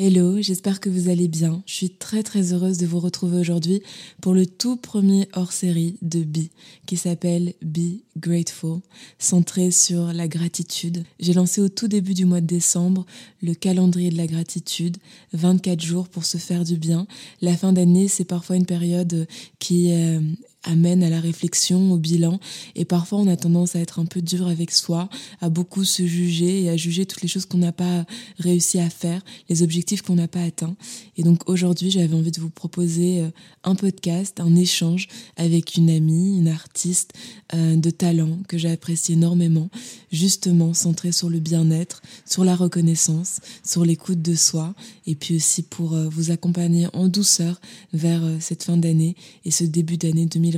Hello, 0.00 0.40
j'espère 0.40 0.78
que 0.78 0.88
vous 0.88 1.08
allez 1.08 1.26
bien. 1.26 1.60
Je 1.66 1.74
suis 1.74 1.90
très 1.90 2.22
très 2.22 2.52
heureuse 2.52 2.78
de 2.78 2.86
vous 2.86 3.00
retrouver 3.00 3.36
aujourd'hui 3.36 3.82
pour 4.22 4.32
le 4.32 4.46
tout 4.46 4.76
premier 4.76 5.26
hors-série 5.34 5.96
de 6.02 6.22
Be, 6.22 6.50
qui 6.86 6.96
s'appelle 6.96 7.54
Be 7.62 7.98
Grateful, 8.16 8.78
centré 9.18 9.72
sur 9.72 10.12
la 10.12 10.28
gratitude. 10.28 11.02
J'ai 11.18 11.32
lancé 11.32 11.60
au 11.60 11.68
tout 11.68 11.88
début 11.88 12.14
du 12.14 12.26
mois 12.26 12.40
de 12.40 12.46
décembre 12.46 13.06
le 13.42 13.54
calendrier 13.54 14.10
de 14.10 14.16
la 14.16 14.28
gratitude, 14.28 14.98
24 15.32 15.80
jours 15.80 16.08
pour 16.08 16.24
se 16.24 16.38
faire 16.38 16.62
du 16.62 16.76
bien. 16.76 17.08
La 17.40 17.56
fin 17.56 17.72
d'année, 17.72 18.06
c'est 18.06 18.24
parfois 18.24 18.54
une 18.54 18.66
période 18.66 19.26
qui 19.58 19.92
euh, 19.92 20.20
amène 20.68 21.02
à 21.02 21.10
la 21.10 21.20
réflexion, 21.20 21.92
au 21.92 21.96
bilan. 21.96 22.38
Et 22.76 22.84
parfois, 22.84 23.18
on 23.18 23.26
a 23.26 23.36
tendance 23.36 23.74
à 23.74 23.80
être 23.80 23.98
un 23.98 24.04
peu 24.04 24.20
dur 24.22 24.46
avec 24.46 24.70
soi, 24.70 25.08
à 25.40 25.48
beaucoup 25.48 25.84
se 25.84 26.06
juger 26.06 26.62
et 26.62 26.70
à 26.70 26.76
juger 26.76 27.06
toutes 27.06 27.22
les 27.22 27.28
choses 27.28 27.46
qu'on 27.46 27.58
n'a 27.58 27.72
pas 27.72 28.04
réussi 28.38 28.78
à 28.78 28.90
faire, 28.90 29.22
les 29.48 29.62
objectifs 29.62 30.02
qu'on 30.02 30.14
n'a 30.14 30.28
pas 30.28 30.42
atteints. 30.42 30.76
Et 31.16 31.22
donc 31.22 31.48
aujourd'hui, 31.48 31.90
j'avais 31.90 32.14
envie 32.14 32.30
de 32.30 32.40
vous 32.40 32.50
proposer 32.50 33.20
euh, 33.20 33.30
un 33.64 33.74
podcast, 33.74 34.40
un 34.40 34.54
échange 34.54 35.08
avec 35.36 35.76
une 35.76 35.90
amie, 35.90 36.38
une 36.38 36.48
artiste 36.48 37.12
euh, 37.54 37.76
de 37.76 37.90
talent 37.90 38.38
que 38.46 38.58
j'apprécie 38.58 39.14
énormément, 39.14 39.70
justement 40.12 40.74
centré 40.74 41.12
sur 41.12 41.30
le 41.30 41.40
bien-être, 41.40 42.02
sur 42.26 42.44
la 42.44 42.54
reconnaissance, 42.54 43.40
sur 43.64 43.84
l'écoute 43.84 44.20
de 44.20 44.34
soi, 44.34 44.74
et 45.06 45.14
puis 45.14 45.36
aussi 45.36 45.62
pour 45.62 45.94
euh, 45.94 46.08
vous 46.08 46.30
accompagner 46.30 46.88
en 46.92 47.08
douceur 47.08 47.60
vers 47.92 48.22
cette 48.40 48.64
fin 48.64 48.76
d'année 48.76 49.16
et 49.44 49.50
ce 49.50 49.64
début 49.64 49.96
d'année 49.96 50.26
2020 50.26 50.57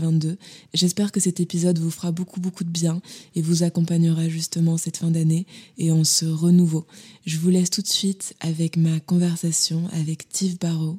J'espère 0.74 1.12
que 1.12 1.20
cet 1.20 1.40
épisode 1.40 1.78
vous 1.78 1.90
fera 1.90 2.12
beaucoup 2.12 2.40
beaucoup 2.40 2.64
de 2.64 2.70
bien 2.70 3.00
et 3.34 3.42
vous 3.42 3.62
accompagnera 3.62 4.28
justement 4.28 4.76
cette 4.76 4.98
fin 4.98 5.10
d'année 5.10 5.46
et 5.78 5.92
en 5.92 6.04
ce 6.04 6.26
renouveau. 6.26 6.86
Je 7.26 7.38
vous 7.38 7.50
laisse 7.50 7.70
tout 7.70 7.82
de 7.82 7.88
suite 7.88 8.34
avec 8.40 8.76
ma 8.76 9.00
conversation 9.00 9.88
avec 9.92 10.26
Steve 10.30 10.58
Barrow 10.58 10.98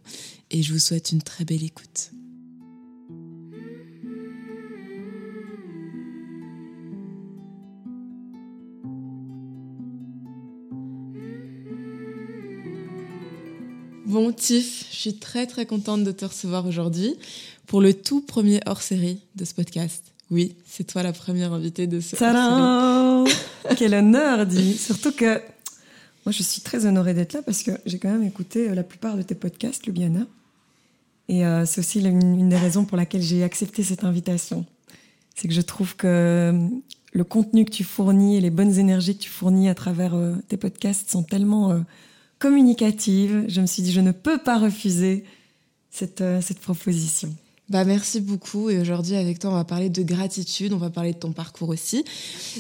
et 0.50 0.62
je 0.64 0.74
vous 0.74 0.80
souhaite 0.80 1.12
une 1.12 1.22
très 1.22 1.46
belle 1.46 1.64
écoute. 1.64 2.12
Bon, 14.12 14.34
Tiff, 14.34 14.88
je 14.92 14.96
suis 14.98 15.14
très 15.14 15.48
très 15.48 15.66
contente 15.66 16.04
de 16.04 16.12
te 16.12 16.26
recevoir 16.26 16.66
aujourd'hui 16.66 17.16
pour 17.68 17.82
le 17.82 17.94
tout 17.94 18.22
premier 18.22 18.60
hors-série 18.66 19.22
de 19.36 19.46
ce 19.46 19.54
podcast. 19.54 20.12
Oui, 20.30 20.56
c'est 20.66 20.86
toi 20.86 21.04
la 21.04 21.12
première 21.12 21.52
invitée 21.52 21.88
de 21.88 22.00
ce 22.00 22.16
Tadam 22.16 23.26
Quel 23.78 23.94
honneur, 23.94 24.46
dit 24.46 24.78
Surtout 24.78 25.12
que 25.12 25.42
moi, 26.26 26.32
je 26.32 26.44
suis 26.44 26.62
très 26.62 26.86
honorée 26.86 27.14
d'être 27.14 27.34
là 27.34 27.42
parce 27.42 27.64
que 27.64 27.72
j'ai 27.86 27.98
quand 27.98 28.12
même 28.12 28.24
écouté 28.24 28.70
euh, 28.70 28.76
la 28.76 28.84
plupart 28.84 29.18
de 29.18 29.24
tes 29.24 29.36
podcasts, 29.36 29.88
Lubiana. 29.88 30.28
Et 31.28 31.46
euh, 31.46 31.66
c'est 31.66 31.80
aussi 31.80 32.00
une, 32.00 32.50
des 32.50 32.58
raisons 32.58 32.86
pour 32.86 32.98
laquelle 32.98 33.22
j'ai 33.22 33.44
accepté 33.44 33.84
cette 33.84 34.04
invitation. 34.04 34.66
C'est 35.36 35.48
que 35.48 35.54
je 35.54 35.62
trouve 35.62 35.96
que 35.96 36.08
euh, 36.08 36.68
le 37.14 37.24
contenu 37.24 37.66
que 37.66 37.72
tu 37.72 37.84
fournis 37.84 38.38
et 38.38 38.42
les 38.42 38.52
bonnes 38.52 38.78
énergies 38.78 39.18
que 39.18 39.24
tu 39.24 39.30
fournis 39.30 39.68
à 39.68 39.76
travers 39.76 40.16
tes 40.48 40.58
podcasts 40.58 41.10
sont 41.10 41.24
tellement 41.24 41.84
communicatives. 42.40 43.44
Je 43.50 43.60
me 43.60 43.66
suis 43.66 43.84
dit, 43.84 43.92
je 43.92 44.00
ne 44.00 44.12
peux 44.12 44.38
pas 44.38 44.58
refuser 44.58 45.26
cette, 45.90 46.24
cette 46.42 46.60
proposition. 46.60 47.36
Bah 47.72 47.86
merci 47.86 48.20
beaucoup 48.20 48.70
et 48.70 48.82
aujourd'hui 48.82 49.16
avec 49.16 49.40
toi 49.40 49.50
on 49.50 49.54
va 49.54 49.64
parler 49.64 49.90
de 49.90 50.04
gratitude, 50.04 50.74
on 50.74 50.78
va 50.78 50.90
parler 50.90 51.14
de 51.14 51.18
ton 51.18 51.32
parcours 51.32 51.70
aussi. 51.70 52.04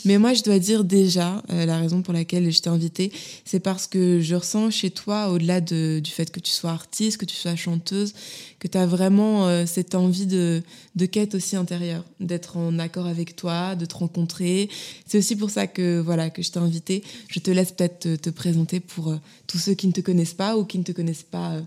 Mais 0.05 0.17
moi 0.17 0.33
je 0.33 0.41
dois 0.41 0.57
dire 0.57 0.85
déjà 0.85 1.43
euh, 1.49 1.65
la 1.65 1.77
raison 1.77 2.01
pour 2.01 2.13
laquelle 2.13 2.49
je 2.49 2.61
t'ai 2.61 2.69
invitée, 2.69 3.11
c'est 3.43 3.59
parce 3.59 3.87
que 3.87 4.21
je 4.21 4.35
ressens 4.35 4.71
chez 4.71 4.89
toi 4.89 5.27
au-delà 5.27 5.59
de, 5.59 5.99
du 6.01 6.09
fait 6.09 6.31
que 6.31 6.39
tu 6.39 6.51
sois 6.51 6.69
artiste, 6.69 7.17
que 7.17 7.25
tu 7.25 7.35
sois 7.35 7.57
chanteuse, 7.57 8.13
que 8.59 8.69
tu 8.69 8.77
as 8.77 8.85
vraiment 8.85 9.49
euh, 9.49 9.65
cette 9.65 9.95
envie 9.95 10.27
de, 10.27 10.63
de 10.95 11.05
quête 11.05 11.35
aussi 11.35 11.57
intérieure, 11.57 12.05
d'être 12.21 12.55
en 12.55 12.79
accord 12.79 13.05
avec 13.05 13.35
toi, 13.35 13.75
de 13.75 13.85
te 13.85 13.95
rencontrer. 13.95 14.69
C'est 15.05 15.17
aussi 15.17 15.35
pour 15.35 15.49
ça 15.49 15.67
que 15.67 15.99
voilà 15.99 16.29
que 16.29 16.41
je 16.41 16.51
t'ai 16.51 16.59
invitée. 16.59 17.03
Je 17.27 17.41
te 17.41 17.51
laisse 17.51 17.73
peut-être 17.73 18.15
te, 18.15 18.29
présenter 18.29 18.79
pour 18.79 19.09
euh, 19.09 19.17
tous 19.45 19.57
ceux 19.57 19.73
qui 19.73 19.87
ne 19.87 19.91
te 19.91 19.99
connaissent 19.99 20.35
pas 20.35 20.55
ou 20.55 20.63
qui 20.63 20.79
ne 20.79 20.83
te 20.83 20.93
connaissent 20.93 21.27
pas 21.29 21.57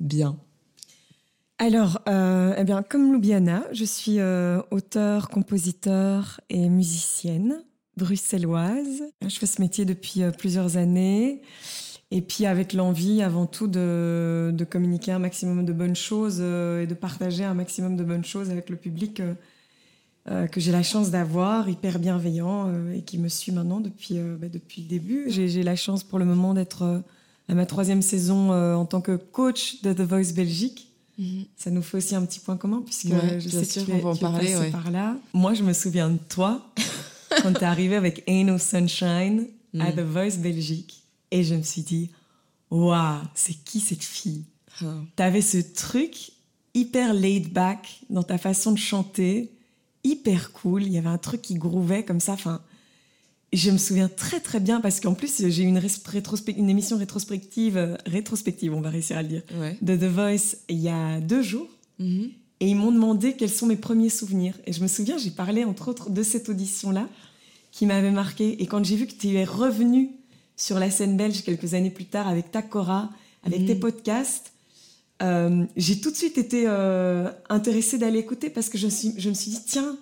bien. 0.00 0.38
Alors, 1.58 2.00
euh, 2.08 2.54
eh 2.58 2.64
bien, 2.64 2.82
comme 2.82 3.12
Loubiana, 3.12 3.64
je 3.72 3.84
suis 3.84 4.18
euh, 4.18 4.60
auteur, 4.72 5.28
compositeur 5.28 6.40
et 6.50 6.68
musicienne 6.68 7.62
bruxelloise. 7.96 9.04
Je 9.24 9.36
fais 9.36 9.46
ce 9.46 9.60
métier 9.60 9.84
depuis 9.84 10.24
euh, 10.24 10.32
plusieurs 10.32 10.76
années. 10.76 11.42
Et 12.10 12.22
puis 12.22 12.44
avec 12.44 12.72
l'envie 12.72 13.22
avant 13.22 13.46
tout 13.46 13.68
de, 13.68 14.50
de, 14.52 14.64
communiquer 14.64 15.12
un 15.12 15.20
maximum 15.20 15.64
de 15.64 15.72
bonnes 15.72 15.96
choses 15.96 16.40
et 16.40 16.86
de 16.86 16.94
partager 16.94 17.44
un 17.44 17.54
maximum 17.54 17.96
de 17.96 18.04
bonnes 18.04 18.24
choses 18.24 18.50
avec 18.50 18.70
le 18.70 18.76
public 18.76 19.20
que 20.26 20.60
j'ai 20.60 20.70
la 20.70 20.84
chance 20.84 21.10
d'avoir, 21.10 21.68
hyper 21.68 21.98
bienveillant 21.98 22.72
et 22.92 23.02
qui 23.02 23.18
me 23.18 23.28
suit 23.28 23.50
maintenant 23.50 23.80
depuis, 23.80 24.18
bah, 24.38 24.48
depuis 24.48 24.82
le 24.82 24.88
début. 24.88 25.24
J'ai 25.28 25.62
la 25.64 25.74
chance 25.74 26.04
pour 26.04 26.20
le 26.20 26.24
moment 26.24 26.54
d'être 26.54 27.02
à 27.48 27.54
ma 27.54 27.66
troisième 27.66 28.02
saison 28.02 28.52
en 28.52 28.84
tant 28.84 29.00
que 29.00 29.16
coach 29.16 29.82
de 29.82 29.92
The 29.92 30.02
Voice 30.02 30.34
Belgique. 30.36 30.93
Mhm. 31.18 31.44
Ça 31.56 31.70
nous 31.70 31.82
fait 31.82 31.98
aussi 31.98 32.14
un 32.14 32.24
petit 32.24 32.40
point 32.40 32.56
commun, 32.56 32.82
puisque 32.84 33.08
je 33.38 33.48
sais 33.48 33.80
que 33.80 33.86
tu, 33.86 34.00
va 34.00 34.08
en 34.10 34.16
parler, 34.16 34.70
par 34.70 34.90
là. 34.90 35.16
Moi, 35.32 35.54
je 35.54 35.62
me 35.62 35.72
souviens 35.72 36.10
de 36.10 36.18
toi 36.28 36.66
quand 37.42 37.52
tu 37.52 37.60
es 37.60 37.64
arrivé 37.64 37.96
avec 37.96 38.22
Ain't 38.26 38.44
No 38.44 38.58
Sunshine 38.58 39.46
à 39.78 39.90
mhm. 39.90 39.96
The 39.96 40.00
Voice 40.00 40.38
Belgique. 40.38 41.02
Et 41.30 41.44
je 41.44 41.54
me 41.54 41.62
suis 41.62 41.82
dit, 41.82 42.10
waouh, 42.70 43.20
c'est 43.34 43.54
qui 43.64 43.80
cette 43.80 44.04
fille? 44.04 44.44
Ah. 44.82 44.94
Tu 45.16 45.22
avais 45.22 45.40
ce 45.40 45.58
truc 45.58 46.32
hyper 46.74 47.14
laid 47.14 47.48
back 47.52 48.00
dans 48.10 48.22
ta 48.22 48.38
façon 48.38 48.72
de 48.72 48.78
chanter, 48.78 49.52
hyper 50.02 50.52
cool. 50.52 50.82
Il 50.82 50.92
y 50.92 50.98
avait 50.98 51.08
un 51.08 51.18
truc 51.18 51.42
qui 51.42 51.54
grouvait 51.54 52.04
comme 52.04 52.20
ça. 52.20 52.32
Enfin, 52.32 52.60
je 53.56 53.70
me 53.70 53.78
souviens 53.78 54.08
très 54.08 54.40
très 54.40 54.60
bien 54.60 54.80
parce 54.80 55.00
qu'en 55.00 55.14
plus 55.14 55.48
j'ai 55.48 55.62
eu 55.62 55.66
une, 55.66 55.80
une, 56.56 56.70
émission 56.70 56.96
rétrospective, 56.96 57.76
euh, 57.76 57.96
rétrospective, 58.06 58.74
on 58.74 58.80
va 58.80 58.90
réussir 58.90 59.16
à 59.16 59.22
le 59.22 59.28
dire, 59.28 59.42
de 59.82 59.96
The 59.96 60.04
Voice 60.04 60.56
il 60.68 60.78
y 60.78 60.88
a 60.88 61.20
deux 61.20 61.42
jours. 61.42 61.68
Mhm. 61.98 62.30
Et 62.60 62.68
ils 62.68 62.76
m'ont 62.76 62.92
demandé 62.92 63.34
quels 63.34 63.50
sont 63.50 63.66
mes 63.66 63.76
premiers 63.76 64.08
souvenirs. 64.08 64.54
Et 64.66 64.72
je 64.72 64.80
me 64.80 64.86
souviens, 64.86 65.18
j'ai 65.18 65.30
parlé 65.30 65.64
entre 65.64 65.88
autres 65.88 66.10
de 66.10 66.22
cette 66.22 66.48
audition-là 66.48 67.08
qui 67.72 67.84
m'avait 67.84 68.12
marqué. 68.12 68.62
Et 68.62 68.66
quand 68.66 68.84
j'ai 68.84 68.96
vu 68.96 69.06
que 69.06 69.12
tu 69.12 69.34
es 69.34 69.44
revenu 69.44 70.10
sur 70.56 70.78
la 70.78 70.90
scène 70.90 71.16
belge 71.16 71.42
quelques 71.42 71.74
années 71.74 71.90
plus 71.90 72.04
tard 72.06 72.28
avec 72.28 72.52
ta 72.52 72.62
Cora, 72.62 73.10
avec 73.42 73.60
mhm. 73.60 73.66
tes 73.66 73.74
podcasts, 73.74 74.52
euh, 75.22 75.64
j'ai 75.76 76.00
tout 76.00 76.10
de 76.10 76.16
suite 76.16 76.38
été 76.38 76.64
euh, 76.66 77.30
intéressée 77.48 77.98
d'aller 77.98 78.18
écouter 78.18 78.50
parce 78.50 78.68
que 78.68 78.78
je, 78.78 78.88
suis, 78.88 79.14
je 79.18 79.28
me 79.28 79.34
suis 79.34 79.50
dit, 79.50 79.60
tiens, 79.66 79.96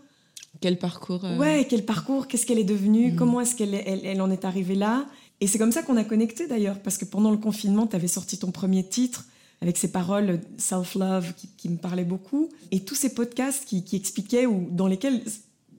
quel 0.63 0.79
parcours 0.79 1.25
euh, 1.25 1.37
Ouais, 1.37 1.67
quel 1.69 1.85
parcours, 1.85 2.27
qu'est-ce 2.27 2.47
qu'elle 2.47 2.59
est 2.59 2.65
devenue, 2.65 3.13
mm. 3.13 3.17
comment 3.17 3.41
est-ce 3.41 3.55
qu'elle 3.55 3.75
elle, 3.75 4.23
en 4.23 4.31
est 4.31 4.47
arrivée 4.47 4.75
là. 4.75 5.07
Et 5.41 5.47
c'est 5.47 5.59
comme 5.59 5.73
ça 5.73 5.83
qu'on 5.83 5.97
a 5.97 6.05
connecté 6.05 6.47
d'ailleurs, 6.47 6.81
parce 6.81 6.97
que 6.97 7.05
pendant 7.05 7.31
le 7.31 7.37
confinement, 7.37 7.87
tu 7.87 7.97
avais 7.97 8.09
sorti 8.09 8.39
ton 8.39 8.51
premier 8.51 8.89
titre 8.89 9.27
avec 9.61 9.77
ces 9.77 9.93
paroles 9.93 10.41
self-love 10.57 11.35
qui, 11.59 11.69
me 11.69 11.77
parlaient 11.77 12.05
beaucoup, 12.05 12.49
et 12.71 12.81
tous 12.81 12.95
ces 12.95 13.15
podcasts 13.15 13.65
qui, 13.65 13.85
expliquaient 13.95 14.47
ou 14.47 14.69
dans 14.71 14.87
lesquels 14.87 15.23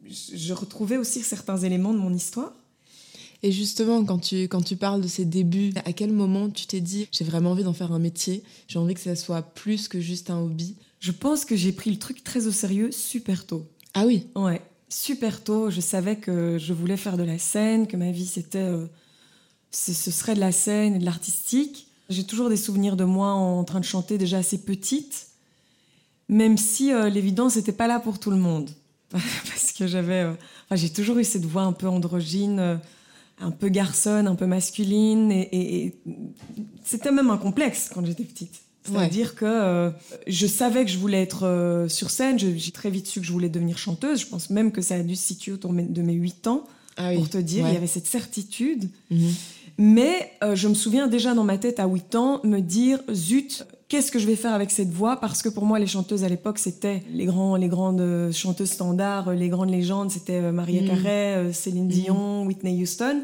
je 0.05 0.53
retrouvais 0.53 0.97
aussi 0.97 1.21
certains 1.21 1.57
éléments 1.57 1.93
de 1.93 1.97
mon 1.97 2.13
histoire. 2.13 2.53
Et 3.41 3.51
justement, 3.51 4.05
quand 4.05 4.19
tu, 4.19 4.43
quand 4.43 4.61
tu 4.61 4.77
parles 4.77 5.01
de 5.01 5.07
ces 5.07 5.25
débuts, 5.25 5.73
à 5.83 5.91
quel 5.91 6.13
moment 6.13 6.49
tu 6.49 6.65
t'es 6.65 6.79
dit 6.79 7.07
j'ai 7.11 7.25
vraiment 7.25 7.51
envie 7.51 7.63
d'en 7.63 7.73
faire 7.73 7.91
un 7.91 7.99
métier, 7.99 8.43
j'ai 8.69 8.79
envie 8.79 8.93
que 8.93 9.01
ça 9.01 9.17
soit 9.17 9.41
plus 9.41 9.89
que 9.89 9.99
juste 9.99 10.29
un 10.29 10.39
hobby? 10.39 10.77
Je 10.99 11.11
pense 11.11 11.43
que 11.43 11.57
j'ai 11.57 11.73
pris 11.73 11.89
le 11.91 11.99
truc 11.99 12.23
très 12.23 12.47
au 12.47 12.51
sérieux 12.51 12.89
super 12.91 13.45
tôt. 13.45 13.65
Ah 13.93 14.05
oui? 14.05 14.27
Ouais, 14.35 14.61
super 14.93 15.43
tôt. 15.43 15.69
Je 15.69 15.81
savais 15.81 16.15
que 16.15 16.57
je 16.57 16.73
voulais 16.73 16.97
faire 16.97 17.17
de 17.17 17.23
la 17.23 17.37
scène, 17.37 17.87
que 17.87 17.97
ma 17.97 18.11
vie 18.11 18.25
c'était, 18.25 18.59
euh, 18.59 18.85
ce 19.71 19.93
serait 20.11 20.35
de 20.35 20.39
la 20.39 20.51
scène 20.51 20.95
et 20.95 20.99
de 20.99 21.05
l'artistique. 21.05 21.87
J'ai 22.09 22.25
toujours 22.25 22.49
des 22.49 22.57
souvenirs 22.57 22.95
de 22.95 23.03
moi 23.03 23.31
en 23.31 23.63
train 23.63 23.79
de 23.79 23.85
chanter 23.85 24.17
déjà 24.17 24.37
assez 24.37 24.59
petite, 24.59 25.27
même 26.29 26.57
si 26.57 26.93
euh, 26.93 27.09
l'évidence 27.09 27.55
n'était 27.55 27.71
pas 27.71 27.87
là 27.87 27.99
pour 27.99 28.19
tout 28.19 28.31
le 28.31 28.37
monde. 28.37 28.69
Parce 29.11 29.71
que 29.77 29.87
j'avais, 29.87 30.23
euh, 30.23 30.33
j'ai 30.71 30.89
toujours 30.89 31.17
eu 31.17 31.23
cette 31.23 31.45
voix 31.45 31.63
un 31.63 31.73
peu 31.73 31.87
androgyne, 31.87 32.79
un 33.39 33.51
peu 33.51 33.69
garçonne, 33.69 34.27
un 34.27 34.35
peu 34.35 34.45
masculine, 34.45 35.31
et 35.31 35.95
c'était 36.83 37.11
même 37.11 37.29
un 37.29 37.37
complexe 37.37 37.89
quand 37.93 38.05
j'étais 38.05 38.23
petite. 38.23 38.63
C'est-à-dire 38.85 39.35
que 39.35 39.45
euh, 39.45 39.89
je 40.27 40.47
savais 40.47 40.83
que 40.85 40.91
je 40.91 40.97
voulais 40.97 41.21
être 41.21 41.45
euh, 41.45 41.87
sur 41.87 42.09
scène, 42.09 42.37
j'ai 42.37 42.71
très 42.71 42.89
vite 42.89 43.07
su 43.07 43.21
que 43.21 43.25
je 43.25 43.31
voulais 43.31 43.49
devenir 43.49 43.77
chanteuse. 43.77 44.19
Je 44.19 44.27
pense 44.27 44.49
même 44.49 44.71
que 44.71 44.81
ça 44.81 44.95
a 44.95 45.03
dû 45.03 45.15
se 45.15 45.25
situer 45.25 45.53
autour 45.53 45.73
de 45.73 46.01
mes 46.01 46.13
8 46.13 46.47
ans, 46.47 46.65
ah 46.97 47.11
pour 47.15 47.29
te 47.29 47.37
dire. 47.37 47.67
Il 47.67 47.73
y 47.73 47.77
avait 47.77 47.87
cette 47.87 48.07
certitude. 48.07 48.89
Mhm. 49.09 49.33
Mais 49.79 50.31
euh, 50.43 50.55
je 50.55 50.67
me 50.67 50.75
souviens 50.75 51.07
déjà 51.07 51.33
dans 51.33 51.43
ma 51.43 51.57
tête 51.57 51.79
à 51.79 51.87
8 51.87 52.15
ans 52.15 52.41
me 52.43 52.59
dire 52.59 52.99
zut, 53.11 53.65
qu'est-ce 53.87 54.11
que 54.11 54.19
je 54.19 54.27
vais 54.27 54.35
faire 54.35 54.53
avec 54.53 54.69
cette 54.69 54.91
voix? 54.91 55.15
Parce 55.15 55.41
que 55.41 55.49
pour 55.49 55.65
moi, 55.65 55.79
les 55.79 55.87
chanteuses 55.87 56.23
à 56.23 56.29
l'époque, 56.29 56.59
c'était 56.59 57.03
les, 57.11 57.25
grands, 57.25 57.55
les 57.55 57.69
grandes 57.69 58.31
chanteuses 58.31 58.71
standards, 58.71 59.31
les 59.31 59.49
grandes 59.49 59.71
légendes. 59.71 60.11
C'était 60.11 60.51
Maria 60.51 60.81
mhm. 60.81 60.87
Carey, 60.89 61.53
Céline 61.53 61.85
mhm. 61.85 61.89
Dion, 61.89 62.45
Whitney 62.45 62.81
Houston. 62.81 63.23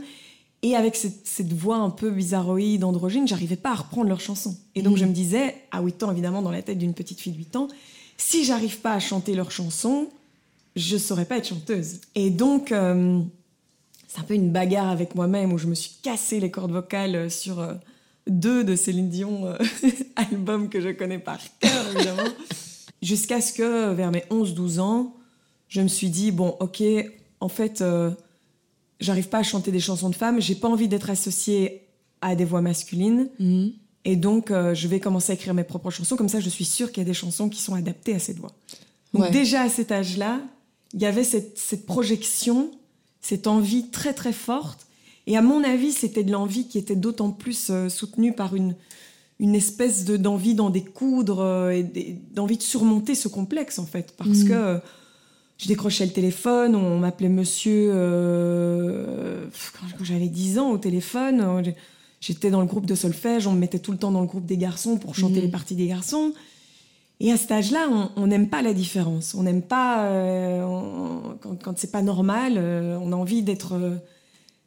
Et 0.61 0.75
avec 0.75 0.95
cette, 0.95 1.53
voix 1.53 1.77
un 1.77 1.89
peu 1.89 2.11
bizarroïde, 2.11 2.83
androgyne, 2.83 3.27
j'arrivais 3.27 3.55
pas 3.55 3.71
à 3.71 3.75
reprendre 3.75 4.09
leurs 4.09 4.19
chansons. 4.19 4.57
Et 4.75 4.81
donc, 4.81 4.95
mm. 4.95 4.99
je 4.99 5.05
me 5.05 5.13
disais, 5.13 5.55
à 5.71 5.81
8 5.81 6.03
ans, 6.03 6.11
évidemment, 6.11 6.41
dans 6.41 6.51
la 6.51 6.61
tête 6.61 6.77
d'une 6.77 6.93
petite 6.93 7.21
fille 7.21 7.31
de 7.31 7.37
8 7.37 7.55
ans, 7.55 7.67
si 8.17 8.43
j'arrive 8.43 8.79
pas 8.79 8.93
à 8.93 8.99
chanter 8.99 9.35
leurs 9.35 9.51
chansons, 9.51 10.09
je 10.75 10.97
saurais 10.97 11.25
pas 11.25 11.37
être 11.37 11.47
chanteuse. 11.47 12.01
Et 12.15 12.29
donc, 12.29 12.73
euh, 12.73 13.21
c'est 14.07 14.19
un 14.19 14.23
peu 14.23 14.33
une 14.33 14.51
bagarre 14.51 14.89
avec 14.89 15.15
moi-même 15.15 15.53
où 15.53 15.57
je 15.57 15.67
me 15.67 15.75
suis 15.75 15.91
cassé 16.01 16.41
les 16.41 16.51
cordes 16.51 16.71
vocales 16.71 17.31
sur 17.31 17.59
euh, 17.59 17.75
deux 18.27 18.65
de 18.65 18.75
Céline 18.75 19.09
Dion 19.09 19.45
euh, 19.45 19.57
albums 20.17 20.67
que 20.67 20.81
je 20.81 20.89
connais 20.89 21.19
par 21.19 21.39
cœur, 21.59 21.95
évidemment. 21.95 22.29
Jusqu'à 23.01 23.39
ce 23.39 23.53
que, 23.53 23.93
vers 23.93 24.11
mes 24.11 24.25
11-12 24.29 24.79
ans, 24.81 25.15
je 25.69 25.79
me 25.79 25.87
suis 25.87 26.09
dit, 26.09 26.31
bon, 26.31 26.57
ok, 26.59 26.83
en 27.39 27.47
fait, 27.47 27.81
j'arrive 28.99 29.29
pas 29.29 29.39
à 29.39 29.43
chanter 29.43 29.71
des 29.71 29.79
chansons 29.79 30.09
de 30.09 30.15
femmes, 30.15 30.41
j'ai 30.41 30.55
pas 30.55 30.67
envie 30.67 30.87
d'être 30.87 31.09
associée 31.09 31.87
à 32.21 32.35
des 32.35 32.45
voix 32.45 32.61
masculines. 32.61 33.29
Mhm. 33.39 33.73
Et 34.05 34.15
donc, 34.15 34.49
je 34.49 34.87
vais 34.87 34.99
commencer 34.99 35.33
à 35.33 35.35
écrire 35.35 35.53
mes 35.53 35.65
propres 35.65 35.91
chansons. 35.91 36.15
Comme 36.15 36.29
ça, 36.29 36.39
je 36.39 36.49
suis 36.49 36.65
sûre 36.65 36.91
qu'il 36.91 37.03
y 37.03 37.05
a 37.05 37.07
des 37.07 37.13
chansons 37.13 37.49
qui 37.49 37.61
sont 37.61 37.75
adaptées 37.75 38.15
à 38.15 38.19
cette 38.19 38.37
voix. 38.37 38.53
Donc, 39.13 39.29
déjà 39.31 39.61
à 39.61 39.69
cet 39.69 39.91
âge-là, 39.91 40.39
il 40.93 41.01
y 41.01 41.05
avait 41.05 41.23
cette, 41.23 41.85
projection, 41.85 42.71
cette 43.21 43.47
envie 43.47 43.89
très 43.89 44.13
très 44.13 44.33
forte. 44.33 44.87
Et 45.27 45.37
à 45.37 45.41
mon 45.41 45.63
avis, 45.63 45.91
c'était 45.91 46.23
de 46.23 46.31
l'envie 46.31 46.67
qui 46.67 46.77
était 46.77 46.95
d'autant 46.95 47.31
plus 47.31 47.69
euh, 47.69 47.89
soutenue 47.89 48.33
par 48.33 48.55
une, 48.55 48.75
une 49.39 49.53
espèce 49.53 50.05
de, 50.05 50.17
d'envie 50.17 50.55
d'en 50.55 50.71
découdre 50.71 51.41
euh, 51.41 51.69
et 51.69 52.17
d'envie 52.31 52.57
de 52.57 52.63
surmonter 52.63 53.13
ce 53.13 53.27
complexe, 53.27 53.77
en 53.77 53.85
fait. 53.85 54.15
Parce 54.17 54.39
mm. 54.39 54.47
que 54.47 54.53
euh, 54.53 54.79
je 55.59 55.67
décrochais 55.67 56.05
le 56.05 56.11
téléphone, 56.11 56.75
on 56.75 56.97
m'appelait 56.97 57.29
monsieur 57.29 57.91
quand, 59.73 60.03
j'avais 60.03 60.29
10 60.29 60.57
ans 60.57 60.71
au 60.71 60.77
téléphone. 60.79 61.63
J'étais 62.21 62.49
dans 62.49 62.61
le 62.61 62.67
groupe 62.67 62.85
de 62.85 62.95
solfège, 62.95 63.47
on 63.47 63.53
me 63.53 63.59
mettait 63.59 63.79
tout 63.79 63.91
le 63.91 63.97
temps 63.97 64.11
dans 64.11 64.21
le 64.21 64.27
groupe 64.27 64.45
des 64.45 64.57
garçons 64.57 64.97
pour 64.97 65.15
chanter 65.15 65.39
mm. 65.39 65.43
les 65.43 65.47
parties 65.47 65.75
des 65.75 65.87
garçons. 65.87 66.33
Et 67.21 67.31
à 67.31 67.37
cet 67.37 67.51
âge-là, 67.51 67.87
on 68.15 68.27
n'aime 68.27 68.49
pas 68.49 68.61
la 68.61 68.73
différence. 68.73 69.35
On 69.35 69.43
n'aime 69.43 69.61
pas 69.61 70.05
euh, 70.05 70.63
quand, 71.41 71.61
quand 71.61 71.77
c'est 71.77 71.91
pas 71.91 72.01
normal. 72.01 72.53
Euh, 72.57 72.97
on 73.01 73.11
a 73.11 73.15
envie 73.15 73.41
d'être 73.41 73.73
euh, 73.73 73.95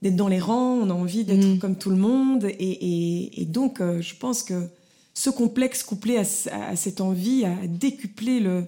d'être 0.03 0.17
dans 0.17 0.29
les 0.29 0.41
rangs. 0.41 0.79
On 0.83 0.91
a 0.91 0.95
envie 0.95 1.25
d'être 1.25 1.47
mm. 1.47 1.59
comme 1.59 1.77
tout 1.77 1.91
le 1.91 1.97
monde. 1.97 2.45
Et, 2.45 3.41
et, 3.41 3.45
donc, 3.47 3.81
je 3.81 4.15
pense 4.17 4.43
que 4.43 4.69
ce 5.15 5.31
complexe 5.31 5.83
couplé 5.83 6.19
à, 6.19 6.25
cette 6.77 7.01
envie 7.01 7.45
a 7.45 7.55
décuplé 7.67 8.41
le, 8.41 8.65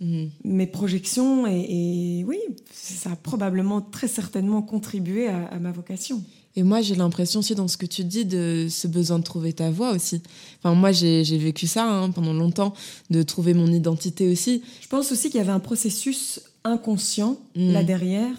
mm. 0.00 0.26
mes 0.44 0.66
projections. 0.66 1.46
Et, 1.46 2.24
oui, 2.26 2.38
ça 2.72 3.12
a 3.12 3.16
probablement 3.16 3.80
très 3.80 4.08
certainement 4.08 4.62
contribué 4.62 5.28
à, 5.28 5.46
à 5.46 5.58
ma 5.58 5.72
vocation. 5.72 6.22
Et 6.56 6.62
moi, 6.62 6.80
j'ai 6.80 6.96
l'impression 6.96 7.40
aussi 7.40 7.54
dans 7.54 7.68
ce 7.68 7.76
que 7.76 7.86
tu 7.86 8.04
dis 8.04 8.24
de 8.24 8.66
ce 8.68 8.88
besoin 8.88 9.18
de 9.18 9.24
trouver 9.24 9.52
ta 9.52 9.70
voix 9.70 9.92
aussi. 9.92 10.20
Enfin, 10.58 10.74
moi, 10.74 10.90
j'ai 10.90 11.38
vécu 11.38 11.66
ça 11.66 11.84
hein, 11.84 12.10
pendant 12.10 12.32
longtemps, 12.32 12.74
de 13.10 13.22
trouver 13.22 13.54
mon 13.54 13.68
identité 13.68 14.28
aussi. 14.28 14.62
Je 14.80 14.88
pense 14.88 15.12
aussi 15.12 15.30
qu'il 15.30 15.38
y 15.38 15.40
avait 15.40 15.52
un 15.52 15.60
processus 15.60 16.40
inconscient 16.64 17.38
mm. 17.54 17.72
là 17.72 17.84
derrière 17.84 18.34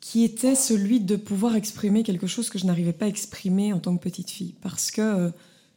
qui 0.00 0.24
était 0.24 0.54
celui 0.54 1.00
de 1.00 1.16
pouvoir 1.16 1.56
exprimer 1.56 2.02
quelque 2.02 2.26
chose 2.26 2.48
que 2.48 2.58
je 2.58 2.66
n'arrivais 2.66 2.92
pas 2.92 3.04
à 3.04 3.08
exprimer 3.08 3.72
en 3.72 3.78
tant 3.78 3.96
que 3.96 4.02
petite 4.02 4.30
fille. 4.30 4.54
Parce 4.62 4.90
que, 4.90 5.00
euh, 5.00 5.30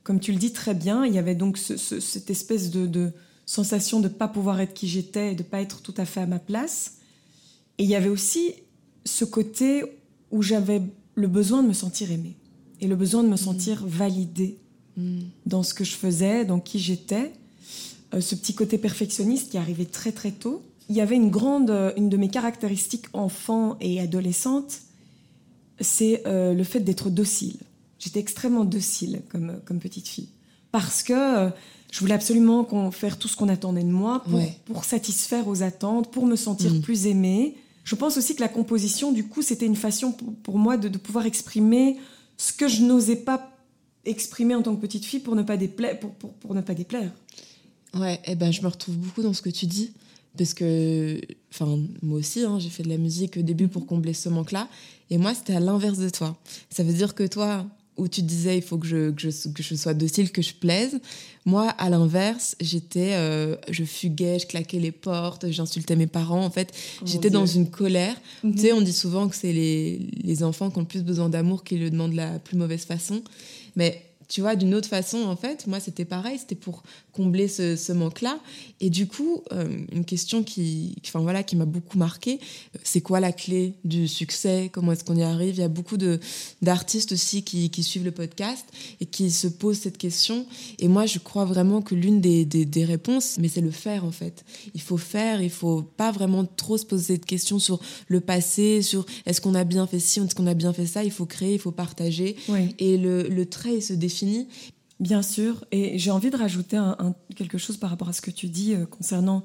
comme 0.03 0.19
tu 0.19 0.31
le 0.31 0.37
dis 0.37 0.53
très 0.53 0.73
bien, 0.73 1.05
il 1.05 1.13
y 1.13 1.17
avait 1.17 1.35
donc 1.35 1.57
cette 1.57 2.29
espèce 2.29 2.71
de, 2.71 2.87
de 2.87 3.11
sensation 3.45 3.99
de 3.99 4.07
ne 4.07 4.13
pas 4.13 4.27
pouvoir 4.27 4.59
être 4.61 4.73
qui 4.73 4.87
j'étais 4.87 5.31
et 5.31 5.35
de 5.35 5.43
ne 5.43 5.47
pas 5.47 5.61
être 5.61 5.81
tout 5.81 5.93
à 5.97 6.05
fait 6.05 6.21
à 6.21 6.25
ma 6.25 6.39
place. 6.39 6.97
Et 7.77 7.83
il 7.83 7.89
y 7.89 7.95
avait 7.95 8.09
aussi 8.09 8.53
ce 9.05 9.25
côté 9.25 9.83
où 10.31 10.41
j'avais 10.41 10.81
le 11.15 11.27
besoin 11.27 11.61
de 11.61 11.67
me 11.67 11.73
sentir 11.73 12.11
aimée 12.11 12.35
et 12.81 12.87
le 12.87 12.95
besoin 12.95 13.23
de 13.23 13.29
me 13.29 13.37
sentir 13.37 13.83
mm. 13.83 13.87
validée 13.87 14.57
mm. 14.97 15.19
dans 15.45 15.63
ce 15.63 15.73
que 15.73 15.83
je 15.83 15.95
faisais, 15.95 16.45
dans 16.45 16.59
qui 16.59 16.79
j'étais. 16.79 17.31
Euh, 18.13 18.21
ce 18.21 18.35
petit 18.35 18.53
côté 18.53 18.77
perfectionniste 18.77 19.51
qui 19.51 19.57
arrivait 19.57 19.85
très 19.85 20.11
très 20.11 20.31
tôt. 20.31 20.61
Il 20.89 20.95
y 20.95 21.01
avait 21.01 21.15
une 21.15 21.29
grande, 21.29 21.69
euh, 21.69 21.93
une 21.97 22.09
de 22.09 22.17
mes 22.17 22.29
caractéristiques 22.29 23.05
enfant 23.13 23.77
et 23.79 23.99
adolescente, 23.99 24.81
c'est 25.79 26.23
euh, 26.27 26.53
le 26.53 26.63
fait 26.63 26.81
d'être 26.81 27.09
docile. 27.09 27.57
J'étais 27.99 28.19
extrêmement 28.19 28.65
docile 28.65 29.21
comme, 29.29 29.59
comme 29.65 29.79
petite 29.79 30.07
fille. 30.07 30.29
Parce 30.71 31.03
que 31.03 31.51
je 31.93 31.99
voulais 31.99 32.15
absolument 32.15 32.63
qu'on, 32.63 32.89
faire 32.89 33.19
tout 33.19 33.27
ce 33.27 33.37
qu'on 33.37 33.49
attendait 33.49 33.83
de 33.83 33.91
moi 33.91 34.23
pour, 34.23 34.41
pour, 34.65 34.83
satisfaire 34.83 35.47
aux 35.47 35.61
attentes, 35.61 36.11
pour 36.11 36.25
me 36.25 36.35
sentir 36.35 36.73
mm. 36.73 36.81
plus 36.81 37.05
aimée, 37.05 37.55
je 37.83 37.93
pense 37.93 38.17
aussi 38.17 38.35
que 38.35 38.41
la 38.41 38.47
composition, 38.47 39.11
du 39.11 39.27
coup, 39.27 39.43
c'était 39.43 39.67
une 39.67 39.75
façon 39.75 40.11
pour, 40.11 40.57
moi 40.57 40.75
de, 40.75 40.89
pouvoir 40.97 41.27
exprimer 41.27 41.97
ce 42.35 42.51
que 42.51 42.67
je 42.67 42.81
n'osais 42.81 43.17
pas 43.17 43.51
exprimer 44.05 44.55
en 44.55 44.63
tant 44.63 44.75
que 44.75 44.81
petite 44.81 45.05
fille 45.05 45.19
pour 45.19 45.35
ne 45.35 45.43
pas 45.43 45.55
déplaire. 45.55 45.99
Pour, 45.99 46.15
pour, 46.15 46.55
ne 46.55 46.61
pas 46.61 46.73
déplaire. 46.73 47.11
Ouais, 47.93 48.15
et 48.25 48.31
eh 48.31 48.35
ben, 48.35 48.51
je 48.51 48.63
me 48.63 48.67
retrouve 48.69 48.97
beaucoup 48.97 49.21
dans 49.21 49.33
ce 49.33 49.43
que 49.43 49.51
tu 49.51 49.67
dis. 49.67 49.93
Parce 50.35 50.55
que, 50.55 51.21
enfin, 51.53 51.77
moi 52.01 52.17
aussi, 52.17 52.41
hein, 52.41 52.57
j'ai 52.57 52.71
fait 52.71 52.81
de 52.81 52.89
la 52.89 52.97
musique 52.97 53.37
au 53.37 53.43
début 53.43 53.67
pour 53.67 53.85
combler 53.85 54.15
ce 54.15 54.29
manque-là. 54.29 54.67
Et 55.11 55.19
moi, 55.19 55.35
c'était 55.35 55.53
à 55.53 55.59
l'inverse 55.59 55.99
de 55.99 56.09
toi. 56.09 56.35
Ça 56.71 56.81
veut 56.81 56.93
dire 56.93 57.13
que 57.13 57.27
toi, 57.27 57.67
où 57.97 58.07
tu 58.07 58.21
disais 58.21 58.57
il 58.57 58.63
faut 58.63 58.77
que 58.77 58.87
je, 58.87 59.11
que 59.11 59.21
je, 59.21 59.49
que 59.49 59.63
je 59.63 59.75
sois 59.75 59.93
docile, 59.93 60.31
que 60.31 60.41
je 60.41 60.53
plaise. 60.53 60.99
Moi, 61.45 61.69
à 61.69 61.89
l'inverse, 61.89 62.55
j'étais, 62.61 63.13
euh, 63.13 63.55
je 63.69 63.83
fuguais, 63.83 64.39
je 64.39 64.47
claquais 64.47 64.79
les 64.79 64.91
portes, 64.91 65.49
j'insultais 65.51 65.95
mes 65.95 66.07
parents. 66.07 66.43
En 66.43 66.49
fait, 66.49 66.71
oh 67.01 67.05
j'étais 67.05 67.29
dans 67.29 67.45
une 67.45 67.69
colère. 67.69 68.15
Tu 68.41 68.57
sais, 68.57 68.71
mhm. 68.71 68.77
on 68.77 68.81
dit 68.81 68.93
souvent 68.93 69.27
que 69.27 69.35
c'est 69.35 69.53
les, 69.53 70.09
les 70.23 70.43
enfants 70.43 70.69
qui 70.69 70.77
ont 70.77 70.81
le 70.81 70.87
plus 70.87 71.03
besoin 71.03 71.29
d'amour 71.29 71.63
qui 71.63 71.77
le 71.77 71.89
demandent 71.89 72.11
de 72.11 72.17
la 72.17 72.39
plus 72.39 72.57
mauvaise 72.57 72.85
façon. 72.85 73.21
Mais 73.75 74.01
tu 74.33 74.41
vois, 74.41 74.55
d'une 74.55 74.73
autre 74.73 74.89
façon, 74.89 75.25
en 75.25 75.35
fait, 75.35 75.67
moi, 75.67 75.79
c'était 75.79 76.05
pareil, 76.05 76.39
c'était 76.39 76.55
pour 76.55 76.81
combler 77.11 77.47
ce, 77.47 77.91
manque-là. 77.91 78.39
Et 78.79 78.89
du 78.89 79.05
coup, 79.05 79.43
euh, 79.51 79.67
une 79.91 80.05
question 80.05 80.41
qui, 80.41 80.95
enfin, 81.05 81.19
voilà, 81.19 81.43
qui 81.43 81.55
m'a 81.55 81.65
beaucoup 81.65 81.99
marqué, 81.99 82.39
euh, 82.75 82.79
c'est 82.83 83.01
quoi 83.01 83.19
la 83.19 83.31
clé 83.31 83.75
du 83.83 84.07
succès? 84.07 84.71
Comment 84.73 84.93
est-ce 84.93 85.03
qu'on 85.03 85.15
y 85.15 85.21
arrive? 85.21 85.53
Il 85.53 85.59
y 85.59 85.63
a 85.63 85.67
beaucoup 85.67 85.97
d'artistes 86.63 87.11
aussi 87.11 87.43
qui, 87.43 87.69
qui, 87.69 87.83
suivent 87.83 88.05
le 88.05 88.11
podcast 88.11 88.65
et 88.99 89.05
qui 89.05 89.29
se 89.29 89.45
posent 89.45 89.77
cette 89.77 89.99
question. 89.99 90.47
Et 90.79 90.87
moi, 90.87 91.05
je 91.05 91.19
crois 91.19 91.45
vraiment 91.45 91.83
que 91.83 91.93
l'une 91.93 92.19
des, 92.19 92.43
des, 92.43 92.85
réponses, 92.85 93.37
mais 93.39 93.49
c'est 93.49 93.61
le 93.61 93.69
faire, 93.69 94.03
en 94.03 94.11
fait. 94.11 94.43
Il 94.73 94.81
faut 94.81 94.97
faire, 94.97 95.43
il 95.43 95.51
faut 95.51 95.83
pas 95.83 96.11
vraiment 96.11 96.43
trop 96.43 96.79
se 96.79 96.87
poser 96.87 97.19
de 97.19 97.25
questions 97.25 97.59
sur 97.59 97.79
le 98.07 98.19
passé, 98.19 98.81
sur 98.81 99.05
est-ce 99.27 99.41
qu'on 99.41 99.53
a 99.53 99.63
bien 99.63 99.85
fait 99.85 99.99
ci, 99.99 100.21
est-ce 100.21 100.33
qu'on 100.33 100.47
a 100.47 100.55
bien 100.55 100.73
fait 100.73 100.87
ça. 100.87 101.03
Il 101.03 101.11
faut 101.11 101.27
créer, 101.27 101.53
il 101.53 101.59
faut 101.59 101.71
partager. 101.71 102.35
Et 102.79 102.97
le, 102.97 103.27
le 103.27 103.45
trait 103.45 103.79
se 103.79 103.93
définit 103.93 104.22
Bien 104.99 105.21
sûr, 105.21 105.65
et 105.71 105.97
j'ai 105.97 106.11
envie 106.11 106.29
de 106.29 106.37
rajouter 106.37 106.77
un, 106.77 107.15
quelque 107.35 107.57
chose 107.57 107.77
par 107.77 107.89
rapport 107.89 108.09
à 108.09 108.13
ce 108.13 108.21
que 108.21 108.31
tu 108.31 108.47
dis 108.47 108.73
euh, 108.73 108.85
concernant 108.85 109.43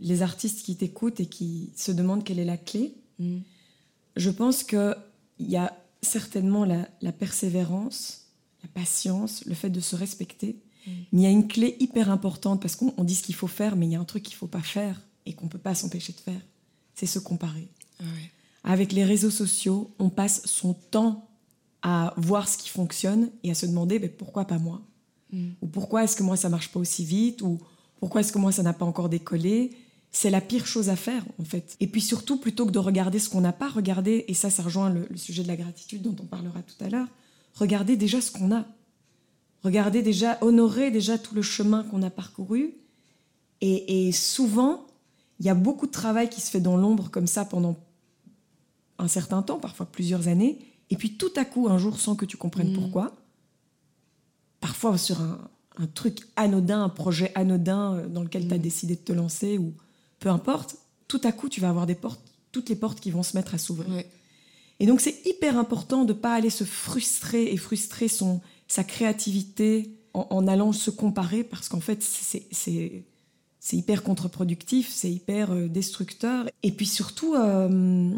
les 0.00 0.22
artistes 0.22 0.64
qui 0.64 0.76
t'écoutent 0.76 1.20
et 1.20 1.26
qui 1.26 1.72
se 1.76 1.92
demandent 1.92 2.24
quelle 2.24 2.38
est 2.38 2.44
la 2.44 2.56
clé. 2.56 2.94
Mm. 3.18 3.38
Je 4.16 4.30
pense 4.30 4.62
qu'il 4.64 4.96
y 5.38 5.56
a 5.56 5.76
certainement 6.02 6.64
la, 6.64 7.12
persévérance, 7.12 8.26
la 8.62 8.68
patience, 8.68 9.44
le 9.46 9.54
fait 9.54 9.70
de 9.70 9.80
se 9.80 9.96
respecter. 9.96 10.60
Mm. 10.86 10.90
Mais 11.12 11.20
il 11.20 11.22
y 11.22 11.26
a 11.26 11.30
une 11.30 11.48
clé 11.48 11.76
hyper 11.80 12.10
importante 12.10 12.60
parce 12.60 12.76
qu'on 12.76 13.04
dit 13.04 13.14
ce 13.14 13.22
qu'il 13.22 13.34
faut 13.34 13.46
faire, 13.46 13.76
mais 13.76 13.86
il 13.86 13.92
y 13.92 13.96
a 13.96 14.00
un 14.00 14.04
truc 14.04 14.24
qu'il 14.24 14.34
ne 14.34 14.38
faut 14.38 14.48
pas 14.48 14.60
faire 14.60 15.00
et 15.24 15.34
qu'on 15.34 15.46
ne 15.46 15.50
peut 15.50 15.58
pas 15.58 15.74
s'empêcher 15.74 16.12
de 16.12 16.20
faire. 16.20 16.40
C'est 16.94 17.06
se 17.06 17.18
comparer. 17.18 17.68
Ah 18.00 18.04
Avec 18.64 18.92
les 18.92 19.04
réseaux 19.04 19.30
sociaux, 19.30 19.94
on 19.98 20.10
passe 20.10 20.42
son 20.46 20.74
temps 20.74 21.29
à 21.82 22.14
voir 22.16 22.48
ce 22.48 22.58
qui 22.58 22.68
fonctionne 22.68 23.30
et 23.42 23.50
à 23.50 23.54
se 23.54 23.66
demander 23.66 23.98
mais 23.98 24.08
pourquoi 24.08 24.44
pas 24.44 24.58
moi? 24.58 24.80
Mm. 25.32 25.50
Ou 25.62 25.66
pourquoi 25.66 26.04
est-ce 26.04 26.16
que 26.16 26.22
moi 26.22 26.36
ça 26.36 26.48
marche 26.48 26.70
pas 26.70 26.80
aussi 26.80 27.04
vite? 27.04 27.42
Ou 27.42 27.58
pourquoi 27.98 28.20
est-ce 28.20 28.32
que 28.32 28.38
moi 28.38 28.52
ça 28.52 28.62
n'a 28.62 28.72
pas 28.72 28.84
encore 28.84 29.08
décollé? 29.08 29.72
C'est 30.12 30.30
la 30.30 30.40
pire 30.40 30.66
chose 30.66 30.88
à 30.88 30.96
faire 30.96 31.24
en 31.38 31.44
fait. 31.44 31.76
Et 31.80 31.86
puis 31.86 32.00
surtout, 32.00 32.36
plutôt 32.38 32.66
que 32.66 32.72
de 32.72 32.78
regarder 32.78 33.18
ce 33.18 33.28
qu'on 33.28 33.40
n'a 33.40 33.52
pas 33.52 33.68
regardé, 33.68 34.24
et 34.28 34.34
ça, 34.34 34.50
ça 34.50 34.62
rejoint 34.62 34.90
le, 34.90 35.06
sujet 35.16 35.42
de 35.42 35.48
la 35.48 35.56
gratitude 35.56 36.02
dont 36.02 36.16
on 36.20 36.26
parlera 36.26 36.62
tout 36.62 36.84
à 36.84 36.88
l'heure, 36.88 37.06
regardez 37.54 37.96
déjà 37.96 38.20
ce 38.20 38.32
qu'on 38.32 38.52
a. 38.54 38.64
Regardez 39.62 40.02
déjà, 40.02 40.38
honorer 40.40 40.90
déjà 40.90 41.18
tout 41.18 41.34
le 41.34 41.42
chemin 41.42 41.84
qu'on 41.84 42.02
a 42.02 42.10
parcouru. 42.10 42.74
Et, 43.60 44.08
et 44.08 44.12
souvent, 44.12 44.86
il 45.38 45.46
y 45.46 45.50
a 45.50 45.54
beaucoup 45.54 45.86
de 45.86 45.92
travail 45.92 46.28
qui 46.28 46.40
se 46.40 46.50
fait 46.50 46.60
dans 46.60 46.76
l'ombre 46.76 47.10
comme 47.10 47.26
ça 47.26 47.44
pendant 47.44 47.76
un 48.98 49.08
certain 49.08 49.42
temps, 49.42 49.58
parfois 49.58 49.86
plusieurs 49.86 50.28
années, 50.28 50.58
et 50.90 50.96
puis 50.96 51.16
tout 51.16 51.32
à 51.36 51.44
coup, 51.44 51.68
un 51.68 51.78
jour, 51.78 51.98
sans 51.98 52.16
que 52.16 52.24
tu 52.24 52.36
comprennes 52.36 52.72
mm. 52.72 52.74
pourquoi, 52.74 53.16
parfois 54.60 54.98
sur 54.98 55.20
un, 55.20 55.38
truc 55.94 56.18
anodin, 56.36 56.82
un 56.82 56.88
projet 56.88 57.32
anodin 57.34 57.94
euh, 57.94 58.08
dans 58.08 58.22
lequel 58.22 58.46
tu 58.46 58.54
as 58.54 58.58
mm. 58.58 58.62
décidé 58.62 58.96
de 58.96 59.00
te 59.00 59.12
lancer, 59.12 59.56
ou 59.56 59.72
peu 60.18 60.28
importe, 60.28 60.76
tout 61.08 61.20
à 61.24 61.32
coup, 61.32 61.48
tu 61.48 61.60
vas 61.60 61.68
avoir 61.68 61.86
des 61.86 61.94
portes, 61.94 62.20
toutes 62.52 62.68
les 62.68 62.76
portes 62.76 63.00
qui 63.00 63.10
vont 63.10 63.22
se 63.22 63.36
mettre 63.36 63.54
à 63.54 63.58
s'ouvrir. 63.58 64.04
Et 64.80 64.86
donc, 64.86 65.00
c'est 65.00 65.26
hyper 65.26 65.58
important 65.58 66.04
de 66.04 66.12
ne 66.12 66.18
pas 66.18 66.34
aller 66.34 66.50
se 66.50 66.64
frustrer 66.64 67.52
et 67.52 67.56
frustrer 67.56 68.08
son, 68.08 68.40
sa 68.66 68.84
créativité 68.84 69.96
en, 70.12 70.48
allant 70.48 70.72
se 70.72 70.90
comparer, 70.90 71.44
parce 71.44 71.68
qu'en 71.68 71.80
fait, 71.80 72.02
c'est 72.02 73.76
hyper 73.76 74.02
contre-productif, 74.02 74.90
c'est 74.90 75.10
hyper 75.10 75.52
euh, 75.52 75.68
destructeur. 75.68 76.48
Et 76.62 76.72
puis 76.72 76.86
surtout, 76.86 77.34
euh, 77.36 78.10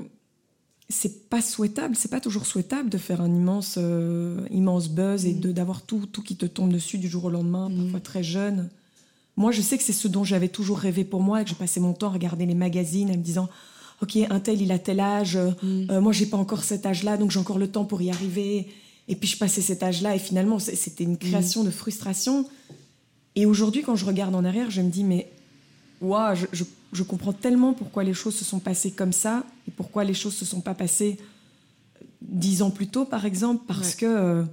c'est 0.92 1.28
pas 1.28 1.40
souhaitable, 1.40 1.96
c'est 1.96 2.10
pas 2.10 2.20
toujours 2.20 2.46
souhaitable 2.46 2.90
de 2.90 2.98
faire 2.98 3.20
un 3.20 3.34
immense, 3.34 3.76
euh, 3.78 4.46
immense 4.50 4.88
buzz 4.88 5.24
et 5.26 5.34
mm. 5.34 5.40
de 5.40 5.52
d'avoir 5.52 5.82
tout, 5.82 6.06
tout 6.06 6.22
qui 6.22 6.36
te 6.36 6.46
tombe 6.46 6.72
dessus 6.72 6.98
du 6.98 7.08
jour 7.08 7.24
au 7.24 7.30
lendemain, 7.30 7.68
mm. 7.68 7.82
parfois 7.82 8.00
très 8.00 8.22
jeune. 8.22 8.68
Moi, 9.36 9.50
je 9.50 9.62
sais 9.62 9.78
que 9.78 9.82
c'est 9.82 9.94
ce 9.94 10.08
dont 10.08 10.24
j'avais 10.24 10.48
toujours 10.48 10.78
rêvé 10.78 11.04
pour 11.04 11.20
moi 11.20 11.40
et 11.40 11.44
que 11.44 11.50
je 11.50 11.54
passais 11.54 11.80
mon 11.80 11.94
temps 11.94 12.08
à 12.08 12.12
regarder 12.12 12.44
les 12.44 12.54
magazines 12.54 13.10
en 13.10 13.16
me 13.16 13.22
disant 13.22 13.48
Ok, 14.02 14.16
un 14.16 14.40
tel, 14.40 14.60
il 14.60 14.72
a 14.72 14.78
tel 14.78 15.00
âge, 15.00 15.36
mm. 15.36 15.90
euh, 15.90 16.00
moi, 16.00 16.12
j'ai 16.12 16.26
pas 16.26 16.36
encore 16.36 16.64
cet 16.64 16.84
âge-là, 16.84 17.16
donc 17.16 17.30
j'ai 17.30 17.40
encore 17.40 17.58
le 17.58 17.68
temps 17.68 17.84
pour 17.84 18.02
y 18.02 18.10
arriver. 18.10 18.68
Et 19.08 19.16
puis, 19.16 19.28
je 19.28 19.38
passais 19.38 19.62
cet 19.62 19.82
âge-là 19.82 20.14
et 20.14 20.18
finalement, 20.18 20.58
c'était 20.58 21.04
une 21.04 21.16
création 21.16 21.64
de 21.64 21.70
frustration. 21.70 22.46
Et 23.34 23.46
aujourd'hui, 23.46 23.82
quand 23.82 23.96
je 23.96 24.04
regarde 24.04 24.34
en 24.34 24.44
arrière, 24.44 24.70
je 24.70 24.82
me 24.82 24.90
dis 24.90 25.04
Mais, 25.04 25.30
waouh, 26.02 26.36
je 26.36 26.46
je 26.52 26.64
comprends 27.02 27.32
tellement 27.32 27.72
pourquoi 27.72 28.04
les 28.04 28.12
choses 28.12 28.34
se 28.34 28.44
sont 28.44 28.60
passées 28.60 28.90
comme 28.90 29.12
ça 29.12 29.46
et 29.66 29.70
pourquoi 29.70 30.04
les 30.04 30.12
choses 30.12 30.34
se 30.34 30.44
sont 30.44 30.60
pas 30.60 30.74
passées 30.74 31.16
dix 32.20 32.62
ans 32.62 32.70
plus 32.70 32.88
tôt, 32.88 33.04
par 33.04 33.24
exemple, 33.24 33.64
parce 33.66 33.94
que 33.94 34.06
euh, 34.06 34.44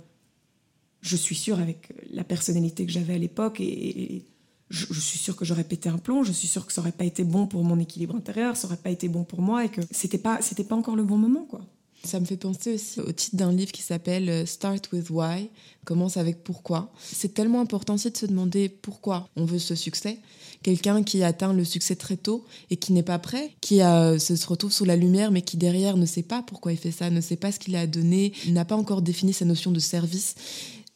je 1.02 1.16
suis 1.16 1.36
sûre, 1.36 1.60
avec 1.60 1.90
la 2.12 2.24
personnalité 2.24 2.86
que 2.86 2.92
j'avais 2.92 3.14
à 3.14 3.18
l'époque, 3.18 3.60
et, 3.60 4.26
je, 4.70 5.00
suis 5.00 5.18
sûre 5.18 5.36
que 5.36 5.46
j'aurais 5.46 5.64
pété 5.64 5.90
un 5.90 5.98
plomb, 5.98 6.24
je 6.24 6.32
suis 6.32 6.48
sûre 6.48 6.66
que 6.66 6.74
ça 6.74 6.82
aurait 6.82 6.92
pas 6.92 7.06
été 7.06 7.24
bon 7.24 7.48
pour 7.48 7.64
mon 7.64 7.80
équilibre 7.80 8.16
intérieur, 8.16 8.56
ça 8.56 8.68
aurait 8.68 8.78
pas 8.78 8.92
été 8.92 9.08
bon 9.08 9.24
pour 9.24 9.42
moi, 9.42 9.66
et 9.66 9.70
que 9.70 9.82
c'était 9.92 10.18
pas, 10.18 10.42
c'était 10.42 10.64
pas 10.64 10.76
encore 10.76 10.96
le 10.96 11.04
bon 11.04 11.18
moment, 11.18 11.46
quoi. 11.46 11.62
Ça 12.04 12.20
me 12.20 12.26
fait 12.26 12.38
penser 12.38 12.76
aussi 12.76 13.02
au 13.02 13.12
titre 13.12 13.36
d'un 13.36 13.52
livre 13.52 13.74
qui 13.74 13.82
s'appelle 13.82 14.30
euh, 14.30 14.46
Start 14.46 14.90
with 14.94 15.10
Why, 15.10 15.50
commence 15.84 16.16
avec 16.16 16.44
pourquoi. 16.46 16.94
C'est 17.02 17.34
tellement 17.34 17.60
important 17.60 17.96
aussi 17.96 18.10
de 18.10 18.16
se 18.16 18.26
demander 18.26 18.70
pourquoi 18.70 19.28
on 19.36 19.44
veut 19.44 19.60
ce 19.60 19.76
succès. 19.76 20.18
Quelqu'un 20.64 21.04
qui 21.04 21.24
atteint 21.24 21.54
le 21.54 21.64
succès 21.64 21.96
très 21.96 22.18
tôt 22.18 22.46
et 22.70 22.78
qui 22.78 22.92
n'est 22.94 23.04
pas 23.04 23.20
prêt, 23.20 23.52
qui 23.62 23.78
se 23.78 24.48
retrouve 24.48 24.72
sous 24.72 24.86
la 24.86 24.96
lumière 24.96 25.32
mais 25.32 25.42
qui 25.42 25.58
derrière 25.58 25.98
ne 25.98 26.06
sait 26.06 26.24
pas 26.24 26.44
pourquoi 26.44 26.74
il 26.74 26.78
fait 26.78 26.92
ça, 26.92 27.10
ne 27.10 27.22
sait 27.22 27.38
pas 27.38 27.52
ce 27.52 27.60
qu'il 27.60 27.76
a 27.76 27.88
donné, 27.88 28.34
n'a 28.48 28.66
pas 28.66 28.76
encore 28.76 29.02
défini 29.02 29.34
sa 29.34 29.46
notion 29.46 29.72
de 29.72 29.80
service 29.80 30.36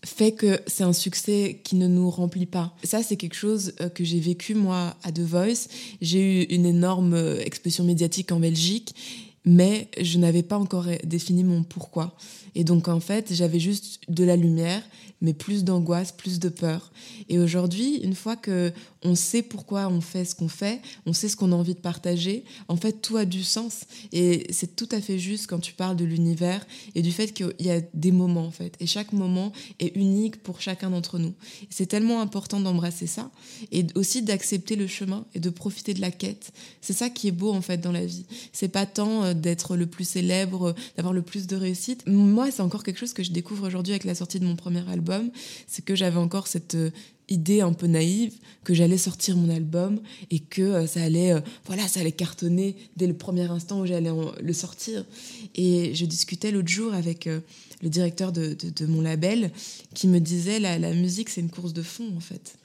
fait 0.06 0.34
que 0.34 0.60
c'est 0.68 0.84
un 0.84 0.92
succès 0.94 1.62
qui 1.64 1.76
ne 1.76 1.88
nous 1.88 2.10
remplit 2.10 2.46
pas. 2.46 2.76
Ça, 2.84 3.02
c'est 3.02 3.16
quelque 3.16 3.36
chose 3.36 3.74
euh, 3.80 3.88
que 3.88 4.04
j'ai 4.04 4.20
vécu 4.20 4.54
moi 4.54 4.96
à 5.04 5.12
The 5.12 5.22
Voice. 5.22 5.70
J'ai 6.02 6.20
eu 6.20 6.44
une 6.54 6.66
énorme 6.66 7.14
euh, 7.14 7.40
exposition 7.40 7.86
médiatique 7.86 8.32
en 8.34 8.40
Belgique 8.40 8.94
mais 9.46 9.90
je 10.00 10.18
n'avais 10.20 10.44
pas 10.44 10.58
encore 10.58 10.88
défini 11.04 11.44
mon 11.44 11.64
pourquoi. 11.64 12.16
Et 12.56 12.64
donc 12.64 12.88
en 12.88 13.00
fait, 13.00 13.34
j'avais 13.34 13.60
juste 13.60 14.00
de 14.10 14.24
la 14.24 14.36
lumière, 14.36 14.84
mais 15.22 15.34
plus 15.34 15.64
d'angoisse, 15.64 16.12
plus 16.12 16.40
de 16.40 16.50
peur. 16.50 16.92
Et 17.30 17.40
aujourd'hui, 17.40 17.98
une 18.04 18.14
fois 18.14 18.36
que 18.36 18.72
on 19.04 19.16
sait 19.16 19.42
pourquoi 19.42 19.88
on 19.88 20.02
fait 20.02 20.26
ce 20.26 20.36
qu'on 20.36 20.48
fait, 20.48 20.82
on 21.06 21.14
sait 21.14 21.28
ce 21.28 21.36
qu'on 21.36 21.52
a 21.52 21.56
envie 21.56 21.74
de 21.74 21.80
partager, 21.80 22.44
en 22.68 22.76
fait, 22.76 23.02
tout 23.02 23.18
a 23.18 23.26
du 23.26 23.44
sens. 23.44 23.82
Et 24.12 24.48
c'est 24.52 24.76
tout 24.76 24.88
à 24.92 25.02
fait 25.02 25.20
juste 25.20 25.48
quand 25.48 25.60
tu 25.60 25.74
parles 25.74 25.96
de 25.96 26.06
l'univers 26.06 26.66
et 26.96 27.02
du 27.02 27.12
fait 27.12 27.34
qu'il 27.34 27.54
y 27.60 27.70
a 27.70 27.82
des 27.94 28.12
moments, 28.12 28.46
en 28.46 28.52
fait. 28.52 28.76
Et 28.80 28.88
chaque 28.88 29.14
moment 29.14 29.52
est 29.80 29.96
unique 29.96 30.42
pour 30.42 30.62
chacun 30.62 30.90
d'entre 30.90 31.20
nous. 31.20 31.34
C'est 31.70 31.86
tellement 31.86 32.22
important 32.22 32.60
d'embrasser 32.60 33.08
ça 33.08 33.32
et 33.72 33.86
aussi 33.96 34.22
d'accepter 34.22 34.76
le 34.76 34.88
chemin 34.88 35.26
et 35.34 35.40
de 35.40 35.50
profiter 35.50 35.94
de 35.94 36.02
la 36.02 36.12
quête. 36.12 36.52
C'est 36.82 36.94
ça 36.94 37.10
qui 37.10 37.28
est 37.28 37.32
beau, 37.32 37.52
en 37.52 37.62
fait, 37.62 37.78
dans 37.78 37.92
la 37.92 38.06
vie. 38.06 38.26
C'est 38.52 38.70
pas 38.70 38.86
tant 38.86 39.24
euh, 39.24 39.34
d'être 39.34 39.76
le 39.76 39.86
plus 39.86 40.08
célèbre, 40.08 40.76
d'avoir 40.96 41.14
le 41.14 41.22
plus 41.22 41.48
de 41.48 41.56
réussite. 41.56 42.04
Moi, 42.08 42.43
c'est 42.52 42.62
encore 42.62 42.84
quelque 42.84 43.00
chose 43.00 43.14
que 43.14 43.24
je 43.24 43.32
découvre 43.32 43.68
aujourd'hui 43.68 43.94
avec 43.94 44.04
la 44.04 44.16
sortie 44.16 44.40
de 44.40 44.46
mon 44.46 44.56
premier 44.56 44.88
album. 44.90 45.30
C'est 45.68 45.84
que 45.84 45.96
j'avais 45.96 46.18
encore 46.18 46.48
cette 46.48 46.76
euh, 46.76 46.92
idée 47.30 47.62
un 47.62 47.74
peu 47.74 47.88
naïve 47.88 48.34
que 48.64 48.74
j'allais 48.74 48.98
sortir 48.98 49.38
mon 49.38 49.50
album 49.50 50.00
et 50.32 50.40
que 50.40 50.62
euh, 50.62 50.88
ça 50.88 51.02
allait 51.02 51.34
euh, 51.34 51.42
voilà 51.66 51.88
ça 51.88 52.02
allait 52.02 52.12
cartonner 52.12 52.76
dès 52.98 53.08
le 53.08 53.14
premier 53.14 53.50
instant 53.50 53.82
où 53.82 53.86
j'allais 53.86 54.12
le 54.42 54.54
sortir 54.54 55.06
et 55.56 55.96
je 55.96 56.06
discutais 56.06 56.52
l'autre 56.52 56.68
jour 56.68 56.94
avec 56.94 57.26
le 57.26 57.90
directeur 57.90 58.34
de, 58.34 58.58
mon 58.88 59.02
label 59.02 59.52
qui 59.94 60.08
me 60.10 60.20
disait 60.20 60.60
la, 60.60 60.78
la 60.78 60.94
musique 60.94 61.30
c'est 61.30 61.42
une 61.42 61.50
course 61.50 61.74
de 61.74 61.82
fond 61.82 62.12
en 62.16 62.20
fait 62.20 62.58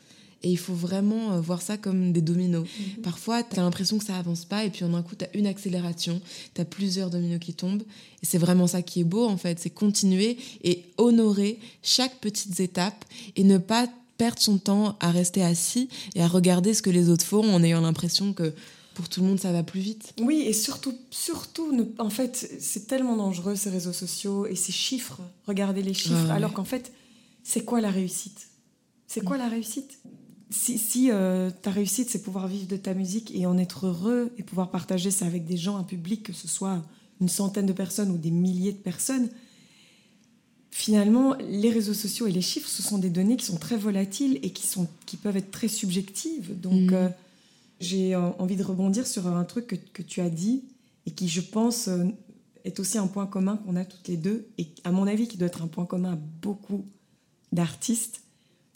et 0.43 0.51
il 0.51 0.59
faut 0.59 0.75
vraiment 0.75 1.33
euh, 1.33 1.41
voir 1.41 1.63
ça 1.63 1.77
comme 1.77 2.13
des 2.13 2.21
dominos. 2.21 2.65
Mhm. 2.65 3.03
Parfois, 3.03 3.43
tu 3.43 3.59
as 3.59 3.63
l'impression 3.63 3.99
que 3.99 4.05
ça 4.05 4.17
avance 4.17 4.45
pas, 4.45 4.65
et 4.65 4.71
puis 4.71 4.85
en 4.85 4.95
un 4.95 5.03
coup, 5.03 5.17
tu 5.17 5.25
as 5.25 5.37
une 5.37 5.47
accélération, 5.47 6.21
tu 6.55 6.61
as 6.61 6.65
plusieurs 6.65 7.11
dominos 7.11 7.41
qui 7.41 7.55
tombent. 7.55 7.83
Et 8.23 8.27
c'est 8.27 8.39
vraiment 8.39 8.67
ça 8.67 8.83
qui 8.83 9.01
est 9.01 9.05
beau, 9.05 9.27
en 9.27 9.37
fait. 9.37 9.59
C'est 9.59 9.71
continuer 9.71 10.39
et 10.63 10.85
honorer 10.97 11.59
chaque 11.83 12.19
petite 12.19 12.59
étape 12.61 13.05
et 13.37 13.45
ne 13.45 13.59
pas 13.59 13.89
perdre 14.17 14.41
son 14.41 14.59
temps 14.59 14.97
à 15.01 15.11
rester 15.11 15.43
assis 15.43 15.89
et 16.15 16.23
à 16.23 16.29
regarder 16.29 16.75
ce 16.75 16.83
que 16.83 16.91
les 16.91 17.09
autres 17.09 17.25
font 17.25 17.49
en 17.55 17.63
ayant 17.63 17.81
l'impression 17.81 18.33
que 18.33 18.53
pour 18.95 19.09
tout 19.09 19.21
le 19.21 19.29
monde, 19.29 19.39
ça 19.39 19.53
va 19.53 19.63
plus 19.63 19.81
vite. 19.81 20.13
Oui, 20.21 20.43
et 20.45 20.53
surtout, 20.53 20.93
surtout, 21.11 21.73
en 21.99 22.11
fait, 22.11 22.57
c'est 22.59 22.89
tellement 22.89 23.17
dangereux 23.17 23.55
ces 23.55 23.71
réseaux 23.71 23.93
sociaux 23.93 24.45
et 24.47 24.57
ces 24.57 24.73
chiffres. 24.73 25.21
Regardez 25.47 25.83
les 25.83 25.95
chiffres, 25.95 26.31
alors 26.31 26.53
qu'en 26.53 26.65
fait, 26.65 26.93
c'est 27.45 27.65
quoi 27.65 27.81
la 27.81 27.93
réussite? 27.93 28.49
C'est 29.07 29.23
quoi 29.23 29.39
la 29.39 29.49
réussite? 29.49 30.01
Si, 30.51 30.79
si 30.79 31.11
euh, 31.11 31.51
ta 31.51 31.71
réussite, 31.71 32.09
c'est 32.09 32.23
pouvoir 32.23 32.49
vivre 32.49 32.67
de 32.67 32.77
ta 32.77 32.95
musique 32.95 33.35
et 33.35 33.47
en 33.47 33.59
être 33.59 33.87
heureux 33.87 34.33
et 34.39 34.43
pouvoir 34.43 34.71
partager 34.71 35.11
ça 35.11 35.27
avec 35.27 35.45
des 35.45 35.57
gens, 35.57 35.77
un 35.77 35.85
public, 35.85 36.23
que 36.23 36.33
ce 36.33 36.49
soit 36.49 36.83
une 37.21 37.29
centaine 37.29 37.67
de 37.67 37.73
personnes 37.73 38.11
ou 38.11 38.17
des 38.17 38.31
milliers 38.31 38.73
de 38.73 38.79
personnes, 38.79 39.29
finalement, 40.71 41.35
les 41.35 41.71
réseaux 41.71 41.95
sociaux 41.95 42.27
et 42.27 42.33
les 42.33 42.41
chiffres, 42.41 42.69
ce 42.69 42.83
sont 42.83 42.99
des 42.99 43.11
données 43.11 43.37
qui 43.37 43.45
sont 43.45 43.57
très 43.57 43.77
volatiles 43.77 44.39
et 44.43 44.53
qui, 44.53 44.67
sont, 44.67 44.89
qui 45.05 45.17
peuvent 45.17 45.37
être 45.37 45.51
très 45.51 45.69
subjectives. 45.69 46.59
Donc, 46.59 46.93
mm. 46.93 46.95
euh, 46.95 47.09
j'ai 47.81 48.17
envie 48.17 48.57
de 48.57 48.65
rebondir 48.65 49.07
sur 49.07 49.27
un 49.27 49.45
truc 49.45 49.67
que, 49.67 49.77
que, 49.77 50.03
tu 50.03 50.21
as 50.21 50.31
dit 50.31 50.65
et 51.07 51.11
qui, 51.11 51.29
je 51.29 51.41
pense, 51.41 51.89
euh, 51.89 52.05
est 52.65 52.81
aussi 52.81 52.99
un 52.99 53.07
point 53.07 53.27
commun 53.27 53.57
qu'on 53.59 53.77
a 53.77 53.85
toutes 53.85 54.09
les 54.09 54.17
deux 54.17 54.49
et, 54.57 54.69
à 54.85 54.93
mon 54.93 55.07
avis, 55.07 55.29
qui 55.29 55.37
doit 55.37 55.49
être 55.49 55.63
un 55.63 55.69
point 55.69 55.85
commun 55.85 56.13
à 56.15 56.19
beaucoup 56.43 56.87
d'artistes. 57.53 58.23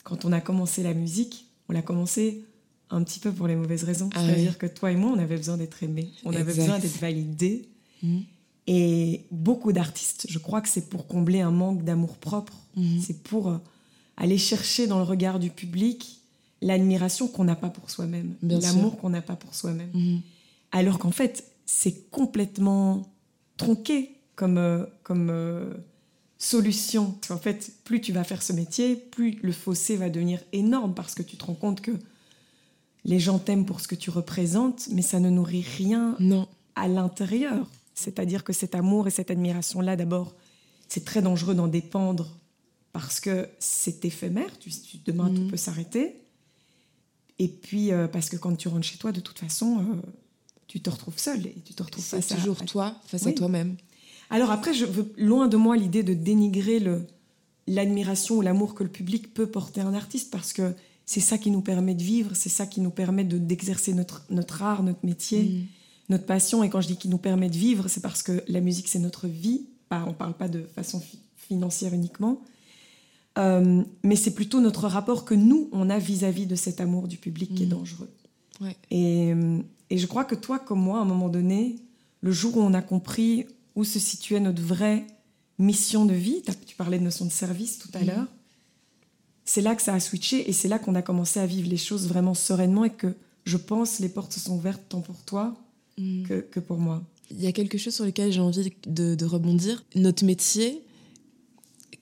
Quand 0.05 0.25
on 0.25 0.33
a 0.33 0.41
commencé 0.41 0.83
la 0.83 0.95
musique, 0.95 1.47
on 1.73 1.79
a 1.79 1.83
commencé 1.83 2.45
un 2.91 3.03
petit 3.03 3.21
peu 3.21 3.33
pour 3.33 3.47
les 3.49 3.57
mauvaises 3.57 3.85
raisons. 3.85 4.11
Ah 4.15 4.21
C'est-à-dire 4.25 4.59
que 4.59 4.67
toi 4.67 4.93
et 4.93 4.97
moi, 4.97 5.11
on 5.15 5.19
avait 5.19 5.37
besoin 5.37 5.57
d'être 5.57 5.83
aimés, 5.83 6.11
on 6.25 6.35
avait 6.35 6.55
besoin 6.55 6.79
d'être 6.79 6.99
validés. 6.99 7.69
Mm. 8.03 8.19
Et 8.69 9.25
beaucoup 9.31 9.73
d'artistes, 9.73 10.27
je 10.29 10.39
crois 10.39 10.61
que 10.61 10.69
c'est 10.69 10.89
pour 10.89 11.07
combler 11.07 11.41
un 11.41 11.51
manque 11.51 11.85
d'amour 11.85 12.17
propre. 12.19 12.55
Mm. 12.77 13.01
C'est 13.01 13.23
pour 13.23 13.49
euh, 13.49 13.59
aller 14.17 14.39
chercher 14.39 14.87
dans 14.87 14.99
le 14.99 15.05
regard 15.05 15.39
du 15.39 15.51
public 15.51 16.21
l'admiration 16.61 17.27
qu'on 17.27 17.45
n'a 17.45 17.57
pas 17.57 17.71
pour 17.71 17.91
soi-même, 17.91 18.37
l'amour 18.43 18.99
qu'on 18.99 19.11
n'a 19.11 19.23
pas 19.23 19.37
pour 19.37 19.55
soi-même. 19.55 19.91
Mm. 19.93 20.19
Alors 20.71 20.99
qu'en 20.99 21.11
fait, 21.11 21.45
c'est 21.67 22.11
complètement 22.11 23.13
tronqué 23.57 24.17
comme, 24.37 24.59
euh, 24.59 24.85
comme 25.03 25.29
euh, 25.31 25.73
solution. 26.43 27.15
En 27.31 27.39
fait, 27.39 27.73
plus 27.85 28.01
tu 28.01 28.13
vas 28.13 28.25
faire 28.25 28.43
ce 28.43 28.53
métier, 28.53 28.97
plus 28.97 29.39
le 29.43 29.53
fossé 29.53 29.97
va 29.97 30.11
devenir 30.11 30.41
énorme 30.53 30.93
parce 30.93 31.15
que 31.15 31.23
tu 31.23 31.37
te 31.37 31.45
rends 31.45 31.55
compte 31.55 31.81
que 31.81 31.93
les 33.05 33.21
gens 33.21 33.39
t'aiment 33.39 33.65
pour 33.65 33.81
ce 33.81 33.87
que 33.87 33.95
tu 33.95 34.11
représentes, 34.11 34.89
mais 34.91 35.03
ça 35.03 35.21
ne 35.21 35.31
nourrit 35.31 35.65
rien 35.79 36.17
non. 36.19 36.49
à 36.75 36.89
l'intérieur. 36.89 37.69
C'est-à-dire 37.95 38.43
que 38.43 38.53
cet 38.53 38.75
amour 38.75 39.07
et 39.07 39.11
cette 39.11 39.31
admiration-là, 39.31 39.95
d'abord, 39.95 40.35
c'est 40.89 41.05
très 41.05 41.23
dangereux 41.23 41.55
d'en 41.55 41.69
dépendre 41.69 42.29
parce 42.93 43.21
que 43.21 43.49
c'est 43.61 44.05
éphémère, 44.05 44.59
tu, 44.59 44.71
demain 45.07 45.29
tout 45.33 45.43
mhm. 45.43 45.51
peut 45.51 45.57
s'arrêter. 45.57 46.17
Et 47.39 47.49
puis, 47.49 47.93
euh, 47.93 48.09
parce 48.09 48.29
que 48.29 48.37
quand 48.37 48.57
tu 48.57 48.67
rentres 48.67 48.87
chez 48.87 48.99
toi, 48.99 49.13
de 49.13 49.21
toute 49.21 49.39
façon, 49.39 49.79
euh, 49.79 50.09
tu 50.67 50.81
te 50.81 50.91
retrouves 50.91 51.19
seul 51.19 51.47
et 51.47 51.57
tu 51.65 51.73
te 51.73 51.83
retrouves 51.83 52.05
face 52.05 52.27
toujours 52.27 52.65
toi, 52.65 52.97
face 53.07 53.27
à 53.27 53.33
toi-même. 53.33 53.77
Alors 54.33 54.51
après, 54.51 54.73
je 54.73 54.87
veux 54.87 55.13
loin 55.19 55.47
de 55.47 55.59
moi 55.59 55.77
l'idée 55.77 56.03
de 56.03 56.15
dénigrer 56.15 56.79
le, 56.79 57.07
l'admiration 57.67 58.37
ou 58.37 58.41
l'amour 58.41 58.75
que 58.75 58.83
le 58.83 58.89
public 58.89 59.35
peut 59.35 59.47
porter 59.47 59.83
à 59.83 59.87
un 59.87 59.93
artiste 59.93 60.31
parce 60.33 60.55
que 60.55 60.73
c'est 61.05 61.21
ça 61.21 61.37
qui 61.37 61.51
nous 61.51 61.61
permet 61.61 61.95
de 61.95 62.03
vivre, 62.03 62.35
c'est 62.35 62.49
ça 62.49 62.65
qui 62.65 62.81
nous 62.81 62.91
permet 62.91 63.25
de, 63.25 63.37
d'exercer 63.37 63.93
notre, 63.93 64.25
notre 64.31 64.63
art, 64.63 64.83
notre 64.85 65.05
métier, 65.05 65.43
mm. 65.43 65.67
notre 66.09 66.25
passion. 66.25 66.65
Et 66.65 66.71
quand 66.71 66.81
je 66.81 66.87
dis 66.87 66.97
qui 66.97 67.11
nous 67.11 67.19
permet 67.19 67.51
de 67.51 67.59
vivre, 67.59 67.89
c'est 67.89 68.01
parce 68.01 68.23
que 68.23 68.43
la 68.49 68.63
musique, 68.63 68.89
c'est 68.89 68.99
notre 68.99 69.29
vie. 69.29 69.67
Pas, 69.91 70.03
on 70.07 70.11
ne 70.11 70.15
parle 70.15 70.35
pas 70.35 70.49
de 70.49 70.63
façon 70.63 71.03
financière 71.37 71.93
uniquement. 71.93 72.41
Euh, 73.37 73.83
mais 74.03 74.17
c'est 74.17 74.35
plutôt 74.35 74.63
notre 74.63 74.89
rapport 74.89 75.27
que 75.27 75.35
nous, 75.35 75.69
on 75.73 75.91
a 75.91 75.99
vis-à-vis 75.99 76.47
de 76.47 76.55
cet 76.55 76.81
amour 76.81 77.07
du 77.07 77.19
public 77.19 77.55
qui 77.55 77.65
est 77.65 77.67
mm. 77.67 77.71
dangereux. 77.71 78.11
Et, 78.91 79.35
et 79.91 79.99
je 79.99 80.07
crois 80.07 80.25
que 80.25 80.37
toi, 80.37 80.59
comme 80.59 80.81
moi, 80.81 81.01
à 81.01 81.03
un 81.03 81.05
moment 81.05 81.29
donné, 81.29 81.77
le 82.23 82.33
jour 82.33 82.57
où 82.57 82.61
on 82.61 82.73
a 82.73 82.81
compris 82.81 83.45
où 83.75 83.85
se 83.85 83.99
situait 83.99 84.41
notre 84.41 84.63
vraie 84.63 85.07
mission 85.59 86.05
de 86.05 86.15
vie. 86.15 86.43
Tu 86.67 86.77
parlais 86.77 86.99
de 86.99 87.05
notion 87.05 87.25
de 87.25 87.31
service 87.31 87.79
tout 87.79 87.91
à 87.95 88.03
l'heure. 88.03 88.27
C'est 89.45 89.61
là 89.61 89.75
que 89.75 89.83
ça 89.83 89.95
a 89.95 90.01
switché 90.01 90.49
et 90.49 90.53
c'est 90.53 90.69
là 90.69 90.79
qu'on 90.79 90.95
a 90.95 91.03
commencé 91.03 91.41
à 91.41 91.47
vivre 91.47 91.69
les 91.69 91.77
choses 91.77 92.07
vraiment 92.07 92.35
sereinement 92.35 92.85
et 92.85 92.91
que 92.91 93.15
je 93.45 93.57
pense 93.57 93.99
les 93.99 94.09
portes 94.09 94.33
se 94.33 94.41
sont 94.41 94.55
ouvertes 94.55 94.83
tant 94.89 95.01
pour 95.01 95.17
toi 95.23 95.57
mhm. 95.99 96.45
que, 96.51 96.61
pour 96.61 96.79
moi. 96.79 97.03
Il 97.31 97.43
y 97.43 97.47
a 97.47 97.53
quelque 97.53 97.79
chose 97.79 97.95
sur 97.95 98.05
lequel 98.05 98.31
j'ai 98.31 98.41
envie 98.41 98.73
de, 98.87 99.25
rebondir. 99.25 99.85
Notre 99.95 100.25
métier, 100.25 100.83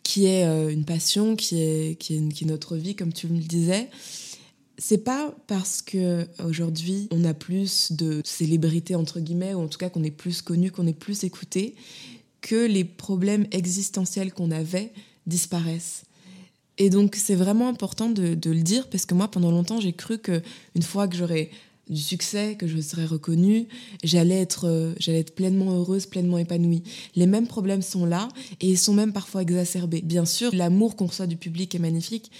qui 0.02 0.26
est 0.26 0.44
euh, 0.44 0.68
une 0.68 0.84
passion, 0.84 1.36
qui 1.36 1.62
est, 1.62 1.98
qui 1.98 2.16
est, 2.16 2.28
qui 2.28 2.44
est 2.44 2.46
notre 2.46 2.76
vie, 2.76 2.94
comme 2.94 3.12
tu 3.12 3.28
me 3.28 3.38
le 3.38 3.44
disais, 3.44 3.88
c'est 4.80 5.04
pas 5.04 5.34
parce 5.46 5.82
que 5.82 6.26
aujourd'hui 6.42 7.06
on 7.10 7.24
a 7.24 7.34
plus 7.34 7.92
de 7.92 8.22
célébrités 8.24 8.94
entre 8.94 9.20
guillemets 9.20 9.52
ou 9.52 9.60
en 9.60 9.68
tout 9.68 9.78
cas 9.78 9.90
qu'on 9.90 10.02
est 10.02 10.10
plus 10.10 10.40
connu, 10.40 10.70
qu'on 10.70 10.86
est 10.86 10.98
plus 10.98 11.22
écouté, 11.22 11.74
que 12.40 12.66
les 12.66 12.84
problèmes 12.84 13.46
existentiels 13.52 14.32
qu'on 14.32 14.50
avait 14.50 14.92
disparaissent. 15.26 16.04
Et 16.78 16.88
donc 16.88 17.14
c'est 17.14 17.34
vraiment 17.34 17.68
important 17.68 18.08
de, 18.08 18.38
le 18.42 18.62
dire 18.62 18.88
parce 18.88 19.04
que 19.04 19.12
moi 19.14 19.28
pendant 19.28 19.50
longtemps 19.50 19.80
j'ai 19.80 19.92
cru 19.92 20.16
que 20.16 20.40
une 20.74 20.82
fois 20.82 21.06
que 21.06 21.16
j'aurais 21.16 21.50
du 21.90 22.00
succès, 22.00 22.56
que 22.56 22.66
je 22.66 22.80
serais 22.80 23.04
reconnue, 23.04 23.66
j'allais 24.02 24.40
être, 24.40 24.66
euh, 24.66 24.94
j'allais 24.98 25.18
être 25.18 25.34
pleinement 25.34 25.72
heureuse, 25.72 26.06
pleinement 26.06 26.38
épanouie. 26.38 26.84
Les 27.16 27.26
mêmes 27.26 27.48
problèmes 27.48 27.82
sont 27.82 28.06
là 28.06 28.28
et 28.60 28.68
ils 28.68 28.78
sont 28.78 28.94
même 28.94 29.12
parfois 29.12 29.42
exacerbés. 29.42 30.00
Bien 30.00 30.24
sûr, 30.24 30.54
l'amour 30.54 30.94
qu'on 30.94 31.06
reçoit 31.06 31.26
du 31.26 31.36
public 31.36 31.74
est 31.74 31.80
magnifique, 31.80 32.30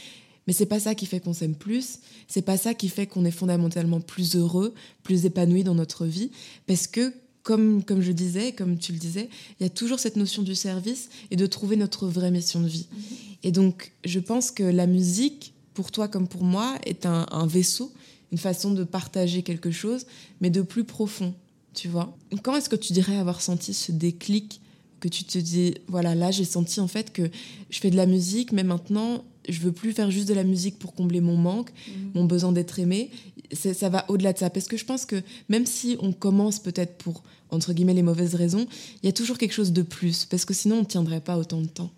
mais 0.47 0.53
c'est 0.53 0.67
pas 0.67 0.81
ça 0.81 0.95
qui 0.95 1.07
fait 1.07 1.21
qu'on 1.21 1.33
s'aime 1.33 1.55
plus, 1.55 2.01
c'est 2.29 2.43
pas 2.43 2.57
ça 2.57 2.75
qui 2.75 2.89
fait 2.89 3.07
qu'on 3.07 3.25
est 3.25 3.31
fondamentalement 3.31 4.01
plus 4.01 4.37
heureux, 4.37 4.75
plus 5.03 5.25
épanoui 5.27 5.65
dans 5.65 5.75
notre 5.75 6.07
vie, 6.07 6.31
parce 6.67 6.87
que 6.87 7.13
comme, 7.43 7.83
comme 7.83 8.03
je 8.03 8.13
disais, 8.13 8.53
comme 8.53 8.79
tu 8.79 8.93
le 8.93 8.99
disais, 8.99 9.29
il 9.59 9.63
y 9.63 9.67
a 9.67 9.71
toujours 9.71 9.99
cette 9.99 10.17
notion 10.17 10.43
du 10.43 10.55
service 10.55 11.09
et 11.31 11.37
de 11.37 11.47
trouver 11.47 11.77
notre 11.77 12.07
vraie 12.07 12.31
mission 12.31 12.61
de 12.61 12.69
vie. 12.69 12.87
Mhm. 12.93 13.01
Et 13.45 13.53
donc, 13.53 13.93
je 14.05 14.21
pense 14.21 14.51
que 14.51 14.63
la 14.63 14.87
musique, 14.87 15.55
pour 15.73 15.91
toi 15.91 16.09
comme 16.09 16.29
pour 16.29 16.45
moi, 16.45 16.77
est 16.85 17.07
un, 17.07 17.27
un 17.31 17.47
vaisseau, 17.47 17.93
une 18.33 18.39
façon 18.39 18.73
de 18.73 18.85
partager 18.85 19.43
quelque 19.43 19.71
chose, 19.71 20.07
mais 20.41 20.51
de 20.51 20.63
plus 20.63 20.85
profond, 20.85 21.35
tu 21.75 21.89
vois. 21.89 22.17
Quand 22.43 22.57
est-ce 22.57 22.69
que 22.69 22.77
tu 22.77 22.93
dirais 22.93 23.17
avoir 23.17 23.41
senti 23.41 23.75
ce 23.75 23.93
déclic 23.93 24.61
que 25.01 25.09
tu 25.09 25.25
te 25.25 25.39
dis, 25.39 25.75
voilà, 25.89 26.15
là 26.15 26.31
j'ai 26.31 26.45
senti 26.45 26.79
en 26.79 26.87
fait 26.87 27.13
que 27.13 27.31
je 27.71 27.81
fais 27.81 27.91
de 27.91 27.97
la 27.97 28.07
musique, 28.07 28.53
mais 28.53 28.63
maintenant 28.63 29.25
je 29.49 29.61
veux 29.61 29.73
plus 29.73 29.93
faire 29.93 30.11
juste 30.11 30.29
de 30.29 30.35
la 30.35 30.45
musique 30.45 30.79
pour 30.79 30.95
combler 30.95 31.21
mon 31.21 31.37
manque, 31.37 31.71
mhm. 31.89 32.11
mon 32.15 32.25
besoin 32.25 32.53
d'être 32.53 32.79
aimé. 32.79 33.11
Ça 33.53 33.89
va 33.89 34.05
au-delà 34.09 34.33
de 34.33 34.39
ça. 34.39 34.51
Parce 34.51 34.69
que 34.69 34.77
je 34.77 34.85
pense 34.85 35.07
que 35.07 35.23
même 35.49 35.67
si 35.67 35.97
on 36.01 36.13
commence 36.13 36.61
peut-être 36.61 36.99
pour, 36.99 37.23
entre 37.51 37.73
guillemets, 37.73 37.95
les 37.95 38.03
mauvaises 38.03 38.35
raisons, 38.35 38.67
il 39.03 39.07
y 39.07 39.09
a 39.09 39.13
toujours 39.13 39.39
quelque 39.39 39.55
chose 39.55 39.73
de 39.73 39.83
plus. 39.83 40.25
Parce 40.25 40.45
que 40.45 40.55
sinon, 40.55 40.77
on 40.77 40.81
ne 40.81 40.85
tiendrait 40.85 41.21
pas 41.21 41.37
autant 41.37 41.61
de 41.61 41.67
temps. 41.67 41.91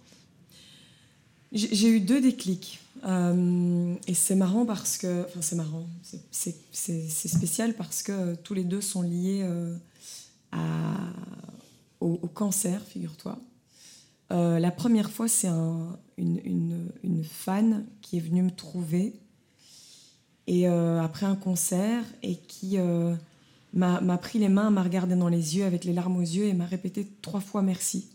J'ai 1.53 1.89
eu 1.89 2.01
deux 2.01 2.21
déclics. 2.21 2.79
Euh, 3.05 3.95
et 4.07 4.15
c'est 4.15 4.35
marrant 4.35 4.65
parce 4.65 4.97
que. 4.97 5.25
Enfin, 5.27 5.43
c'est 5.43 5.57
marrant. 5.57 5.87
C'est 6.31 7.29
spécial 7.29 7.75
parce 7.75 8.03
que 8.03 8.35
tous 8.37 8.55
les 8.55 8.65
deux 8.65 8.81
sont 8.81 9.03
liés 9.03 9.41
euh, 9.43 9.77
à, 10.53 11.13
au, 12.01 12.17
cancer, 12.29 12.81
figure-toi. 12.87 13.39
Euh, 14.33 14.59
la 14.59 14.71
première 14.71 15.11
fois, 15.11 15.29
c'est 15.29 15.49
une, 16.17 16.91
une, 17.03 17.25
fan 17.25 17.87
qui 18.01 18.17
est 18.17 18.21
venue 18.21 18.43
me 18.43 18.51
trouver 18.51 19.15
et 20.47 20.69
euh, 20.69 21.01
après 21.01 21.27
un 21.27 21.37
concert 21.37 22.03
et 22.23 22.37
qui 22.37 22.79
euh, 22.79 23.15
m'a 23.75 24.19
pris 24.19 24.39
les 24.39 24.49
mains, 24.49 24.71
m'a 24.71 24.83
regardé 24.83 25.15
dans 25.17 25.29
les 25.29 25.57
yeux 25.57 25.65
avec 25.65 25.85
les 25.85 25.93
larmes 25.93 26.17
aux 26.17 26.21
yeux 26.21 26.47
et 26.47 26.55
m'a 26.55 26.67
répété 26.67 27.07
trois 27.21 27.41
fois 27.41 27.63
merci. 27.63 28.09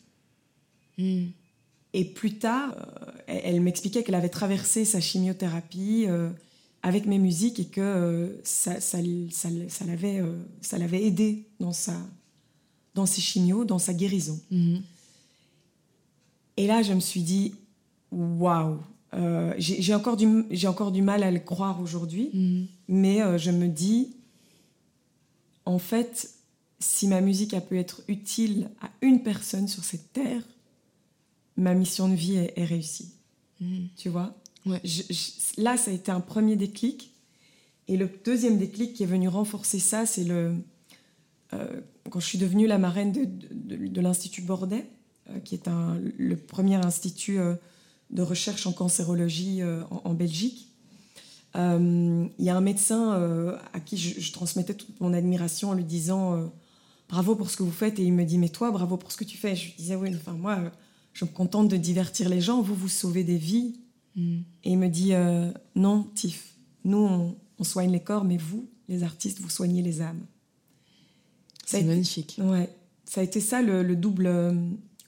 Hmm. 0.98 1.28
Et 1.94 2.06
plus 2.06 2.38
tard, 2.38 2.76
elle, 3.28 3.62
m'expliquait 3.62 4.04
qu'elle 4.04 4.16
avait 4.16 4.30
traversé 4.30 4.86
sa 4.86 5.00
chimiothérapie 5.00 6.08
avec 6.84 7.06
mes 7.06 7.18
musiques 7.18 7.60
et 7.60 7.66
que 7.66 8.40
ça, 8.44 8.82
ça, 8.82 8.98
ça, 9.32 9.50
ça 9.70 10.78
l'avait 10.78 11.04
aidé 11.04 11.48
dans, 11.60 11.72
sa, 11.72 11.96
dans 12.94 13.06
ses 13.06 13.22
chimios, 13.22 13.66
dans 13.66 13.80
sa 13.80 13.94
guérison. 13.94 14.40
Hmm. 14.52 14.78
Et 16.58 16.68
là, 16.68 16.82
je 16.82 16.94
me 16.94 17.00
suis 17.00 17.22
dit, 17.22 17.54
waouh, 18.12 18.80
euh, 19.14 19.54
j'ai 19.58 19.94
encore, 19.94 20.18
du, 20.18 20.46
encore 20.66 20.92
du 20.92 21.02
mal 21.02 21.24
à 21.24 21.32
le 21.32 21.40
croire 21.40 21.80
aujourd'hui, 21.82 22.30
mm. 22.34 22.66
mais 22.90 23.22
euh, 23.22 23.38
je 23.38 23.52
me 23.52 23.68
dis, 23.68 24.16
en 25.66 25.80
fait, 25.80 26.32
si 26.80 27.08
ma 27.08 27.22
musique 27.22 27.54
a 27.54 27.62
pu 27.62 27.80
être 27.80 28.02
utile 28.08 28.70
à 28.82 28.90
une 29.02 29.24
personne 29.24 29.68
sur 29.68 29.84
cette 29.84 30.12
terre, 30.14 30.44
ma 31.56 31.74
mission 31.74 32.10
de 32.10 32.16
vie 32.16 32.36
est, 32.36 32.66
réussie. 32.66 33.14
Mm. 33.62 33.86
Tu 33.96 34.10
vois? 34.10 34.36
Ouais. 34.66 34.82
Là, 35.58 35.78
ça 35.78 35.92
a 35.92 35.94
été 35.94 36.12
un 36.12 36.20
premier 36.20 36.56
déclic. 36.56 37.14
Et 37.88 37.96
le 37.96 38.10
deuxième 38.26 38.58
déclic 38.58 38.94
qui 38.94 39.04
est 39.04 39.08
venu 39.08 39.30
renforcer 39.30 39.80
ça, 39.80 40.06
c'est 40.06 40.26
le 40.26 40.56
euh, 41.54 41.80
quand 42.10 42.20
je 42.20 42.26
suis 42.26 42.38
devenue 42.38 42.68
la 42.68 42.78
marraine 42.78 43.14
de, 43.14 43.26
de, 43.26 43.88
de 43.88 44.02
l'Institut 44.02 44.42
Bordet. 44.42 44.86
Euh, 45.30 45.40
qui 45.40 45.56
est 45.56 45.68
un, 45.68 46.00
le 46.18 46.38
premier 46.38 46.76
institut 46.76 47.40
euh, 47.40 47.56
de 48.12 48.22
recherche 48.22 48.66
en 48.66 48.72
cancérologie 48.72 49.62
euh, 49.62 49.84
en, 49.90 50.14
Belgique. 50.14 50.70
Il 51.56 52.30
y 52.38 52.50
a 52.50 52.56
un 52.56 52.62
médecin 52.62 53.58
à 53.74 53.80
qui 53.80 53.98
je, 53.98 54.32
transmettais 54.32 54.76
toute 54.76 55.02
mon 55.02 55.12
admiration 55.12 55.72
en 55.72 55.74
lui 55.74 55.86
disant 55.86 56.52
bravo 57.10 57.34
pour 57.34 57.50
ce 57.50 57.58
que 57.58 57.64
vous 57.64 57.72
faites 57.72 57.98
et 57.98 58.04
il 58.04 58.14
me 58.14 58.26
dit 58.26 58.38
mais 58.38 58.50
toi 58.50 58.70
bravo 58.70 58.96
pour 58.96 59.12
ce 59.12 59.18
que 59.18 59.24
tu 59.24 59.38
fais. 59.38 59.56
Je 59.56 59.66
lui 59.66 59.74
disais 59.76 59.96
oui 59.96 60.12
enfin 60.14 60.34
moi 60.34 60.72
je 61.14 61.26
me 61.26 61.32
contente 61.32 61.68
de 61.68 61.76
divertir 61.76 62.30
les 62.30 62.42
gens, 62.42 62.62
vous 62.62 62.76
vous 62.76 62.90
sauvez 62.90 63.24
des 63.24 63.38
vies. 63.38 63.80
Mm. 64.16 64.38
Et 64.66 64.72
il 64.72 64.78
me 64.78 64.88
dit 64.88 65.14
non 65.76 66.04
Tiff, 66.14 66.54
nous 66.84 67.36
on, 67.58 67.64
soigne 67.64 67.92
les 67.92 68.04
corps 68.04 68.24
mais 68.24 68.38
vous 68.38 68.70
les 68.88 69.02
artistes 69.02 69.40
vous 69.40 69.50
soignez 69.50 69.82
les 69.82 70.02
âmes. 70.02 70.28
C'est 71.66 71.82
magnifique. 71.82 72.40
Ouais, 72.40 72.70
ça 73.04 73.22
a 73.22 73.24
été 73.24 73.42
ça 73.42 73.64
le 73.64 73.96
double 73.96 74.28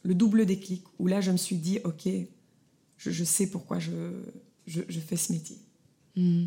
le 0.04 0.16
double 0.16 0.46
déclic, 0.46 0.84
où 0.98 1.08
là, 1.08 1.22
je 1.22 1.32
me 1.32 1.38
suis 1.38 1.58
dit, 1.58 1.80
OK, 1.84 2.08
je, 2.98 3.24
sais 3.24 3.48
pourquoi 3.48 3.80
je, 3.80 3.92
je, 4.68 5.00
fais 5.00 5.16
ce 5.16 5.32
métier. 5.32 5.58
Hmm. 6.16 6.46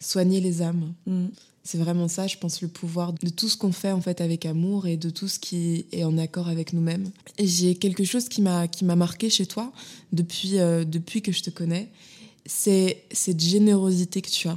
Soigner 0.00 0.40
les 0.40 0.62
âmes. 0.62 0.94
Hmm. 1.06 1.26
C'est 1.64 1.78
vraiment 1.78 2.08
ça, 2.08 2.26
je 2.26 2.38
pense, 2.38 2.62
le 2.62 2.68
pouvoir 2.68 3.12
de 3.12 3.28
tout 3.28 3.48
ce 3.48 3.56
qu'on 3.56 3.72
fait 3.72 3.92
en 3.92 4.00
fait 4.00 4.22
avec 4.22 4.46
amour 4.46 4.86
et 4.86 4.96
de 4.96 5.10
tout 5.10 5.28
ce 5.28 5.38
qui 5.38 5.84
est 5.92 6.02
en 6.02 6.16
accord 6.16 6.48
avec 6.48 6.72
nous-mêmes. 6.72 7.10
Et 7.36 7.46
j'ai 7.46 7.74
quelque 7.74 8.04
chose 8.04 8.28
qui 8.30 8.40
m'a 8.40 8.68
qui 8.68 8.86
m'a 8.86 8.96
marqué 8.96 9.28
chez 9.28 9.44
toi 9.44 9.70
depuis 10.12 10.58
euh, 10.58 10.84
depuis 10.84 11.20
que 11.20 11.30
je 11.30 11.42
te 11.42 11.50
connais, 11.50 11.90
c'est 12.46 13.04
cette 13.10 13.40
générosité 13.40 14.22
que 14.22 14.30
tu 14.30 14.48
as. 14.48 14.56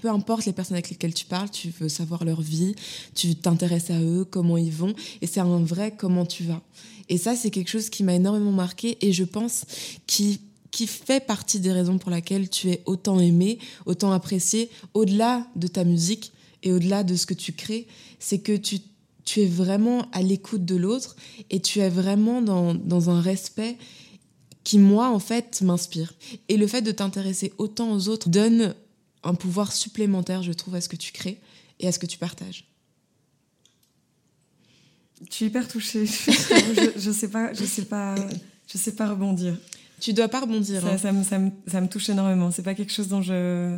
Peu 0.00 0.08
importe 0.08 0.46
les 0.46 0.52
personnes 0.52 0.76
avec 0.76 0.90
lesquelles 0.90 1.14
tu 1.14 1.26
parles, 1.26 1.50
tu 1.50 1.72
veux 1.80 1.88
savoir 1.88 2.24
leur 2.24 2.40
vie, 2.40 2.74
tu 3.14 3.34
t'intéresses 3.34 3.90
à 3.90 4.00
eux, 4.00 4.24
comment 4.24 4.56
ils 4.56 4.72
vont, 4.72 4.94
et 5.20 5.26
c'est 5.26 5.40
un 5.40 5.62
vrai 5.62 5.94
comment 5.96 6.26
tu 6.26 6.44
vas. 6.44 6.62
Et 7.08 7.18
ça, 7.18 7.36
c'est 7.36 7.50
quelque 7.50 7.70
chose 7.70 7.88
qui 7.90 8.04
m'a 8.04 8.14
énormément 8.14 8.52
marqué 8.52 8.98
et 9.00 9.12
je 9.12 9.24
pense 9.24 9.64
qui 10.06 10.40
qui 10.70 10.86
fait 10.86 11.24
partie 11.24 11.60
des 11.60 11.72
raisons 11.72 11.98
pour 11.98 12.10
lesquelles 12.10 12.48
tu 12.48 12.70
es 12.70 12.82
autant 12.84 13.18
aimé, 13.20 13.58
autant 13.86 14.12
apprécié, 14.12 14.70
au-delà 14.94 15.46
de 15.56 15.66
ta 15.66 15.82
musique 15.82 16.32
et 16.62 16.72
au-delà 16.72 17.04
de 17.04 17.16
ce 17.16 17.26
que 17.26 17.34
tu 17.34 17.52
crées, 17.52 17.86
c'est 18.18 18.38
que 18.38 18.56
tu, 18.56 18.80
tu 19.24 19.40
es 19.40 19.46
vraiment 19.46 20.06
à 20.12 20.22
l'écoute 20.22 20.64
de 20.64 20.76
l'autre 20.76 21.16
et 21.50 21.60
tu 21.60 21.80
es 21.80 21.88
vraiment 21.88 22.42
dans, 22.42 22.74
dans 22.74 23.10
un 23.10 23.20
respect 23.20 23.76
qui, 24.64 24.78
moi, 24.78 25.08
en 25.08 25.18
fait, 25.18 25.62
m'inspire. 25.62 26.12
Et 26.48 26.56
le 26.56 26.66
fait 26.66 26.82
de 26.82 26.92
t'intéresser 26.92 27.52
autant 27.56 27.92
aux 27.92 28.08
autres 28.08 28.28
donne 28.28 28.74
un 29.22 29.34
pouvoir 29.34 29.72
supplémentaire, 29.72 30.42
je 30.42 30.52
trouve, 30.52 30.74
à 30.74 30.80
ce 30.80 30.88
que 30.88 30.96
tu 30.96 31.12
crées 31.12 31.40
et 31.80 31.88
à 31.88 31.92
ce 31.92 31.98
que 31.98 32.06
tu 32.06 32.18
partages. 32.18 32.64
Je 35.28 35.34
suis 35.34 35.46
hyper 35.46 35.66
touchée. 35.66 36.06
je, 36.06 36.92
je 36.96 37.10
sais 37.10 37.28
pas, 37.28 37.52
je 37.52 37.64
sais 37.64 37.84
pas, 37.84 38.14
je 38.72 38.78
sais 38.78 38.94
pas 38.94 39.08
rebondir. 39.08 39.56
Tu 40.00 40.12
dois 40.12 40.28
pas 40.28 40.40
rebondir. 40.40 40.80
Ça, 40.80 40.92
hein. 40.92 40.98
ça, 40.98 41.12
me, 41.12 41.24
ça, 41.24 41.38
me, 41.38 41.50
ça, 41.66 41.80
me, 41.80 41.88
touche 41.88 42.08
énormément. 42.08 42.50
C'est 42.50 42.62
pas 42.62 42.74
quelque 42.74 42.92
chose 42.92 43.08
dont 43.08 43.22
je, 43.22 43.76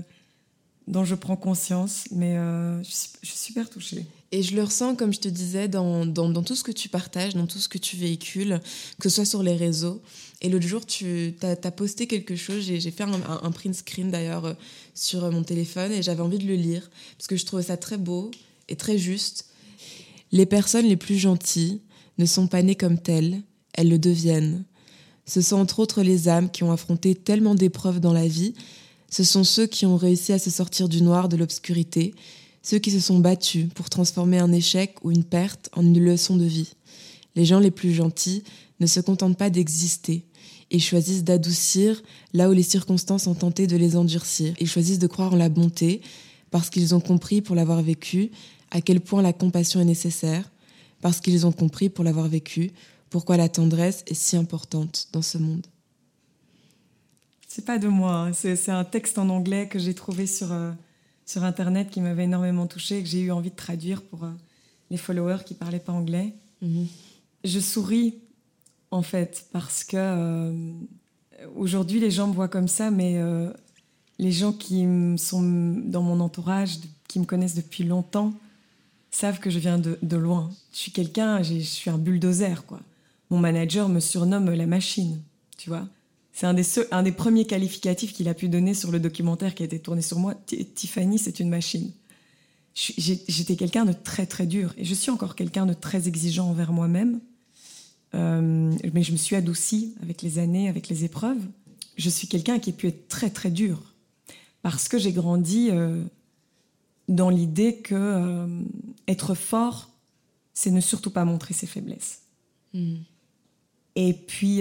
dont 0.87 1.05
je 1.05 1.15
prends 1.15 1.37
conscience, 1.37 2.05
mais 2.11 2.37
euh, 2.37 2.83
je, 2.83 2.91
suis, 2.91 3.09
je, 3.23 3.29
suis, 3.29 3.39
super 3.39 3.71
touchée. 3.71 4.07
Et 4.33 4.43
je 4.43 4.55
le 4.55 4.63
ressens, 4.63 4.97
comme 4.97 5.13
je 5.13 5.21
te 5.21 5.29
disais, 5.29 5.67
dans, 5.69 6.05
dans, 6.05 6.29
dans, 6.29 6.43
tout 6.43 6.55
ce 6.55 6.63
que 6.63 6.73
tu 6.73 6.89
partages, 6.89 7.35
dans 7.35 7.47
tout 7.47 7.59
ce 7.59 7.69
que 7.69 7.79
tu 7.79 7.97
véhicules, 7.97 8.61
que 9.01 9.09
ce 9.09 9.17
soit 9.17 9.25
sur 9.25 9.43
les 9.43 9.57
réseaux. 9.57 10.03
Et 10.43 10.49
l'autre 10.49 10.67
jour, 10.67 10.87
tu 10.87 11.35
as, 11.43 11.71
posté 11.71 12.07
quelque 12.07 12.35
chose, 12.35 12.63
j'ai 12.63 12.91
fait 12.91 13.05
un, 13.05 13.51
print 13.51 13.75
screen 13.75 14.11
d'ailleurs 14.11 14.47
euh, 14.47 14.55
sur 14.95 15.31
mon 15.31 15.43
téléphone 15.43 15.93
et 15.93 16.03
j'avais 16.03 16.23
envie 16.23 16.39
de 16.39 16.47
le 16.47 16.55
lire 16.55 16.91
parce 17.19 17.27
que 17.27 17.37
je 17.37 17.45
trouvais 17.45 17.65
ça 17.65 17.77
très 17.77 17.99
beau 17.99 18.31
et 18.69 18.77
très 18.77 18.97
juste. 18.97 19.47
Les 20.33 20.47
personnes 20.47 20.87
les 20.87 20.97
plus 20.97 21.19
gentilles 21.19 21.83
ne 22.17 22.25
sont 22.25 22.47
pas 22.47 22.63
nées 22.63 22.75
comme 22.75 22.99
telles, 22.99 23.43
elles 23.75 23.91
le 23.91 23.99
deviennent. 23.99 24.65
Ce 25.27 25.43
sont 25.43 25.57
entre 25.57 25.79
autres 25.79 26.03
les 26.03 26.29
âmes 26.29 26.51
qui 26.51 26.65
ont 26.65 26.73
affronté 26.73 27.15
tellement 27.15 27.55
d'épreuves 27.55 28.01
dans 28.01 28.13
la 28.13 28.27
vie, 28.27 28.55
ce 29.11 29.25
sont 29.25 29.45
ceux 29.45 29.67
qui 29.67 29.87
ont 29.87 29.97
réussi 29.97 30.33
à 30.33 30.39
se 30.39 30.51
sortir 30.51 30.89
du 30.89 31.03
noir, 31.03 31.29
de 31.29 31.37
l'obscurité, 31.37 32.15
ceux 32.63 32.79
qui 32.79 32.91
se 32.91 33.01
sont 33.01 33.19
battus 33.19 33.67
pour 33.75 33.91
transformer 33.91 34.39
un 34.39 34.53
échec 34.53 34.97
ou 35.03 35.11
une 35.11 35.25
perte 35.25 35.69
en 35.75 35.83
une 35.83 36.03
leçon 36.03 36.37
de 36.37 36.45
vie. 36.45 36.73
Les 37.35 37.45
gens 37.45 37.59
les 37.59 37.71
plus 37.71 37.93
gentils 37.93 38.45
ne 38.79 38.87
se 38.87 39.01
contentent 39.01 39.37
pas 39.37 39.51
d'exister, 39.51 40.25
ils 40.71 40.83
choisissent 40.83 41.25
d'adoucir 41.25 42.03
là 42.33 42.49
où 42.49 42.53
les 42.53 42.63
circonstances 42.63 43.27
ont 43.27 43.35
tenté 43.35 43.67
de 43.67 43.77
les 43.77 43.97
endurcir. 43.97 44.55
Ils 44.61 44.69
choisissent 44.69 44.99
de 44.99 45.07
croire 45.07 45.33
en 45.33 45.37
la 45.37 45.49
bonté 45.49 46.01
parce 46.51 46.71
qu'ils 46.71 46.95
ont 46.95 47.01
compris 47.01 47.43
pour 47.43 47.57
l'avoir 47.57 47.83
vécu 47.83 48.31
à 48.71 48.81
quel 48.81 49.01
point 49.01 49.23
la 49.23 49.33
compassion 49.33 49.81
est 49.81 49.85
nécessaire, 49.85 50.51
parce 51.01 51.21
qu'ils 51.21 51.47
ont 51.47 51.53
compris 51.53 51.89
pour 51.89 52.05
l'avoir 52.05 52.29
vécu 52.29 52.71
pourquoi 53.09 53.37
la 53.37 53.49
tendresse 53.49 54.05
est 54.07 54.15
si 54.15 54.37
importante 54.37 55.09
dans 55.13 55.23
ce 55.23 55.39
monde. 55.39 55.67
C'est 57.49 57.65
pas 57.65 57.79
de 57.79 57.89
moi, 57.89 58.29
hein. 58.29 58.33
c'est 58.33 58.69
un 58.69 58.85
texte 58.85 59.19
en 59.19 59.29
anglais 59.29 59.67
que 59.67 59.81
j'ai 59.81 59.95
trouvé 59.95 60.27
sur, 60.27 60.53
euh, 60.53 60.71
sur 61.27 61.43
Internet 61.43 61.91
qui 61.91 62.01
m'avait 62.01 62.25
énormément 62.25 62.69
touchée 62.69 62.99
et 62.99 63.03
que 63.03 63.09
j'ai 63.09 63.23
eu 63.23 63.33
envie 63.33 63.51
de 63.51 63.57
traduire 63.57 64.03
pour 64.03 64.23
euh, 64.23 64.31
les 64.91 64.97
followers 64.97 65.43
qui 65.45 65.55
parlaient 65.55 65.81
pas 65.81 65.93
anglais. 65.93 66.33
Mhm. 66.63 66.87
Je 67.43 67.59
souris, 67.59 68.21
en 68.91 69.03
fait, 69.03 69.47
parce 69.53 69.85
que 69.85 69.97
euh, 69.97 70.73
aujourd'hui, 71.57 72.01
les 72.01 72.11
gens 72.11 72.27
me 72.29 72.33
voient 72.33 72.49
comme 72.49 72.69
ça, 72.69 72.91
mais 72.91 73.19
euh, 73.19 73.53
les 74.19 74.33
gens 74.33 74.53
qui 74.53 74.85
sont 75.17 75.43
dans 75.43 76.03
mon 76.03 76.21
entourage, 76.21 76.79
qui 77.09 77.21
me 77.21 77.25
connaissent 77.25 77.55
depuis 77.55 77.85
longtemps, 77.85 78.33
savent 79.11 79.41
que 79.41 79.51
je 79.51 79.59
viens 79.59 79.79
de, 79.79 80.17
loin. 80.17 80.51
Je 80.73 80.79
suis 80.79 80.93
quelqu'un, 80.93 81.43
je 81.43 81.59
suis 81.61 81.91
un 81.91 81.99
bulldozer, 81.99 82.65
quoi. 82.67 82.81
Mon 83.31 83.39
manager 83.39 83.89
me 83.89 84.01
surnomme 84.01 84.51
la 84.51 84.67
machine, 84.67 85.21
tu 85.57 85.71
vois. 85.71 85.87
C'est 86.33 86.47
un 86.47 86.57
un 86.91 87.03
des 87.03 87.13
premiers 87.13 87.45
qualificatifs 87.45 88.13
qu'il 88.13 88.29
a 88.29 88.35
pu 88.35 88.49
donner 88.49 88.73
sur 88.75 88.91
le 88.91 88.99
documentaire 89.01 89.55
qui 89.55 89.63
a 89.63 89.67
été 89.67 89.79
tourné 89.79 90.01
sur 90.03 90.19
moi. 90.19 90.35
Ti- 90.47 90.65
Tiffany, 90.65 91.19
c'est 91.19 91.41
une 91.41 91.49
machine. 91.49 91.91
J'étais 92.75 93.57
quelqu'un 93.57 93.85
de 93.85 93.93
très 93.93 94.27
très 94.27 94.47
dur 94.47 94.73
et 94.79 94.85
je 94.85 94.95
suis 94.95 95.11
encore 95.11 95.35
quelqu'un 95.35 95.67
de 95.67 95.75
très 95.75 96.09
exigeant 96.09 96.49
envers 96.49 96.73
moi-même. 96.73 97.21
Euh, 98.15 98.73
mais 98.93 99.03
je 99.03 99.13
me 99.13 99.17
suis 99.17 99.37
adoucie 99.37 99.95
avec 100.03 100.23
les 100.23 100.39
années, 100.39 100.69
avec 100.69 100.89
les 100.89 101.05
épreuves. 101.05 101.43
Je 101.97 102.09
suis 102.09 102.29
quelqu'un 102.29 102.59
qui 102.59 102.71
a 102.71 102.73
pu 102.73 102.89
être 102.89 103.09
très 103.09 103.31
très 103.31 103.51
dur 103.51 103.95
parce 104.63 104.89
que 104.89 104.99
j'ai 104.99 105.13
grandi 105.13 105.69
euh, 105.71 106.03
dans 107.09 107.31
l'idée 107.31 107.77
que 107.77 107.95
euh, 107.95 108.63
être 109.07 109.35
fort, 109.35 109.91
c'est 110.55 110.71
ne 110.71 110.81
surtout 110.81 111.11
pas 111.11 111.25
montrer 111.25 111.55
ses 111.55 111.67
faiblesses. 111.67 112.23
Mhm. 112.75 112.99
Et 113.97 114.13
puis, 114.15 114.61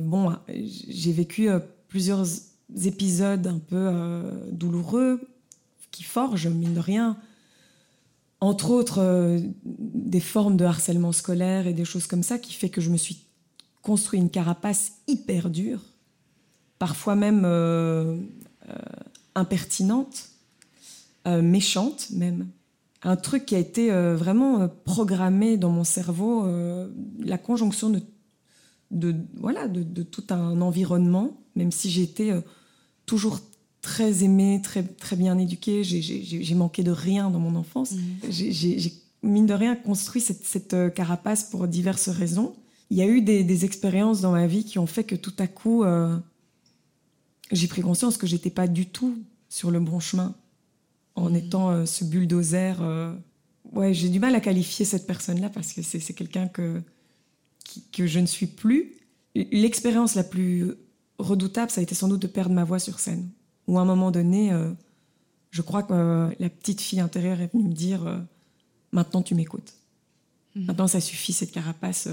bon, 0.00 0.34
j'ai 0.48 1.12
vécu 1.12 1.50
plusieurs 1.88 2.26
épisodes 2.84 3.46
un 3.46 3.58
peu 3.58 3.92
douloureux 4.50 5.20
qui 5.90 6.02
forgent, 6.02 6.48
mine 6.48 6.72
de 6.72 6.80
rien. 6.80 7.18
Entre 8.42 8.70
autres, 8.70 8.98
euh, 8.98 9.38
des 9.64 10.18
formes 10.20 10.56
de 10.56 10.64
harcèlement 10.64 11.12
scolaire 11.12 11.68
et 11.68 11.72
des 11.72 11.84
choses 11.84 12.08
comme 12.08 12.24
ça 12.24 12.38
qui 12.38 12.52
fait 12.52 12.70
que 12.70 12.80
je 12.80 12.90
me 12.90 12.96
suis 12.96 13.24
construit 13.82 14.18
une 14.18 14.30
carapace 14.30 14.92
hyper 15.06 15.48
dure, 15.48 15.80
parfois 16.78 17.14
même 17.14 17.44
euh, 17.44 18.16
euh, 18.68 18.74
impertinente, 19.34 20.28
méchante 21.24 22.10
même. 22.10 22.48
Un 23.04 23.14
truc 23.14 23.46
qui 23.46 23.54
a 23.54 23.58
été 23.58 23.90
vraiment 23.90 24.68
programmé 24.84 25.56
dans 25.56 25.70
mon 25.70 25.84
cerveau, 25.84 26.44
la 27.20 27.38
conjonction 27.38 27.90
de 27.90 28.02
voilà, 29.34 29.68
de, 29.68 30.02
tout 30.02 30.24
un 30.30 30.60
environnement, 30.60 31.36
même 31.56 31.72
si 31.72 32.12
euh, 32.20 32.40
toujours 33.06 33.40
très 33.82 34.22
aimée, 34.24 34.60
très, 34.62 34.82
très 34.84 35.16
bien 35.16 35.36
éduquée, 35.38 35.82
j'ai- 35.84 36.54
manqué 36.54 36.82
de 36.82 36.90
rien 36.92 37.30
dans 37.30 37.40
mon 37.40 37.56
enfance. 37.56 37.94
J'ai- 38.28 38.52
J'ai, 38.52 38.92
mine 39.22 39.46
de 39.46 39.54
rien, 39.54 39.74
construit 39.76 40.20
cette, 40.20 40.44
cette 40.44 40.72
euh, 40.74 40.88
carapace 40.88 41.44
pour 41.44 41.66
diverses 41.68 42.08
raisons. 42.08 42.54
Il 42.90 42.96
y 42.96 43.02
a 43.02 43.06
eu 43.06 43.20
des, 43.22 43.42
des 43.44 43.64
expériences 43.64 44.20
dans 44.20 44.32
ma 44.32 44.46
vie 44.46 44.64
qui 44.64 44.78
ont 44.78 44.86
fait 44.86 45.04
que 45.04 45.14
tout 45.16 45.32
à 45.38 45.46
coup, 45.46 45.82
euh, 45.84 46.16
j'ai 47.50 47.66
pris 47.68 47.82
conscience 47.82 48.16
que 48.16 48.26
j'étais 48.26 48.50
pas 48.50 48.66
du 48.66 48.86
tout 48.86 49.16
sur 49.48 49.70
le 49.70 49.80
bon 49.80 50.00
chemin 50.00 50.34
en 51.14 51.28
Mhm. 51.30 51.36
étant 51.36 51.70
euh, 51.70 51.84
ce 51.86 52.04
bulldozer. 52.04 52.76
euh. 52.80 53.14
Ouais, 53.72 53.94
j'ai 53.94 54.08
du 54.08 54.18
mal 54.20 54.34
à 54.34 54.40
qualifier 54.40 54.84
cette 54.84 55.06
personne-là 55.06 55.48
parce 55.48 55.72
que 55.72 55.82
c'est 55.82 56.00
c'est 56.00 56.12
quelqu'un 56.14 56.46
que, 56.48 56.82
qui- 57.64 57.82
que 57.92 58.06
je 58.06 58.18
ne 58.20 58.26
suis 58.26 58.46
plus. 58.46 58.92
L'expérience 59.34 60.14
la 60.14 60.24
plus 60.24 60.72
redoutable, 61.18 61.70
ça 61.70 61.80
a 61.80 61.82
été 61.84 61.94
sans 61.94 62.08
doute 62.08 62.20
de 62.22 62.26
perdre 62.26 62.54
ma 62.54 62.64
voix 62.64 62.78
sur 62.78 62.98
scène. 63.00 63.28
Où 63.68 63.78
à 63.78 63.82
un 63.82 63.84
moment 63.84 64.10
donné, 64.10 64.52
euh, 64.52 64.72
je 65.50 65.62
crois 65.62 65.82
que 65.82 65.92
euh, 65.92 66.30
la 66.38 66.48
petite 66.50 66.80
fille 66.80 67.00
intérieure 67.00 67.40
est 67.40 67.52
venue 67.52 67.64
me 67.68 67.72
dire 67.72 68.06
euh, 68.06 68.18
Maintenant, 68.92 69.22
tu 69.22 69.34
m'écoutes. 69.34 69.72
Mhm. 70.54 70.66
Maintenant, 70.66 70.86
ça 70.86 71.00
suffit, 71.00 71.32
cette 71.32 71.50
carapace. 71.52 72.08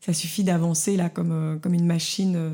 ça 0.00 0.12
suffit 0.12 0.44
d'avancer 0.44 0.96
là 0.96 1.08
comme, 1.10 1.58
comme 1.60 1.74
une 1.74 1.86
machine 1.86 2.52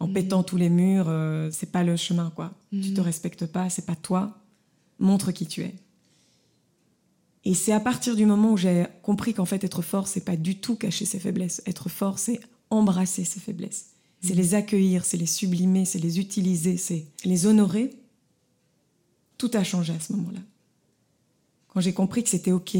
en 0.00 0.08
Mhm. 0.08 0.12
pétant 0.12 0.42
tous 0.42 0.56
les 0.56 0.68
murs. 0.70 1.06
c'est 1.52 1.70
pas 1.70 1.84
le 1.84 1.94
chemin, 1.96 2.30
quoi. 2.34 2.52
Tu 2.70 2.76
Mhm. 2.90 2.94
te 2.94 3.00
respectes 3.00 3.46
pas, 3.46 3.70
c'est 3.70 3.86
pas 3.86 3.94
toi. 3.94 4.36
Montre 4.98 5.30
qui 5.30 5.46
tu 5.46 5.60
es. 5.62 5.74
Et 7.44 7.54
c'est 7.54 7.72
à 7.72 7.78
partir 7.80 8.16
du 8.16 8.26
moment 8.26 8.52
où 8.52 8.56
j'ai 8.56 8.86
compris 9.02 9.34
qu'en 9.34 9.44
fait, 9.44 9.62
être 9.62 9.82
fort, 9.82 10.08
c'est 10.08 10.24
pas 10.24 10.36
du 10.36 10.56
tout 10.58 10.74
cacher 10.76 11.04
ses 11.04 11.18
faiblesses. 11.20 11.62
Être 11.66 11.88
fort, 11.88 12.18
c'est 12.18 12.40
embrasser 12.70 13.24
ses 13.24 13.38
faiblesses. 13.38 13.90
C'est 14.26 14.34
les 14.34 14.54
accueillir, 14.54 15.04
c'est 15.04 15.16
les 15.16 15.26
sublimer, 15.26 15.84
c'est 15.84 15.98
les 15.98 16.18
utiliser, 16.18 16.76
c'est 16.76 17.04
les 17.24 17.46
honorer. 17.46 17.90
Tout 19.38 19.50
a 19.54 19.64
changé 19.64 19.92
à 19.92 20.00
ce 20.00 20.12
moment-là. 20.14 20.40
Quand 21.68 21.80
j'ai 21.80 21.92
compris 21.92 22.22
que 22.22 22.30
c'était 22.30 22.52
OK 22.52 22.76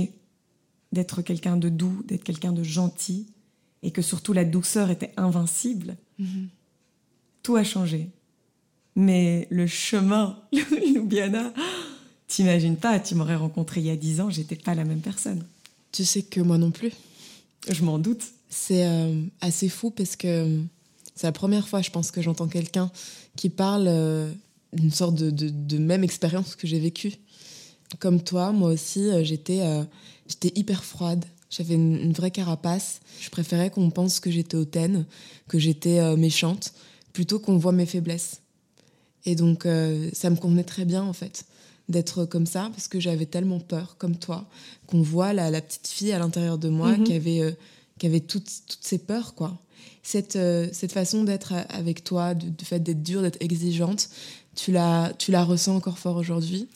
d'être 0.92 1.22
quelqu'un 1.22 1.56
de 1.56 1.68
doux, 1.68 2.02
d'être 2.06 2.22
quelqu'un 2.24 2.52
de 2.52 2.62
gentil, 2.62 3.26
et 3.82 3.90
que 3.90 4.00
surtout 4.00 4.32
la 4.32 4.44
douceur 4.44 4.90
était 4.90 5.12
invincible, 5.16 5.96
Mhm. 6.18 6.48
tout 7.42 7.56
a 7.56 7.64
changé. 7.64 8.08
Mais 8.96 9.46
le 9.50 9.66
chemin, 9.66 10.38
Ljubljana, 10.52 11.52
t'imagines 12.28 12.76
pas, 12.76 13.00
tu 13.00 13.14
m'aurais 13.16 13.34
rencontré 13.36 13.80
il 13.80 13.86
y 13.88 13.90
a 13.90 13.96
dix 13.96 14.20
ans, 14.20 14.30
j'étais 14.30 14.56
pas 14.56 14.74
la 14.74 14.84
même 14.84 15.00
personne. 15.00 15.44
Tu 15.92 16.04
sais 16.04 16.22
que 16.22 16.40
moi 16.40 16.56
non 16.56 16.70
plus. 16.70 16.92
Je 17.68 17.82
m'en 17.84 17.98
doute. 17.98 18.22
C'est 18.48 18.86
euh, 18.86 19.20
assez 19.40 19.68
fou 19.68 19.90
parce 19.90 20.14
que 20.16 20.60
c'est 21.14 21.26
la 21.26 21.32
première 21.32 21.68
fois, 21.68 21.80
je 21.82 21.90
pense, 21.90 22.10
que 22.10 22.20
j'entends 22.22 22.48
quelqu'un 22.48 22.90
qui 23.36 23.48
parle 23.48 23.86
euh, 23.88 24.32
d'une 24.72 24.90
sorte 24.90 25.14
de, 25.14 25.30
de- 25.30 25.48
de 25.50 25.78
même 25.78 26.04
expérience 26.04 26.56
que 26.56 26.66
j'ai 26.66 26.78
vécue. 26.80 27.12
Comme 28.00 28.22
toi, 28.22 28.52
moi 28.52 28.70
aussi, 28.70 29.00
euh, 29.10 29.22
j'étais 29.24 29.60
euh, 29.62 29.84
j'étais 30.28 30.52
hyper 30.58 30.84
froide. 30.84 31.24
J'avais 31.50 31.74
une, 31.74 31.96
une 31.96 32.12
vraie 32.12 32.32
carapace. 32.32 33.00
Je 33.20 33.30
préférais 33.30 33.70
qu'on 33.70 33.90
pense 33.90 34.18
que 34.18 34.30
j'étais 34.30 34.56
hautaine, 34.56 35.06
que 35.46 35.58
j'étais 35.58 36.00
euh, 36.00 36.16
méchante, 36.16 36.72
plutôt 37.12 37.38
qu'on 37.38 37.58
voit 37.58 37.70
mes 37.72 37.86
faiblesses. 37.86 38.40
Et 39.24 39.36
donc, 39.36 39.64
euh, 39.64 40.10
ça 40.12 40.30
me 40.30 40.36
convenait 40.36 40.64
très 40.64 40.84
bien, 40.84 41.02
en 41.04 41.12
fait, 41.12 41.44
d'être 41.88 42.24
comme 42.24 42.46
ça, 42.46 42.70
parce 42.74 42.88
que 42.88 42.98
j'avais 42.98 43.26
tellement 43.26 43.60
peur, 43.60 43.96
comme 43.98 44.16
toi, 44.16 44.48
qu'on 44.88 45.00
voit 45.02 45.32
la, 45.32 45.50
la 45.50 45.60
petite 45.60 45.86
fille 45.86 46.12
à 46.12 46.18
l'intérieur 46.18 46.58
de 46.58 46.68
moi 46.68 46.96
Mhm. 46.98 47.04
qui 47.04 47.12
avait, 47.14 47.40
euh, 47.40 47.52
qui 47.98 48.06
avait 48.06 48.20
toutes, 48.20 48.50
toutes 48.68 48.82
ces 48.82 48.98
peurs, 48.98 49.34
quoi. 49.34 49.58
Cette, 50.02 50.36
euh, 50.36 50.68
cette 50.72 50.92
façon 50.92 51.24
d'être 51.24 51.54
avec 51.70 52.04
toi, 52.04 52.34
du, 52.34 52.50
du 52.50 52.64
fait 52.64 52.80
d'être 52.80 53.02
dure, 53.02 53.22
d'être 53.22 53.40
exigeante, 53.40 54.10
tu 54.54 54.72
la, 54.72 55.12
tu 55.18 55.30
la 55.30 55.44
ressens 55.44 55.74
encore 55.76 55.98
fort 55.98 56.16
aujourd'hui? 56.16 56.68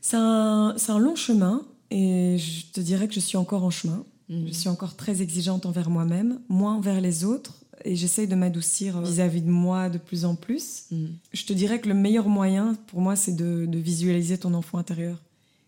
C'est 0.00 0.16
un, 0.16 0.74
un 0.88 0.98
long 0.98 1.14
chemin 1.14 1.62
et 1.90 2.38
je 2.38 2.66
te 2.72 2.80
dirais 2.80 3.08
que 3.08 3.14
je 3.14 3.20
suis 3.20 3.36
encore 3.36 3.64
en 3.64 3.70
chemin. 3.70 4.04
Mhm. 4.28 4.48
Je 4.48 4.52
suis 4.52 4.68
encore 4.68 4.96
très 4.96 5.22
exigeante 5.22 5.66
envers 5.66 5.90
moi-même, 5.90 6.40
moins 6.48 6.74
envers 6.74 7.00
les 7.00 7.24
autres 7.24 7.54
et 7.84 7.96
j'essaye 7.96 8.26
de 8.28 8.34
m'adoucir 8.34 9.00
vis-à-vis 9.00 9.42
de 9.42 9.50
moi 9.50 9.88
de 9.88 9.98
plus 9.98 10.24
en 10.24 10.34
plus. 10.34 10.84
Mhm. 10.90 11.10
Je 11.32 11.44
te 11.44 11.52
dirais 11.52 11.80
que 11.80 11.88
le 11.88 11.94
meilleur 11.94 12.28
moyen 12.28 12.76
pour 12.88 13.00
moi, 13.00 13.16
c'est 13.16 13.36
de, 13.36 13.66
de 13.66 13.78
visualiser 13.78 14.38
ton 14.38 14.54
enfant 14.54 14.78
intérieur. 14.78 15.20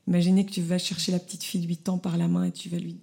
Imaginez 0.07 0.45
que 0.45 0.51
tu 0.51 0.63
vas 0.63 0.79
chercher 0.79 1.13
la 1.13 1.19
petite 1.19 1.45
fille 1.45 1.61
de 1.61 1.67
8 1.67 1.89
ans 1.89 1.99
par 1.99 2.17
la 2.17 2.29
main 2.29 2.45
et 2.45 2.53
tu 2.53 2.69
vas 2.69 2.79
lui. 2.79 2.99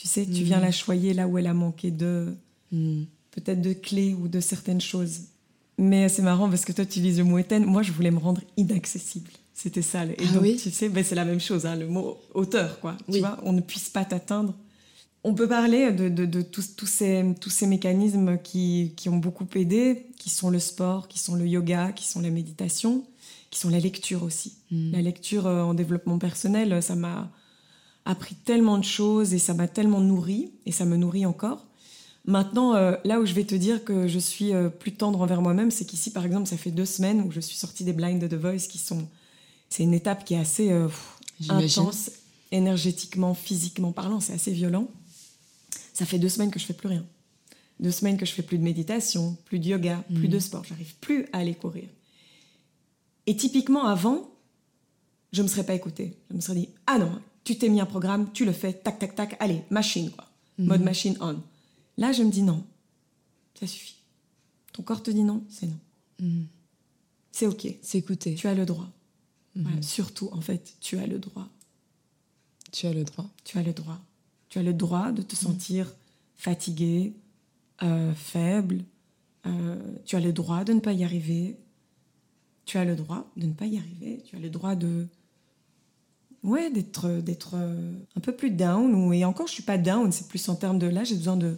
Tu 0.00 0.08
sais, 0.08 0.24
tu 0.24 0.44
viens 0.44 0.60
la 0.60 0.72
choyer 0.72 1.12
là 1.12 1.26
où 1.28 1.36
elle 1.36 1.46
a 1.46 1.52
manqué 1.54 1.90
de. 1.90 2.34
Mhm. 2.72 3.06
peut-être 3.32 3.60
de 3.60 3.72
clés 3.72 4.14
ou 4.14 4.28
de 4.28 4.40
certaines 4.40 4.80
choses. 4.80 5.20
Mais 5.76 6.08
c'est 6.08 6.22
marrant 6.22 6.48
parce 6.48 6.64
que 6.64 6.72
toi, 6.72 6.84
tu 6.84 6.92
utilises 7.00 7.18
le 7.18 7.24
mot 7.24 7.38
éteindre. 7.38 7.66
Moi, 7.66 7.82
je 7.82 7.92
voulais 7.92 8.10
me 8.10 8.18
rendre 8.18 8.40
inaccessible. 8.56 9.30
C'était 9.52 9.82
ça. 9.82 10.06
Et 10.06 10.16
Ah 10.18 10.32
donc, 10.32 10.42
oui 10.42 10.56
tu 10.56 10.70
sais, 10.70 10.88
ben, 10.88 11.04
c'est 11.04 11.14
la 11.14 11.24
même 11.24 11.40
chose, 11.40 11.66
hein, 11.66 11.76
le 11.76 11.86
mot 11.86 12.16
auteur, 12.34 12.80
quoi. 12.80 12.96
Tu 13.12 13.18
vois, 13.18 13.38
on 13.42 13.52
ne 13.52 13.60
puisse 13.60 13.90
pas 13.90 14.04
t'atteindre. 14.06 14.54
On 15.22 15.34
peut 15.34 15.48
parler 15.48 15.92
de, 15.92 16.08
de- 16.08 16.24
de 16.24 16.40
tous, 16.40 16.76
tous 16.76 16.86
ces, 16.86 17.24
tous 17.42 17.50
ces 17.50 17.66
mécanismes 17.66 18.38
qui, 18.42 18.94
qui 18.96 19.10
ont 19.10 19.18
beaucoup 19.18 19.46
aidé, 19.54 20.06
qui 20.18 20.30
sont 20.30 20.48
le 20.48 20.58
sport, 20.58 21.08
qui 21.08 21.18
sont 21.18 21.34
le 21.34 21.46
yoga, 21.46 21.92
qui 21.92 22.08
sont 22.08 22.20
la 22.20 22.30
méditation, 22.30 23.04
qui 23.50 23.60
sont 23.60 23.68
la 23.68 23.80
lecture 23.80 24.22
aussi. 24.22 24.54
Mhm. 24.70 24.92
La 24.92 25.02
lecture 25.02 25.46
euh, 25.46 25.62
en 25.62 25.74
développement 25.74 26.18
personnel, 26.18 26.82
ça 26.82 26.94
m'a 26.94 27.30
appris 28.04 28.34
tellement 28.34 28.78
de 28.78 28.84
choses 28.84 29.34
et 29.34 29.38
ça 29.38 29.54
m'a 29.54 29.68
tellement 29.68 30.00
nourri, 30.00 30.52
et 30.66 30.72
ça 30.72 30.84
me 30.84 30.96
nourrit 30.96 31.26
encore. 31.26 31.66
Maintenant, 32.26 32.74
euh, 32.74 32.96
là 33.04 33.20
où 33.20 33.26
je 33.26 33.32
vais 33.34 33.44
te 33.44 33.54
dire 33.54 33.82
que 33.84 34.06
je 34.06 34.18
suis 34.18 34.52
euh, 34.52 34.68
plus 34.68 34.92
tendre 34.92 35.20
envers 35.20 35.40
moi-même, 35.42 35.70
c'est 35.70 35.84
qu'ici, 35.84 36.10
par 36.12 36.24
exemple, 36.24 36.46
ça 36.48 36.56
fait 36.56 36.70
deux 36.70 36.84
semaines 36.84 37.22
où 37.22 37.30
je 37.32 37.40
suis 37.40 37.56
sortie 37.56 37.84
des 37.84 37.92
blinds 37.92 38.18
de 38.18 38.26
The 38.26 38.34
Voice, 38.34 38.68
qui 38.68 38.78
sont... 38.78 39.08
C'est 39.68 39.84
une 39.84 39.94
étape 39.94 40.24
qui 40.24 40.34
est 40.34 40.38
assez 40.38 40.70
euh, 40.70 40.88
intense, 41.48 42.10
énergétiquement, 42.50 43.34
physiquement 43.34 43.92
parlant, 43.92 44.20
c'est 44.20 44.32
assez 44.32 44.52
violent. 44.52 44.88
Ça 45.94 46.04
fait 46.04 46.18
deux 46.18 46.28
semaines 46.28 46.50
que 46.50 46.58
je 46.58 46.66
fais 46.66 46.74
plus 46.74 46.88
rien. 46.88 47.06
Deux 47.78 47.90
semaines 47.92 48.16
que 48.18 48.26
je 48.26 48.32
fais 48.32 48.42
plus 48.42 48.58
de 48.58 48.62
méditation, 48.64 49.36
plus 49.44 49.58
de 49.58 49.68
yoga, 49.68 50.02
plus 50.14 50.26
Mhm. 50.28 50.34
de 50.34 50.38
sport. 50.38 50.64
J'arrive 50.64 50.94
plus 51.00 51.26
à 51.32 51.38
aller 51.38 51.54
courir. 51.54 51.88
Et 53.26 53.36
typiquement, 53.36 53.84
avant, 53.86 54.28
je 55.32 55.42
me 55.42 55.48
serais 55.48 55.64
pas 55.64 55.74
écoutée. 55.74 56.16
Je 56.30 56.36
me 56.36 56.40
serais 56.40 56.58
dit, 56.58 56.68
ah 56.86 56.98
non, 56.98 57.12
tu 57.44 57.56
t'es 57.58 57.68
mis 57.68 57.80
un 57.80 57.86
programme, 57.86 58.30
tu 58.32 58.44
le 58.44 58.52
fais, 58.52 58.72
tac, 58.72 58.98
tac, 58.98 59.14
tac, 59.14 59.36
allez, 59.40 59.62
machine, 59.70 60.10
quoi. 60.10 60.26
Mode 60.58 60.80
Mhm. 60.80 60.84
machine 60.84 61.16
on. 61.20 61.40
Là, 61.96 62.12
je 62.12 62.22
me 62.22 62.30
dis 62.30 62.42
non, 62.42 62.64
ça 63.58 63.66
suffit. 63.66 63.96
Ton 64.72 64.82
corps 64.82 65.02
te 65.02 65.10
dit 65.10 65.22
non, 65.24 65.42
c'est 65.48 65.66
non. 65.66 65.78
Mhm. 66.20 66.46
C'est 67.32 67.46
ok, 67.46 67.66
S'écouter. 67.82 68.34
tu 68.34 68.46
as 68.46 68.54
le 68.54 68.66
droit. 68.66 68.88
Voilà, 69.56 69.82
surtout, 69.82 70.28
en 70.32 70.40
fait, 70.40 70.74
tu 70.80 70.98
as 70.98 71.06
le 71.06 71.18
droit. 71.18 71.48
Tu 72.72 72.86
as 72.86 72.92
le 72.92 73.02
droit. 73.04 73.28
Tu 73.44 73.58
as 73.58 73.62
le 73.62 73.72
droit. 73.72 73.98
Tu 74.48 74.58
as 74.58 74.62
le 74.62 74.72
droit 74.72 75.10
de 75.12 75.22
te 75.22 75.34
sentir 75.34 75.92
fatigué, 76.36 77.14
euh, 77.82 78.14
faible. 78.14 78.84
Euh, 79.46 79.76
tu 80.04 80.16
as 80.16 80.20
le 80.20 80.32
droit 80.32 80.64
de 80.64 80.72
ne 80.72 80.80
pas 80.80 80.92
y 80.92 81.02
arriver. 81.04 81.56
Tu 82.64 82.78
as 82.78 82.84
le 82.84 82.94
droit 82.94 83.28
de 83.36 83.46
ne 83.46 83.52
pas 83.52 83.66
y 83.66 83.76
arriver. 83.78 84.22
Tu 84.26 84.36
as 84.36 84.38
le 84.38 84.50
droit 84.50 84.76
de 84.76 85.08
ouais 86.42 86.70
d'être 86.70 87.08
d'être 87.20 87.54
euh, 87.54 87.92
un 88.16 88.20
peu 88.20 88.32
plus 88.32 88.50
down 88.50 88.94
ou 88.94 89.12
et 89.12 89.24
encore 89.24 89.46
je 89.46 89.52
suis 89.52 89.62
pas 89.62 89.78
down 89.78 90.10
c'est 90.10 90.28
plus 90.28 90.48
en 90.48 90.54
termes 90.54 90.78
de 90.78 90.86
là 90.86 91.04
j'ai 91.04 91.16
besoin 91.16 91.36
de 91.36 91.56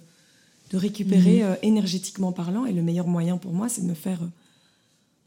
de 0.70 0.76
récupérer 0.78 1.44
euh, 1.44 1.54
énergétiquement 1.62 2.32
parlant 2.32 2.64
et 2.64 2.72
le 2.72 2.82
meilleur 2.82 3.06
moyen 3.06 3.36
pour 3.36 3.52
moi 3.52 3.68
c'est 3.68 3.82
de 3.82 3.86
me 3.86 3.94
faire 3.94 4.22
euh, 4.22 4.28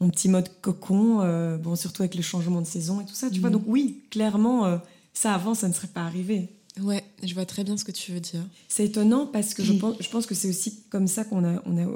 mon 0.00 0.10
petit 0.10 0.28
mode 0.28 0.50
cocon 0.60 1.20
euh, 1.22 1.56
bon 1.56 1.76
surtout 1.76 2.02
avec 2.02 2.14
le 2.14 2.22
changement 2.22 2.60
de 2.60 2.66
saison 2.66 3.00
et 3.00 3.06
tout 3.06 3.14
ça 3.14 3.30
tu 3.30 3.40
vois. 3.40 3.50
Donc 3.50 3.62
oui 3.66 4.02
clairement 4.10 4.80
ça 5.14 5.34
avant 5.34 5.54
ça 5.54 5.68
ne 5.68 5.72
serait 5.72 5.88
pas 5.88 6.02
arrivé. 6.02 6.48
Ouais, 6.82 7.02
je 7.22 7.32
vois 7.32 7.46
très 7.46 7.64
bien 7.64 7.78
ce 7.78 7.84
que 7.84 7.92
tu 7.92 8.12
veux 8.12 8.20
dire. 8.20 8.42
c'est 8.68 8.84
étonnant 8.84 9.26
parce 9.26 9.54
que 9.54 9.64
je 9.64 9.72
pense, 9.72 9.96
je 9.98 10.08
pense 10.10 10.26
que 10.26 10.34
c'est 10.34 10.50
aussi 10.50 10.82
comme 10.90 11.06
ça 11.06 11.24
qu'on 11.24 11.42
a, 11.42 11.62
on 11.64 11.82
a 11.82 11.86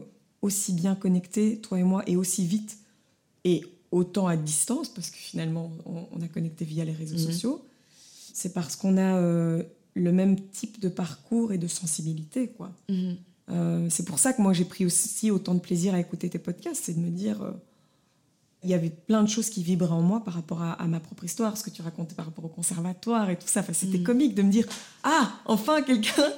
aussi 0.40 0.72
bien 0.72 0.94
connecté, 0.94 1.58
toi 1.58 1.78
et 1.78 1.82
moi, 1.82 2.02
et 2.06 2.16
aussi 2.16 2.46
vite, 2.46 2.78
et 3.44 3.62
autant 3.92 4.26
à 4.28 4.36
distance, 4.36 4.88
parce 4.88 5.10
que 5.10 5.16
finalement, 5.16 5.72
on, 5.86 6.06
on 6.12 6.20
a 6.22 6.28
connecté 6.28 6.64
via 6.64 6.84
les 6.84 6.92
réseaux 6.92 7.16
Mhm. 7.18 7.32
sociaux. 7.32 7.64
C'est 8.32 8.52
parce 8.52 8.76
qu'on 8.76 8.96
a 8.96 9.16
euh, 9.16 9.62
le 9.94 10.12
même 10.12 10.40
type 10.50 10.80
de 10.80 10.88
parcours 10.88 11.52
et 11.52 11.58
de 11.58 11.66
sensibilité, 11.66 12.48
quoi. 12.48 12.70
Mhm. 12.88 13.16
Euh, 13.50 13.88
c'est 13.90 14.04
pour 14.04 14.18
ça 14.20 14.32
que 14.32 14.40
moi, 14.40 14.52
j'ai 14.52 14.64
pris 14.64 14.86
aussi 14.86 15.30
autant 15.32 15.54
de 15.54 15.60
plaisir 15.60 15.92
à 15.94 15.98
écouter 16.00 16.28
tes 16.30 16.38
podcasts, 16.38 16.82
c'est 16.84 16.94
de 16.94 17.00
me 17.00 17.10
dire... 17.10 17.42
euh, 17.42 17.50
il 18.62 18.68
y 18.68 18.74
avait 18.74 18.90
plein 18.90 19.22
de 19.22 19.28
choses 19.28 19.48
qui 19.48 19.62
vibraient 19.62 19.90
en 19.90 20.02
moi 20.02 20.22
par 20.22 20.34
rapport 20.34 20.60
à, 20.60 20.72
à 20.72 20.86
ma 20.86 21.00
propre 21.00 21.24
histoire, 21.24 21.56
ce 21.56 21.64
que 21.64 21.70
tu 21.70 21.80
racontais 21.80 22.14
par 22.14 22.26
rapport 22.26 22.44
au 22.44 22.48
conservatoire 22.48 23.30
et 23.30 23.38
tout 23.38 23.48
ça. 23.48 23.60
Enfin, 23.60 23.72
c'était 23.72 23.96
Mhm. 23.98 24.04
comique 24.04 24.34
de 24.34 24.42
me 24.42 24.50
dire 24.52 24.66
Ah, 25.02 25.32
enfin 25.46 25.80
quelqu'un 25.80 26.30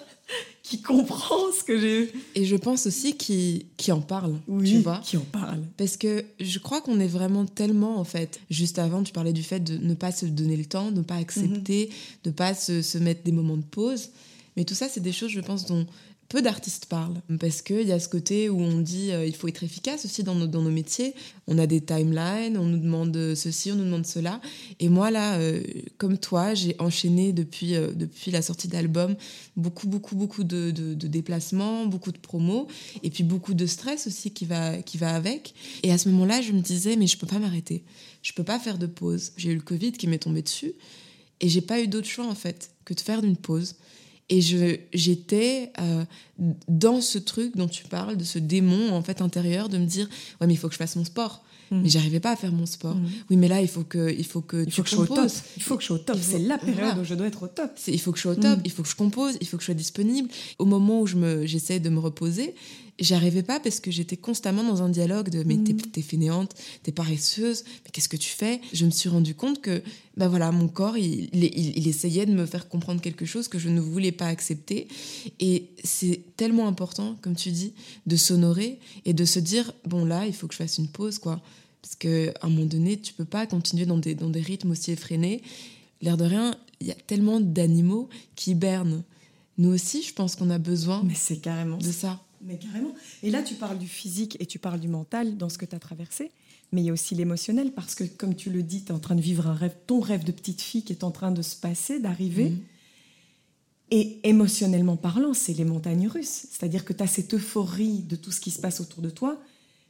qui 0.62 0.81
comprend 0.81 1.51
ce 1.59 1.64
que 1.64 1.79
j'ai. 1.79 2.12
Et 2.35 2.44
je 2.44 2.55
pense 2.57 2.87
aussi 2.87 3.16
qui 3.16 3.66
qui 3.77 3.90
en 3.92 4.01
parle, 4.01 4.38
Oui, 4.46 4.70
tu 4.70 4.79
vois. 4.79 4.98
qui 5.05 5.16
en 5.16 5.25
parle. 5.33 5.61
Parce 5.77 5.96
que 5.96 6.25
je 6.38 6.59
crois 6.61 6.81
qu'on 6.81 7.01
est 7.01 7.07
vraiment 7.09 7.44
tellement, 7.46 7.98
en 7.98 8.05
fait. 8.05 8.40
Juste 8.48 8.79
avant, 8.79 9.03
tu 9.03 9.12
parlais 9.12 9.33
du 9.33 9.42
fait 9.42 9.61
de 9.61 9.77
ne 9.77 9.94
pas 9.94 10.12
se 10.12 10.25
donner 10.27 10.57
le 10.57 10.64
temps, 10.64 10.90
de 10.92 10.98
ne 10.98 11.03
pas 11.03 11.16
accepter, 11.16 11.90
de 12.25 12.31
ne 12.31 12.35
pas 12.35 12.55
se, 12.55 12.81
se 12.83 12.98
mettre 12.98 13.22
des 13.25 13.33
moments 13.33 13.57
de 13.57 13.64
pause. 13.64 14.11
Mais 14.57 14.64
tout 14.64 14.75
ça, 14.75 14.88
c'est 14.88 15.01
des 15.01 15.12
choses, 15.12 15.31
je 15.31 15.40
pense, 15.40 15.66
dont 15.66 15.87
peu 16.33 16.40
d'artistes 16.40 16.87
parlent. 16.87 17.21
Parce 17.38 17.61
qu'il 17.61 17.87
y 17.87 17.92
a 17.92 18.01
ce 18.01 18.09
côté 18.09 18.49
où 18.49 18.59
on 18.59 18.79
dit 18.81 19.12
euh, 19.12 19.27
il 19.27 19.35
faut 19.35 19.49
être 19.49 19.62
efficace 19.62 20.07
aussi 20.07 20.23
dans 20.23 20.35
nos, 20.35 20.47
dans 20.47 20.62
nos 20.62 20.71
métiers. 20.71 21.14
On 21.47 21.59
a 21.59 21.66
des 21.66 21.83
timelines, 21.83 22.57
on 22.57 22.64
nous 22.64 22.79
demande 22.79 23.35
ceci, 23.35 23.71
on 23.71 23.75
nous 23.75 23.85
demande 23.85 24.07
cela. 24.07 24.40
Et 24.81 24.88
moi, 24.88 25.11
là, 25.11 25.35
euh, 25.35 25.62
comme 25.99 26.16
toi, 26.16 26.55
j'ai 26.55 26.75
enchaîné 26.79 27.35
depuis, 27.35 27.75
euh, 27.75 27.92
depuis 27.92 28.31
la 28.31 28.40
sortie 28.40 28.66
d'album 28.66 29.14
beaucoup, 29.57 29.87
beaucoup, 29.87 30.16
beaucoup 30.16 30.45
de, 30.45 30.71
de- 30.71 31.07
déplacements, 31.07 31.85
beaucoup 31.85 32.12
de 32.12 32.18
promos, 32.18 32.66
et 33.03 33.11
puis 33.11 33.25
beaucoup 33.25 33.53
de 33.53 33.66
stress 33.66 34.07
aussi 34.07 34.31
qui 34.31 34.47
va, 34.47 34.79
qui 34.79 34.97
va 34.97 35.14
avec. 35.14 35.55
Et 35.83 35.92
à 35.92 35.99
ce 35.99 36.09
moment-là, 36.09 36.40
je 36.40 36.53
me 36.53 36.61
disais, 36.61 36.97
mais 36.97 37.07
je 37.07 37.18
peux 37.18 37.27
pas 37.27 37.38
m'arrêter. 37.38 37.85
Je 38.23 38.33
peux 38.33 38.45
pas 38.45 38.59
faire 38.59 38.79
de 38.79 38.87
pause. 38.87 39.33
J'ai 39.37 39.51
eu 39.51 39.55
le 39.57 39.61
Covid 39.61 39.92
qui 39.92 40.07
m'est 40.07 40.18
tombé 40.21 40.40
dessus, 40.40 40.73
et 41.40 41.49
j'ai 41.51 41.61
pas 41.61 41.83
eu 41.83 41.88
d'autre 41.88 42.09
choix, 42.09 42.27
en 42.27 42.35
fait, 42.35 42.71
que 42.87 42.95
de 42.95 43.01
faire 43.01 43.23
une 43.23 43.37
pause. 43.37 43.75
Et 44.33 44.40
je, 44.40 44.79
j'étais 44.95 45.73
euh, 45.79 46.05
dans 46.66 47.01
ce 47.03 47.18
truc 47.18 47.55
dont 47.55 47.68
tu 47.68 47.85
parles, 47.85 48.16
de 48.16 48.25
ce 48.25 48.38
démon 48.38 48.90
en 48.92 49.03
fait 49.03 49.21
intérieur, 49.21 49.68
de 49.68 49.77
me 49.79 49.85
dire 49.87 50.09
ouais 50.40 50.47
mais 50.47 50.55
il 50.55 50.57
faut 50.57 50.68
que 50.68 50.75
je 50.75 50.79
fasse 50.79 50.97
mon 50.97 51.05
sport. 51.05 51.42
Mhm. 51.71 51.83
Mais 51.83 51.88
j'arrivais 51.88 52.21
pas 52.21 52.33
à 52.33 52.37
faire 52.37 52.53
mon 52.53 52.64
sport. 52.66 52.95
Mhm. 52.97 53.09
Oui 53.31 53.37
mais 53.37 53.49
là 53.49 53.61
il 53.61 53.68
faut 53.68 53.85
que 53.85 54.11
il 54.23 54.25
faut 54.25 54.40
que 54.40 54.59
Il 54.62 54.66
tu 54.66 54.73
faut 54.77 54.83
que 54.85 54.88
je 54.90 54.95
sois 54.97 55.05
au 55.05 55.14
top. 55.14 55.31
Il 55.59 55.62
faut 55.62 55.77
que 55.77 55.83
je 55.83 55.87
sois 55.88 55.97
au 55.97 56.01
top. 56.01 56.18
C'est 56.21 56.38
la 56.38 56.57
période 56.59 56.79
voilà. 56.79 57.01
où 57.01 57.05
je 57.05 57.14
dois 57.14 57.27
être 57.27 57.42
au 57.42 57.49
top. 57.49 57.71
Il 57.87 58.01
faut 58.01 58.11
que 58.12 58.18
je 58.18 58.23
sois 58.23 58.33
au 58.33 58.37
top, 58.37 58.59
Mm. 58.59 58.62
il 58.64 58.71
faut 58.71 58.83
que 58.83 58.88
je 58.88 58.97
compose, 58.97 59.35
il 59.42 59.47
faut 59.47 59.57
que 59.59 59.62
je 59.62 59.66
sois 59.66 59.75
disponible. 59.75 60.29
Au 60.59 60.64
moment 60.64 61.01
où 61.03 61.07
je 61.07 61.16
me, 61.16 61.45
j'essaie 61.47 61.79
de 61.81 61.90
me 61.90 61.99
reposer, 62.01 62.55
j'arrivais 63.03 63.43
pas 63.43 63.61
parce 63.61 63.81
que 63.81 63.91
j'étais 63.91 64.17
constamment 64.17 64.62
dans 64.65 64.83
un 64.83 64.88
dialogue 64.88 65.29
de 65.31 65.43
mais 65.45 65.59
t'es, 65.59 65.73
Mm. 65.75 65.81
t'es 65.93 66.03
fainéante, 66.03 66.55
t'es 66.83 66.93
paresseuse, 66.93 67.65
mais 67.85 67.91
qu'est-ce 67.93 68.09
que 68.09 68.17
tu 68.17 68.31
fais? 68.31 68.61
Je 68.73 68.85
me 68.87 68.91
suis 68.91 69.09
rendu 69.09 69.35
compte 69.35 69.61
que 69.61 69.83
bah 70.17 70.29
voilà, 70.29 70.53
mon 70.53 70.69
corps, 70.69 70.97
il, 70.97 71.29
il, 71.33 71.45
il- 71.45 71.79
il 71.79 71.88
essayait 71.88 72.27
de 72.27 72.33
me 72.33 72.47
faire 72.47 72.69
comprendre 72.69 73.01
quelque 73.01 73.25
chose 73.27 73.49
que 73.49 73.59
je 73.59 73.69
ne 73.69 73.81
voulais 73.81 74.12
pas 74.12 74.27
accepter. 74.27 74.88
Et 75.41 75.69
c'est 75.85 76.21
tellement 76.37 76.69
important, 76.69 77.17
comme 77.23 77.35
tu 77.37 77.51
dis, 77.51 77.73
de 78.07 78.17
s'honorer 78.17 78.79
et 79.05 79.12
de 79.15 79.25
se 79.25 79.38
dire 79.38 79.73
bon 79.87 80.05
là, 80.05 80.27
il 80.27 80.33
faut 80.35 80.47
que 80.47 80.55
je 80.55 80.59
fasse 80.59 80.79
une 80.79 80.88
pause, 80.88 81.19
quoi. 81.19 81.41
Parce 81.83 81.97
qu'à 81.97 82.33
un 82.43 82.49
moment 82.49 82.67
donné, 82.67 82.97
tu 83.01 83.12
peux 83.12 83.25
pas 83.25 83.47
continuer 83.47 83.87
dans 83.87 83.99
des, 83.99 84.15
dans 84.15 84.31
des 84.31 84.41
rythmes 84.41 84.71
aussi 84.71 84.93
effrénés. 84.93 85.43
L'air 86.01 86.17
de 86.17 86.25
rien, 86.25 86.57
il 86.81 86.87
y 86.87 86.91
a 86.93 86.95
tellement 86.95 87.41
d'animaux 87.41 88.09
qui 88.37 88.53
hibernent. 88.53 89.03
Nous 89.59 89.71
aussi, 89.71 90.03
je 90.03 90.12
pense 90.15 90.37
qu'on 90.37 90.51
a 90.51 90.59
besoin 90.59 91.03
Mais 91.05 91.15
c'est 91.17 91.37
carrément 91.38 91.79
de 91.79 91.91
ça. 91.93 92.21
Mais 92.44 92.59
carrément. 92.59 92.92
Et 93.22 93.31
là, 93.31 93.42
tu 93.42 93.55
parles 93.55 93.78
du 93.78 93.87
physique 93.88 94.37
et 94.40 94.46
tu 94.46 94.59
parles 94.59 94.81
du 94.81 94.88
mental 94.88 95.37
dans 95.37 95.48
ce 95.48 95.59
que 95.59 95.64
tu 95.66 95.74
as 95.76 95.78
traversé. 95.78 96.31
Mais 96.72 96.81
il 96.83 96.87
y 96.87 96.90
a 96.90 96.92
aussi 96.92 97.14
l'émotionnel 97.14 97.72
parce 97.72 97.94
que, 97.94 98.05
comme 98.05 98.35
tu 98.35 98.50
le 98.50 98.62
dis, 98.62 98.83
tu 98.83 98.88
es 98.88 98.92
en 98.92 98.98
train 98.98 99.14
de 99.14 99.20
vivre 99.20 99.46
un 99.46 99.55
rêve, 99.55 99.74
ton 99.87 100.00
rêve 100.00 100.24
de 100.24 100.33
petite 100.33 100.61
fille 100.62 100.83
qui 100.83 100.92
est 100.92 101.05
en 101.05 101.11
train 101.11 101.31
de 101.31 101.42
se 101.42 101.55
passer, 101.57 102.00
d'arriver. 102.00 102.50
Mhm. 102.50 102.59
Et 103.90 104.20
émotionnellement 104.26 104.96
parlant, 104.96 105.35
c'est 105.35 105.52
les 105.52 105.64
montagnes 105.66 106.09
russes. 106.09 106.46
C'est-à-dire 106.50 106.85
que 106.85 106.94
tu 106.94 107.02
as 107.02 107.07
cette 107.07 107.35
euphorie 107.35 107.98
de 108.00 108.16
tout 108.16 108.31
ce 108.31 108.40
qui 108.40 108.50
se 108.50 108.61
passe 108.61 108.81
autour 108.81 109.02
de 109.02 109.11
toi. 109.11 109.38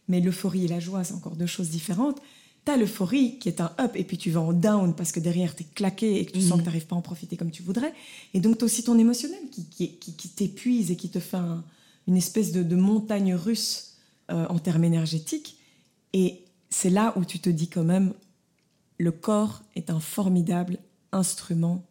Mais 0.08 0.20
l'euphorie 0.20 0.64
et 0.64 0.68
la 0.68 0.80
joie, 0.80 1.04
c'est 1.04 1.14
encore 1.14 1.36
deux 1.36 1.46
choses 1.46 1.68
différentes. 1.70 2.20
Tu 2.64 2.72
as 2.72 2.76
l'euphorie 2.76 3.38
qui 3.38 3.48
est 3.48 3.60
un 3.60 3.72
up 3.80 3.92
et 3.94 4.02
puis 4.02 4.18
tu 4.18 4.30
vas 4.30 4.40
en 4.40 4.52
down 4.52 4.94
parce 4.94 5.12
que 5.12 5.20
derrière 5.20 5.54
tu 5.54 5.62
es 5.62 5.66
claqué 5.72 6.20
et 6.20 6.26
que 6.26 6.32
tu 6.32 6.40
sens 6.40 6.50
Mhm. 6.52 6.56
que 6.58 6.62
tu 6.62 6.66
n'arrives 6.66 6.86
pas 6.86 6.96
à 6.96 6.98
en 6.98 7.02
profiter 7.02 7.36
comme 7.36 7.50
tu 7.52 7.62
voudrais. 7.62 7.92
Et 8.34 8.40
donc 8.40 8.58
tu 8.58 8.64
as 8.64 8.66
aussi 8.66 8.82
ton 8.82 8.98
émotionnel 8.98 9.38
qui, 9.52 9.64
qui, 9.66 9.92
qui- 9.98 10.14
qui 10.14 10.28
t'épuise 10.30 10.90
et 10.90 10.96
qui 10.96 11.08
te 11.08 11.20
fait 11.20 11.36
un- 11.36 11.64
une 12.06 12.16
espèce 12.16 12.52
de, 12.52 12.62
de 12.62 12.76
montagne 12.76 13.34
russe 13.34 13.96
euh, 14.30 14.46
en 14.48 14.58
termes 14.58 14.84
énergétiques. 14.84 15.56
Et 16.12 16.44
c'est 16.70 16.90
là 16.90 17.12
où 17.16 17.24
tu 17.24 17.38
te 17.38 17.48
dis 17.50 17.68
quand 17.68 17.84
même, 17.84 18.12
le 18.98 19.12
corps 19.12 19.62
est 19.76 19.90
un 19.90 20.00
formidable 20.00 20.78
instrument 21.12 21.84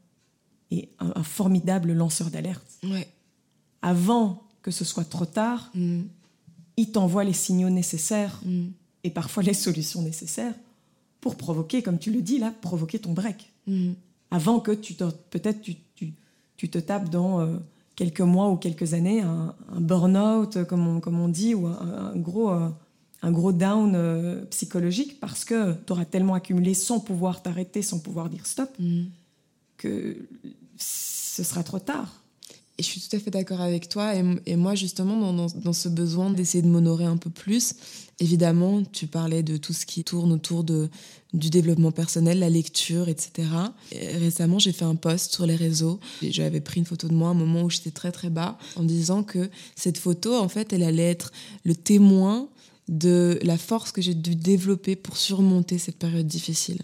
et 0.72 0.90
un, 1.00 1.12
un 1.16 1.24
formidable 1.24 1.94
lanceur 1.94 2.30
d'alerte. 2.32 2.66
Ouais. 2.84 3.08
Avant 3.82 4.44
que 4.62 4.72
ce 4.72 4.86
soit 4.86 5.06
trop 5.06 5.26
tard, 5.26 5.72
Mhm. 5.76 6.08
il 6.78 6.92
t'envoie 6.92 7.24
les 7.24 7.34
signaux 7.34 7.70
nécessaires 7.70 8.40
Mhm. 8.46 8.72
et 9.04 9.10
parfois 9.10 9.44
les 9.44 9.54
solutions 9.54 10.02
nécessaires 10.02 10.54
pour 11.20 11.36
provoquer, 11.36 11.82
comme 11.84 12.00
tu 12.00 12.12
le 12.12 12.22
dis 12.22 12.38
là, 12.40 12.52
provoquer 12.62 13.00
ton 13.00 13.14
break. 13.14 13.52
Mhm. 13.68 13.96
Avant 14.30 14.60
que 14.60 14.72
tu 14.72 14.96
te- 14.96 15.12
peut-être 15.30 15.62
tu, 15.62 15.76
tu, 15.96 16.14
tu 16.58 16.70
te 16.70 16.78
tapes 16.78 17.10
dans 17.10 17.42
euh, 17.42 17.58
quelques 18.02 18.22
mois 18.22 18.50
ou 18.50 18.56
quelques 18.58 18.96
années 18.96 19.22
un, 19.22 19.54
un 19.72 19.80
burn-out, 19.80 20.64
comme 20.66 20.88
on, 20.88 21.00
comme 21.00 21.20
on 21.20 21.28
dit, 21.28 21.54
ou 21.54 21.68
un, 21.68 22.12
un 22.14 22.16
gros, 22.16 22.50
euh, 22.50 22.70
un 23.22 23.32
gros 23.32 23.52
down 23.52 23.94
euh, 23.96 24.44
psychologique 24.46 25.20
parce 25.20 25.46
que 25.46 25.74
tu 25.86 25.94
auras 25.94 26.06
tellement 26.06 26.34
accumulé 26.34 26.74
sans 26.74 27.00
pouvoir 27.00 27.44
t'arrêter, 27.44 27.84
sans 27.84 28.00
pouvoir 28.00 28.28
dire 28.30 28.48
stop, 28.48 28.70
Mhm. 28.80 29.06
que 29.78 30.18
ce 30.78 31.44
sera 31.44 31.62
trop 31.64 31.78
tard. 31.78 32.21
Et 32.78 32.84
je 32.84 32.88
suis 32.88 33.02
tout 33.02 33.16
à 33.16 33.20
fait 33.20 33.32
d'accord 33.32 33.62
avec 33.62 33.90
toi. 33.90 34.14
Et, 34.46 34.56
moi, 34.56 34.76
justement, 34.76 35.34
dans, 35.34 35.74
ce 35.74 35.90
besoin 35.90 36.32
d'essayer 36.32 36.62
de 36.62 36.68
m'honorer 36.68 37.06
un 37.06 37.18
peu 37.18 37.30
plus, 37.30 37.76
évidemment, 38.20 38.82
tu 38.84 39.08
parlais 39.08 39.44
de 39.44 39.58
tout 39.58 39.74
ce 39.74 39.86
qui 39.86 40.04
tourne 40.04 40.32
autour 40.32 40.64
de, 40.64 40.90
du 41.34 41.50
développement 41.50 41.92
personnel, 41.92 42.40
la 42.40 42.50
lecture, 42.50 43.10
etc. 43.10 43.50
Et 43.92 44.18
récemment, 44.18 44.58
j'ai 44.58 44.72
fait 44.72 44.86
un 44.86 44.96
post 44.96 45.34
sur 45.34 45.46
les 45.46 45.56
réseaux. 45.56 46.00
J'avais 46.22 46.62
pris 46.62 46.80
une 46.80 46.86
photo 46.86 47.08
de 47.08 47.14
moi 47.14 47.30
à 47.30 47.32
un 47.32 47.36
moment 47.36 47.64
où 47.64 47.70
j'étais 47.70 47.92
très 47.92 48.12
très 48.12 48.30
bas, 48.30 48.58
en 48.76 48.84
disant 48.84 49.24
que 49.24 49.50
cette 49.76 49.98
photo, 49.98 50.36
en 50.36 50.48
fait, 50.48 50.74
elle 50.74 50.84
allait 50.84 51.10
être 51.10 51.32
le 51.64 51.76
témoin 51.76 52.50
de 52.88 53.40
la 53.44 53.58
force 53.58 53.92
que 53.92 54.02
j'ai 54.02 54.16
dû 54.16 54.36
développer 54.36 54.96
pour 54.96 55.18
surmonter 55.18 55.78
cette 55.78 55.98
période 55.98 56.28
difficile. 56.28 56.82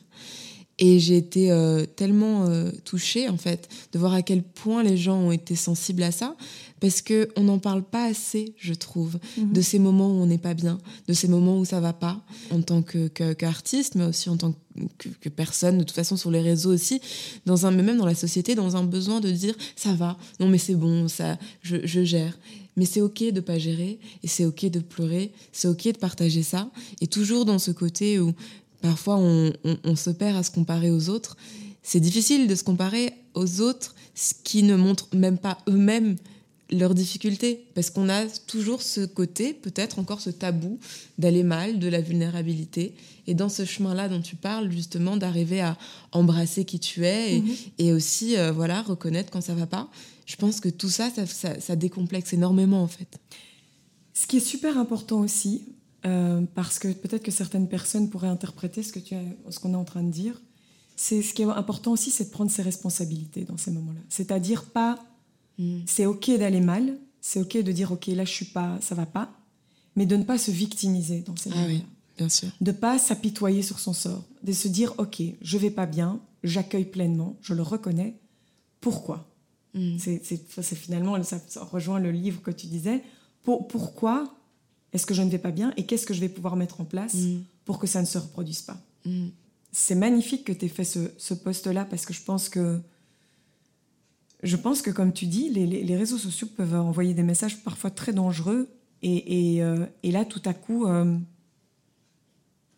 Et 0.79 0.99
j'ai 0.99 1.17
été 1.17 1.49
euh, 1.51 1.85
tellement 1.85 2.45
euh, 2.45 2.69
touchée, 2.85 3.27
en 3.29 3.37
fait, 3.37 3.67
de 3.93 3.97
voir 3.99 4.13
à 4.13 4.21
quel 4.21 4.43
point 4.43 4.83
les 4.83 4.95
gens 4.95 5.17
ont 5.17 5.31
été 5.31 5.55
sensibles 5.55 6.03
à 6.03 6.11
ça, 6.11 6.35
parce 6.79 7.01
que 7.01 7.29
on 7.35 7.45
n'en 7.45 7.57
parle 7.57 7.81
pas 7.81 8.03
assez, 8.05 8.53
je 8.57 8.75
trouve, 8.75 9.17
de 9.37 9.61
ces 9.61 9.79
moments 9.79 10.09
où 10.11 10.21
on 10.21 10.27
n'est 10.27 10.37
pas 10.37 10.53
bien, 10.53 10.77
de 11.07 11.13
ces 11.13 11.27
moments 11.27 11.57
où 11.57 11.65
ça 11.65 11.79
va 11.79 11.93
pas, 11.93 12.21
en 12.51 12.61
tant 12.61 12.83
que 12.83 13.07
que- 13.07 13.33
qu'artiste, 13.33 13.95
mais 13.95 14.03
aussi 14.05 14.29
en 14.29 14.37
tant 14.37 14.53
que, 14.99 15.09
que 15.09 15.29
personne, 15.29 15.79
de 15.79 15.83
toute 15.83 15.95
façon 15.95 16.15
sur 16.15 16.29
les 16.29 16.41
réseaux 16.41 16.71
aussi, 16.71 17.01
dans 17.47 17.65
un, 17.65 17.71
mais 17.71 17.81
même 17.81 17.97
dans 17.97 18.05
la 18.05 18.13
société, 18.13 18.53
dans 18.53 18.75
un 18.77 18.83
besoin 18.83 19.19
de 19.19 19.31
dire 19.31 19.55
ça 19.75 19.93
va, 19.93 20.15
non 20.39 20.47
mais 20.47 20.59
c'est 20.59 20.75
bon, 20.75 21.07
ça, 21.07 21.39
je, 21.63 21.77
je 21.85 22.03
gère. 22.03 22.37
Mais 22.75 22.85
c'est 22.85 23.01
ok 23.01 23.31
de 23.31 23.39
pas 23.39 23.57
gérer, 23.57 23.97
et 24.21 24.27
c'est 24.27 24.45
ok 24.45 24.65
de 24.69 24.79
pleurer, 24.79 25.31
c'est 25.51 25.67
ok 25.67 25.85
de 25.93 25.97
partager 25.97 26.43
ça, 26.43 26.69
et 27.01 27.07
toujours 27.07 27.43
dans 27.45 27.57
ce 27.57 27.71
côté 27.71 28.19
où 28.19 28.33
parfois 28.81 29.17
on, 29.17 29.53
on- 29.63 29.77
on 29.83 29.95
se 29.95 30.09
perd 30.09 30.37
à 30.37 30.43
se 30.43 30.51
comparer 30.51 30.91
aux 30.91 31.09
autres. 31.09 31.37
C'est 31.83 31.99
difficile 31.99 32.47
de 32.47 32.55
se 32.55 32.63
comparer 32.63 33.13
aux 33.33 33.61
autres 33.61 33.95
qui 34.43 34.63
ne 34.63 34.75
montrent 34.75 35.07
même 35.15 35.37
pas 35.37 35.57
eux-mêmes 35.69 36.15
leurs 36.71 36.93
difficultés. 36.93 37.65
Parce 37.75 37.89
qu'on 37.89 38.09
a 38.09 38.25
toujours 38.47 38.81
ce 38.81 39.05
côté, 39.05 39.53
peut-être 39.53 39.99
encore 39.99 40.19
ce 40.19 40.29
tabou 40.29 40.79
d'aller 41.17 41.43
mal, 41.43 41.79
de 41.79 41.87
la 41.87 42.01
vulnérabilité. 42.01 42.93
Et 43.25 43.33
dans 43.33 43.49
ce 43.49 43.63
chemin-là 43.65 44.09
dont 44.09 44.21
tu 44.21 44.35
parles, 44.35 44.71
justement, 44.71 45.17
d'arriver 45.17 45.61
à 45.61 45.77
embrasser 46.11 46.65
qui 46.65 46.79
tu 46.79 47.05
es 47.05 47.37
et, 47.77 47.91
mhm. 47.91 47.95
aussi, 47.95 48.37
euh, 48.37 48.51
voilà, 48.51 48.81
reconnaître 48.81 49.31
quand 49.31 49.41
ça 49.41 49.53
va 49.53 49.65
pas. 49.65 49.89
Je 50.25 50.35
pense 50.35 50.59
que 50.59 50.69
tout 50.69 50.89
ça, 50.89 51.09
ça, 51.59 51.75
décomplexe 51.75 52.33
énormément, 52.33 52.83
en 52.83 52.87
fait. 52.87 53.17
Ce 54.13 54.27
qui 54.27 54.37
est 54.37 54.45
super 54.45 54.77
important 54.77 55.19
aussi, 55.21 55.61
euh, 56.05 56.41
parce 56.53 56.79
que 56.79 56.89
peut-être 56.89 57.23
que 57.23 57.31
certaines 57.31 57.67
personnes 57.67 58.09
pourraient 58.09 58.27
interpréter 58.27 58.83
ce 58.83 58.93
que 58.93 58.99
tu 58.99 59.15
ce 59.49 59.59
qu'on 59.59 59.73
est 59.73 59.77
en 59.77 59.83
train 59.83 60.03
de 60.03 60.11
dire, 60.11 60.39
c'est 60.95 61.21
ce 61.21 61.33
qui 61.33 61.41
est 61.41 61.45
important 61.45 61.91
aussi, 61.91 62.11
c'est 62.11 62.25
de 62.25 62.29
prendre 62.29 62.51
ses 62.51 62.61
responsabilités 62.61 63.43
dans 63.43 63.57
ces 63.57 63.71
moments-là. 63.71 63.99
C'est-à-dire 64.09 64.65
pas, 64.65 64.99
mm. 65.57 65.79
c'est 65.85 66.05
ok 66.05 66.37
d'aller 66.37 66.61
mal, 66.61 66.97
c'est 67.21 67.39
ok 67.39 67.57
de 67.57 67.71
dire 67.71 67.91
ok 67.91 68.07
là 68.07 68.25
je 68.25 68.31
suis 68.31 68.45
pas, 68.45 68.77
ça 68.81 68.95
va 68.95 69.05
pas, 69.05 69.31
mais 69.95 70.05
de 70.05 70.15
ne 70.15 70.23
pas 70.23 70.37
se 70.37 70.51
victimiser 70.51 71.21
dans 71.21 71.35
ces 71.35 71.49
ah 71.51 71.55
moments-là. 71.55 71.73
Oui, 71.73 71.83
bien 72.17 72.29
sûr. 72.29 72.49
De 72.61 72.71
pas 72.71 72.99
s'apitoyer 72.99 73.61
sur 73.61 73.79
son 73.79 73.93
sort, 73.93 74.23
de 74.43 74.51
se 74.51 74.67
dire 74.67 74.93
ok 74.97 75.21
je 75.41 75.57
vais 75.57 75.71
pas 75.71 75.85
bien, 75.85 76.19
j'accueille 76.43 76.85
pleinement, 76.85 77.37
je 77.41 77.53
le 77.53 77.63
reconnais. 77.63 78.19
Pourquoi? 78.81 79.27
Mm. 79.73 79.97
C'est 79.97 80.75
finalement 80.75 81.21
ça, 81.23 81.39
rejoint 81.71 81.99
le 81.99 82.11
livre 82.11 82.41
que 82.41 82.51
tu 82.51 82.67
disais. 82.67 83.03
Pour, 83.43 83.67
pourquoi 83.67 84.33
est-ce 84.93 85.05
que 85.05 85.13
je 85.13 85.21
ne 85.21 85.29
vais 85.29 85.37
pas 85.37 85.51
bien 85.51 85.73
et 85.77 85.85
qu'est-ce 85.85 86.05
que 86.05 86.13
je 86.13 86.21
vais 86.21 86.29
pouvoir 86.29 86.55
mettre 86.55 86.81
en 86.81 86.85
place 86.85 87.15
mm. 87.15 87.43
pour 87.65 87.79
que 87.79 87.87
ça 87.87 88.01
ne 88.01 88.07
se 88.07 88.17
reproduise 88.17 88.61
pas 88.61 88.81
c'est 89.71 89.95
magnifique 89.95 90.45
que 90.45 90.53
tu 90.53 90.65
aies 90.65 90.69
fait 90.69 90.83
ce, 90.83 91.11
ce 91.17 91.33
poste-là 91.33 91.85
parce 91.85 92.05
que 92.05 92.13
je 92.13 92.23
pense 92.23 92.49
que, 92.49 92.79
je 94.43 94.55
pense 94.55 94.81
que 94.81 94.91
comme 94.91 95.13
tu 95.13 95.25
dis, 95.27 95.49
les, 95.49 95.95
réseaux 95.95 96.17
sociaux 96.17 96.47
peuvent 96.47 96.75
envoyer 96.75 97.13
des 97.13 97.23
messages 97.23 97.63
parfois 97.63 97.91
très 97.91 98.13
dangereux. 98.13 98.69
Et, 99.03 99.61
euh, 99.61 99.85
là, 100.03 100.25
tout 100.25 100.41
à 100.45 100.53
coup, 100.53 100.87
euh, 100.87 101.17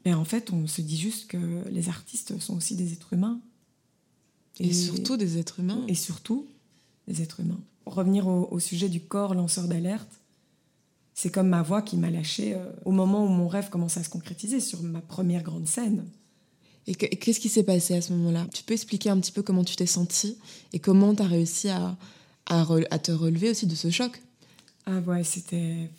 ben, 0.04 0.16
en 0.16 0.26
fait, 0.26 0.52
on 0.52 0.68
se 0.68 0.82
dit 0.82 0.98
juste 0.98 1.28
que 1.28 1.38
les 1.70 1.88
artistes 1.88 2.38
sont 2.40 2.58
aussi 2.58 2.76
des 2.76 2.92
êtres 2.92 3.14
humains. 3.14 3.40
Et, 4.60 4.74
surtout 4.74 5.16
des 5.16 5.38
êtres 5.38 5.62
humains. 5.62 5.86
Et 5.88 5.96
surtout 5.96 6.48
des 7.08 7.22
êtres 7.22 7.40
humains. 7.40 7.62
revenir 7.86 8.28
au, 8.28 8.60
sujet 8.60 8.90
du 8.90 9.00
corps 9.00 9.34
lanceur 9.34 9.68
d'alerte, 9.68 10.19
c'est 11.22 11.32
comme 11.32 11.50
ma 11.50 11.64
voix 11.64 11.82
qui 11.82 11.98
m'a 11.98 12.10
lâché 12.10 12.54
euh, 12.54 12.60
au 12.86 12.92
moment 12.92 13.26
où 13.26 13.28
mon 13.28 13.50
rêve 13.50 13.70
commençait 13.70 14.00
à 14.00 14.04
se 14.04 14.10
concrétiser 14.10 14.62
sur 14.62 14.82
ma 14.82 15.02
première 15.02 15.44
grande 15.44 15.68
scène. 15.68 16.06
Et 16.88 16.96
qu'est-ce 16.96 17.42
qui 17.42 17.50
s'est 17.50 17.64
passé 17.64 17.94
à 17.94 18.02
ce 18.02 18.14
moment-là? 18.14 18.48
Tu 18.54 18.64
peux 18.64 18.74
expliquer 18.74 19.10
un 19.10 19.20
petit 19.20 19.34
peu 19.34 19.44
comment 19.44 19.66
tu 19.66 19.76
t'es 19.76 19.86
sentie 19.86 20.38
et 20.72 20.80
comment 20.80 21.14
tu 21.14 21.22
as 21.22 21.26
réussi 21.26 21.68
à, 21.68 21.98
à, 22.46 23.00
te 23.00 23.12
relever 23.12 23.50
aussi 23.50 23.68
de 23.68 23.76
ce 23.76 23.90
choc? 23.90 24.24
Ah 24.86 25.00
ouais, 25.00 25.26
c'était 25.26 25.92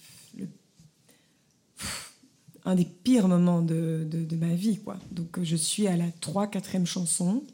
un 2.64 2.74
des 2.74 2.86
pires 2.86 3.28
moments 3.28 3.60
de, 3.60 4.08
de, 4.10 4.36
ma 4.36 4.54
vie. 4.54 4.78
quoi. 4.78 4.96
Donc 5.12 5.38
je 5.42 5.56
suis 5.56 5.86
à 5.86 5.98
la 5.98 6.10
3 6.22 6.46
4 6.46 6.86
chanson 6.86 7.44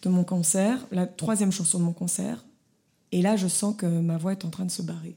de 0.00 0.08
mon 0.08 0.24
concert, 0.24 0.78
la 0.90 1.06
troisième 1.06 1.52
chanson 1.52 1.78
de 1.78 1.84
mon 1.84 1.92
concert, 1.92 2.42
et 3.12 3.20
là 3.20 3.36
je 3.36 3.46
sens 3.46 3.76
que 3.76 3.84
ma 3.84 4.16
voix 4.16 4.32
est 4.32 4.46
en 4.46 4.50
train 4.50 4.64
de 4.64 4.70
se 4.70 4.80
barrer. 4.80 5.16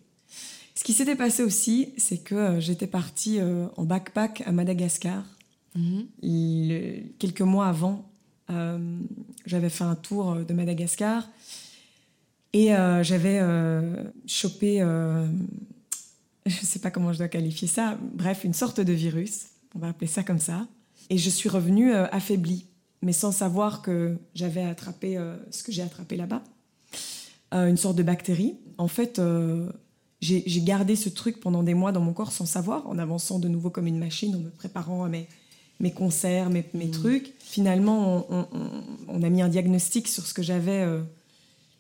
Ce 0.78 0.84
qui 0.84 0.94
s'était 0.94 1.16
passé 1.16 1.42
aussi, 1.42 1.94
c'est 1.98 2.18
que 2.18 2.36
euh, 2.36 2.60
j'étais 2.60 2.88
partie 2.88 3.40
euh, 3.40 3.68
en 3.78 3.84
backpack 3.84 4.44
à 4.46 4.52
Madagascar. 4.52 5.24
Quelques 7.20 7.42
mois 7.42 7.68
avant, 7.68 8.10
euh, 8.50 9.00
j'avais 9.46 9.70
fait 9.70 9.84
un 9.84 9.96
tour 9.96 10.36
de 10.36 10.54
Madagascar. 10.54 11.28
Et 12.54 12.74
euh, 12.74 13.04
j'avais 13.04 13.40
euh, 13.42 14.04
chopé, 14.26 14.80
je 16.46 16.60
ne 16.62 16.66
sais 16.66 16.80
pas 16.80 16.92
comment 16.92 17.12
je 17.12 17.18
dois 17.18 17.28
qualifier 17.28 17.68
ça, 17.68 17.98
bref, 18.14 18.44
une 18.44 18.54
sorte 18.54 18.80
de 18.80 18.94
virus, 18.94 19.48
on 19.76 19.80
va 19.80 19.90
appeler 19.90 20.08
ça 20.08 20.24
comme 20.24 20.40
ça. 20.40 20.68
Et 21.10 21.18
je 21.18 21.30
suis 21.30 21.50
revenue 21.50 21.94
affaiblie, 21.94 22.66
mais 23.02 23.12
sans 23.12 23.32
savoir 23.32 23.82
que 23.82 24.18
j'avais 24.34 24.64
attrapé 24.64 25.20
ce 25.52 25.64
que 25.64 25.72
j'ai 25.72 25.84
attrapé 25.84 26.16
là-bas, 26.16 26.42
une 27.52 27.78
sorte 27.78 27.98
de 27.98 28.04
bactérie. 28.04 28.56
En 28.78 28.88
fait, 28.88 29.22
j'ai 30.26 30.62
gardé 30.62 30.96
ce 30.96 31.10
truc 31.10 31.40
pendant 31.40 31.64
des 31.64 31.74
mois 31.74 31.92
dans 31.92 32.02
mon 32.02 32.14
corps 32.14 32.32
sans 32.32 32.46
savoir, 32.46 32.88
en 32.88 32.98
avançant 32.98 33.40
de 33.40 33.48
nouveau 33.48 33.70
comme 33.70 33.88
une 33.88 34.00
machine, 34.00 34.36
en 34.36 34.40
me 34.40 34.50
préparant 34.50 35.04
à 35.04 35.10
mes 35.10 35.28
mes 35.80 35.92
concerts, 35.92 36.50
mes, 36.50 36.66
mes 36.74 36.86
mm. 36.86 36.92
trucs. 36.92 37.34
Finalement, 37.40 38.26
on, 39.08 39.24
a 39.24 39.30
mis 39.30 39.42
un 39.42 39.50
diagnostic 39.50 40.08
sur 40.08 40.26
ce 40.26 40.34
que 40.34 40.42
j'avais 40.42 40.82
euh, 40.82 41.02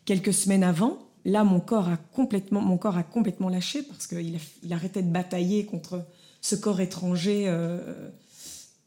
quelques 0.05 0.33
semaines 0.33 0.63
avant. 0.63 0.99
Là, 1.23 1.43
mon 1.43 1.59
corps 1.59 1.89
a 1.89 1.97
complètement, 1.97 2.61
mon 2.61 2.77
corps 2.77 2.97
a 2.97 3.03
complètement 3.03 3.49
lâché 3.49 3.81
parce 3.83 4.07
qu'il 4.07 4.37
il 4.63 4.73
arrêtait 4.73 5.01
de 5.01 5.11
batailler 5.11 5.65
contre 5.65 6.05
ce 6.41 6.55
corps 6.55 6.81
étranger. 6.81 7.45
Euh. 7.47 8.09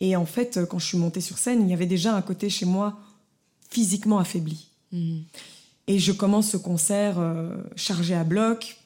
et 0.00 0.14
en 0.14 0.26
fait, 0.26 0.60
quand 0.66 0.78
je 0.78 0.86
suis 0.86 0.98
montée 0.98 1.20
sur 1.20 1.38
scène, 1.38 1.62
il 1.62 1.70
y 1.70 1.74
avait 1.74 1.86
déjà 1.86 2.14
un 2.14 2.22
côté 2.22 2.48
chez 2.48 2.66
moi 2.66 2.98
physiquement 3.70 4.18
affaibli. 4.18 4.68
Mm. 4.92 5.20
Et 5.88 5.98
je 5.98 6.12
commence 6.12 6.50
ce 6.50 6.58
concert 6.58 7.18
euh, 7.18 7.56
chargé 7.74 8.14
à 8.14 8.22
bloc, 8.22 8.76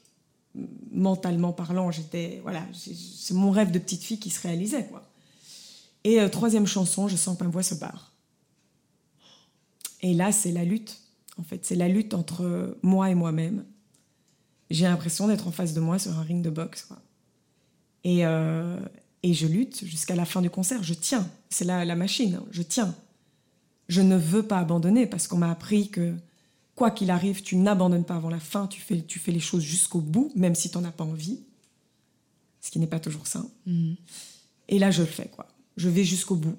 mentalement 0.90 1.52
parlant, 1.52 1.90
j'étais 1.90 2.40
voilà, 2.42 2.62
c'est 2.74 3.34
mon 3.34 3.50
rêve 3.50 3.70
de 3.70 3.78
petite 3.78 4.02
fille 4.02 4.18
qui 4.18 4.30
se 4.30 4.40
réalisait 4.40 4.86
quoi. 4.86 5.02
Et 6.04 6.20
euh, 6.20 6.28
troisième 6.28 6.66
chanson, 6.66 7.08
je 7.08 7.16
sens 7.16 7.38
que 7.38 7.44
ma 7.44 7.50
voix 7.50 7.62
se 7.62 7.74
barre. 7.74 8.12
Et 10.00 10.14
là, 10.14 10.32
c'est 10.32 10.50
la 10.50 10.64
lutte. 10.64 10.98
En 11.38 11.44
fait, 11.44 11.64
c'est 11.64 11.76
la 11.76 11.88
lutte 11.88 12.12
entre 12.12 12.76
moi 12.82 13.08
et 13.10 13.14
moi-même. 13.14 13.64
J'ai 14.70 14.84
l'impression 14.84 15.28
d'être 15.28 15.46
en 15.46 15.52
face 15.52 15.74
de 15.74 15.80
moi 15.80 15.98
sur 15.98 16.18
un 16.18 16.22
ring 16.22 16.42
de 16.42 16.50
boxe. 16.50 16.88
Et, 18.04 18.26
euh, 18.26 18.80
et 19.22 19.32
je 19.32 19.46
lutte 19.46 19.84
jusqu'à 19.84 20.16
la 20.16 20.24
fin 20.24 20.42
du 20.42 20.50
concert. 20.50 20.82
Je 20.82 20.94
tiens. 20.94 21.28
C'est 21.50 21.64
la, 21.64 21.84
la 21.84 21.94
machine. 21.94 22.40
Je 22.50 22.62
tiens. 22.62 22.94
Je 23.88 24.00
ne 24.00 24.16
veux 24.16 24.42
pas 24.42 24.58
abandonner 24.58 25.06
parce 25.06 25.28
qu'on 25.28 25.38
m'a 25.38 25.50
appris 25.50 25.88
que 25.88 26.14
quoi 26.74 26.90
qu'il 26.90 27.10
arrive, 27.10 27.42
tu 27.42 27.56
n'abandonnes 27.56 28.04
pas 28.04 28.16
avant 28.16 28.30
la 28.30 28.40
fin. 28.40 28.66
Tu 28.66 28.80
fais, 28.80 29.02
tu 29.02 29.18
fais 29.18 29.32
les 29.32 29.40
choses 29.40 29.62
jusqu'au 29.62 30.00
bout, 30.00 30.32
même 30.34 30.54
si 30.54 30.70
tu 30.70 30.78
n'en 30.78 30.84
as 30.84 30.92
pas 30.92 31.04
envie. 31.04 31.40
Ce 32.60 32.70
qui 32.70 32.78
n'est 32.78 32.86
pas 32.86 33.00
toujours 33.00 33.26
ça. 33.26 33.44
Mm. 33.66 33.94
Et 34.68 34.78
là, 34.78 34.90
je 34.90 35.02
le 35.02 35.08
fais, 35.08 35.28
quoi 35.28 35.48
je 35.76 35.88
vais 35.88 36.04
jusqu'au 36.04 36.36
bout. 36.36 36.56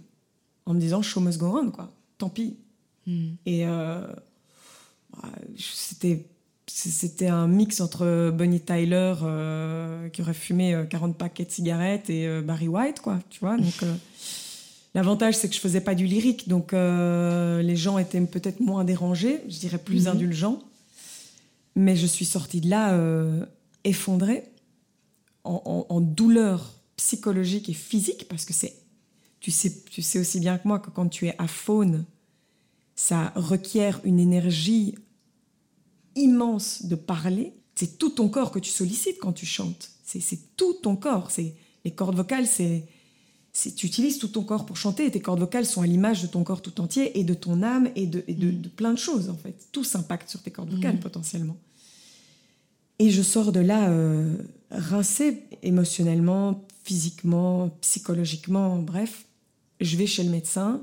En 0.66 0.74
me 0.74 0.80
disant, 0.80 1.02
show 1.02 1.20
must 1.20 1.38
go 1.38 1.58
on, 1.58 1.72
quoi. 1.72 1.92
Tant 2.18 2.30
pis. 2.30 2.58
Hmm. 3.06 3.34
Et 3.46 3.66
euh, 3.66 4.08
bah, 5.12 5.30
c'était 5.58 6.26
c'était 6.66 7.28
un 7.28 7.48
mix 7.48 7.82
entre 7.82 8.32
Bonnie 8.32 8.62
Tyler 8.62 9.16
euh, 9.22 10.08
qui 10.08 10.22
aurait 10.22 10.34
fumé 10.34 10.86
40 10.90 11.12
euh, 11.12 11.14
paquets 11.14 11.44
de 11.44 11.52
cigarettes 11.52 12.10
et 12.10 12.42
Barry 12.42 12.70
White 12.70 13.02
quoi 13.02 13.20
tu 13.30 13.42
vois 13.42 13.58
donc 13.58 13.84
l'avantage 14.94 15.36
c'est 15.36 15.50
que 15.50 15.56
je 15.56 15.60
faisais 15.60 15.82
pas 15.82 15.96
du 15.96 16.06
lyrique 16.06 16.48
donc 16.48 16.72
les 16.74 17.76
gens 17.76 17.98
étaient 17.98 18.22
peut-être 18.22 18.60
moins 18.60 18.84
dérangés 18.84 19.42
je 19.48 19.60
dirais 19.60 19.78
plus 19.78 20.06
hmm. 20.06 20.10
indulgents 20.10 20.60
mais 21.76 21.96
je 21.96 22.06
suis 22.06 22.26
sortie 22.26 22.62
de 22.62 22.70
là 22.70 22.98
effondrée 23.84 24.44
en, 25.44 25.86
en, 25.90 26.00
douleur 26.00 26.80
psychologique 26.96 27.70
et 27.70 27.74
physique 27.74 28.28
parce 28.30 28.46
que 28.46 28.54
c'est 28.54 28.76
tu 29.44 29.52
sais, 29.52 29.84
tu 29.92 30.02
sais 30.02 30.20
aussi 30.20 30.40
bien 30.40 30.58
que 30.58 30.66
moi 30.66 30.80
que 30.80 30.90
quand 30.90 31.10
tu 31.10 31.28
es 31.28 31.36
à 31.38 31.48
faune, 31.48 32.06
ça 32.96 33.34
requiert 33.36 34.00
une 34.06 34.18
énergie 34.18 34.96
immense 36.16 36.86
de 36.86 36.96
parler. 36.96 37.52
C'est 37.76 37.98
tout 37.98 38.12
ton 38.12 38.30
corps 38.30 38.52
que 38.52 38.60
tu 38.60 38.72
sollicites 38.72 39.18
quand 39.20 39.34
tu 39.34 39.46
chantes. 39.46 39.90
C'est 40.06 40.56
tout 40.56 40.76
ton 40.82 40.96
corps. 40.96 41.30
C'est 41.30 41.56
les 41.84 41.92
cordes 41.92 42.16
vocales, 42.16 42.48
c'est 42.48 42.86
tu 43.54 43.86
utilises 43.86 44.18
tout 44.18 44.30
ton 44.30 44.44
corps 44.44 44.66
pour 44.66 44.78
chanter 44.78 45.06
et 45.06 45.12
tes 45.12 45.22
cordes 45.22 45.40
vocales 45.40 45.66
sont 45.66 45.82
à 45.82 45.86
l'image 45.86 46.24
de 46.24 46.28
ton 46.28 46.44
corps 46.44 46.62
tout 46.62 46.82
entier 46.82 47.20
et 47.20 47.24
de 47.24 47.36
ton 47.36 47.62
âme 47.62 47.88
et 47.96 48.08
de, 48.08 48.24
de, 48.28 48.68
plein 48.68 48.92
de 48.92 48.98
choses 48.98 49.30
en 49.30 49.36
fait. 49.38 49.68
Tout 49.72 49.84
s'impacte 49.84 50.30
sur 50.30 50.42
tes 50.42 50.50
cordes 50.50 50.72
vocales 50.72 50.96
mm. 50.96 51.00
potentiellement. 51.00 51.58
Et 52.98 53.12
je 53.12 53.22
sors 53.22 53.52
de 53.52 53.60
là 53.60 53.90
euh, 53.90 54.36
rincée 54.72 55.44
émotionnellement, 55.62 56.66
physiquement, 56.84 57.70
psychologiquement, 57.82 58.78
bref 58.80 59.26
je 59.82 59.98
vais 59.98 60.08
chez 60.08 60.24
le 60.24 60.30
médecin 60.30 60.82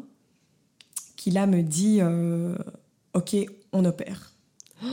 qui 1.17 1.31
là 1.31 1.47
me 1.47 1.63
dit 1.63 1.99
euh, 2.01 2.57
Ok, 3.15 3.37
on 3.73 3.85
opère. 3.85 4.33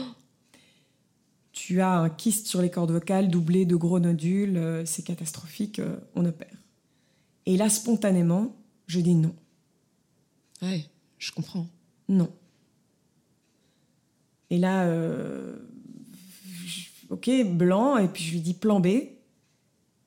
tu 1.52 1.80
as 1.80 1.98
un 1.98 2.08
kyste 2.08 2.46
sur 2.46 2.62
les 2.62 2.70
cordes 2.70 2.90
vocales 2.90 3.28
doublé 3.28 3.66
de 3.66 3.76
gros 3.76 4.00
nodules, 4.00 4.56
euh, 4.56 4.84
c'est 4.86 5.02
catastrophique, 5.02 5.80
on 6.14 6.24
opère. 6.24 6.56
Et 7.48 7.56
là, 7.56 7.70
spontanément, 7.70 8.54
je 8.86 9.00
dis 9.00 9.14
non. 9.14 9.34
Ouais, 10.60 10.84
je 11.18 11.32
comprends. 11.32 11.66
Non. 12.06 12.30
Et 14.50 14.58
là, 14.58 14.86
ok, 17.08 17.30
blanc, 17.46 17.96
et 17.96 18.08
puis 18.08 18.22
je 18.22 18.32
lui 18.32 18.40
dis 18.40 18.52
plan 18.52 18.80
B. 18.80 18.88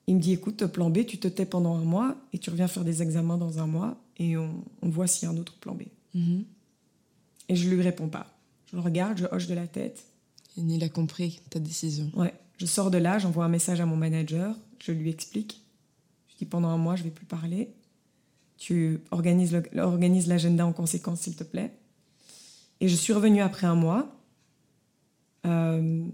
Il 0.06 0.14
me 0.14 0.20
dit 0.20 0.32
écoute, 0.32 0.64
plan 0.66 0.88
B, 0.88 1.04
tu 1.04 1.18
te 1.18 1.26
tais 1.26 1.44
pendant 1.44 1.74
un 1.74 1.84
mois 1.84 2.16
et 2.32 2.38
tu 2.38 2.48
reviens 2.48 2.68
faire 2.68 2.84
des 2.84 3.02
examens 3.02 3.38
dans 3.38 3.58
un 3.58 3.66
mois 3.66 4.00
et 4.18 4.36
on, 4.36 4.62
voit 4.82 5.08
s'il 5.08 5.28
y 5.28 5.30
a 5.30 5.34
un 5.34 5.36
autre 5.36 5.58
plan 5.58 5.74
B. 5.74 5.82
Mhm. 6.14 6.44
Et 7.48 7.56
je 7.56 7.68
lui 7.68 7.82
réponds 7.82 8.08
pas. 8.08 8.28
Je 8.70 8.76
le 8.76 8.82
regarde, 8.82 9.18
je 9.18 9.26
hoche 9.32 9.48
de 9.48 9.54
la 9.54 9.66
tête. 9.66 10.04
Il 10.56 10.84
a 10.84 10.88
compris 10.88 11.40
ta 11.50 11.58
décision. 11.58 12.08
Ouais. 12.14 12.34
Je 12.58 12.66
sors 12.66 12.92
de 12.92 12.98
là, 12.98 13.18
j'envoie 13.18 13.44
un 13.44 13.48
message 13.48 13.80
à 13.80 13.86
mon 13.86 13.96
manager, 13.96 14.56
je 14.78 14.92
lui 14.92 15.10
explique. 15.10 15.61
Je 16.42 16.48
pendant 16.48 16.68
un 16.68 16.76
mois, 16.76 16.96
je 16.96 17.04
vais 17.04 17.10
plus 17.10 17.26
parler. 17.26 17.70
Tu 18.56 19.00
organises 19.10 19.52
l'agenda 20.26 20.66
en 20.66 20.72
conséquence, 20.72 21.20
s'il 21.20 21.36
te 21.36 21.44
plaît. 21.44 21.72
Et 22.80 22.88
je 22.88 22.96
suis 22.96 23.12
revenue 23.12 23.40
après 23.40 23.66
un 23.66 23.74
mois. 23.74 24.16
Euh, 25.46 26.04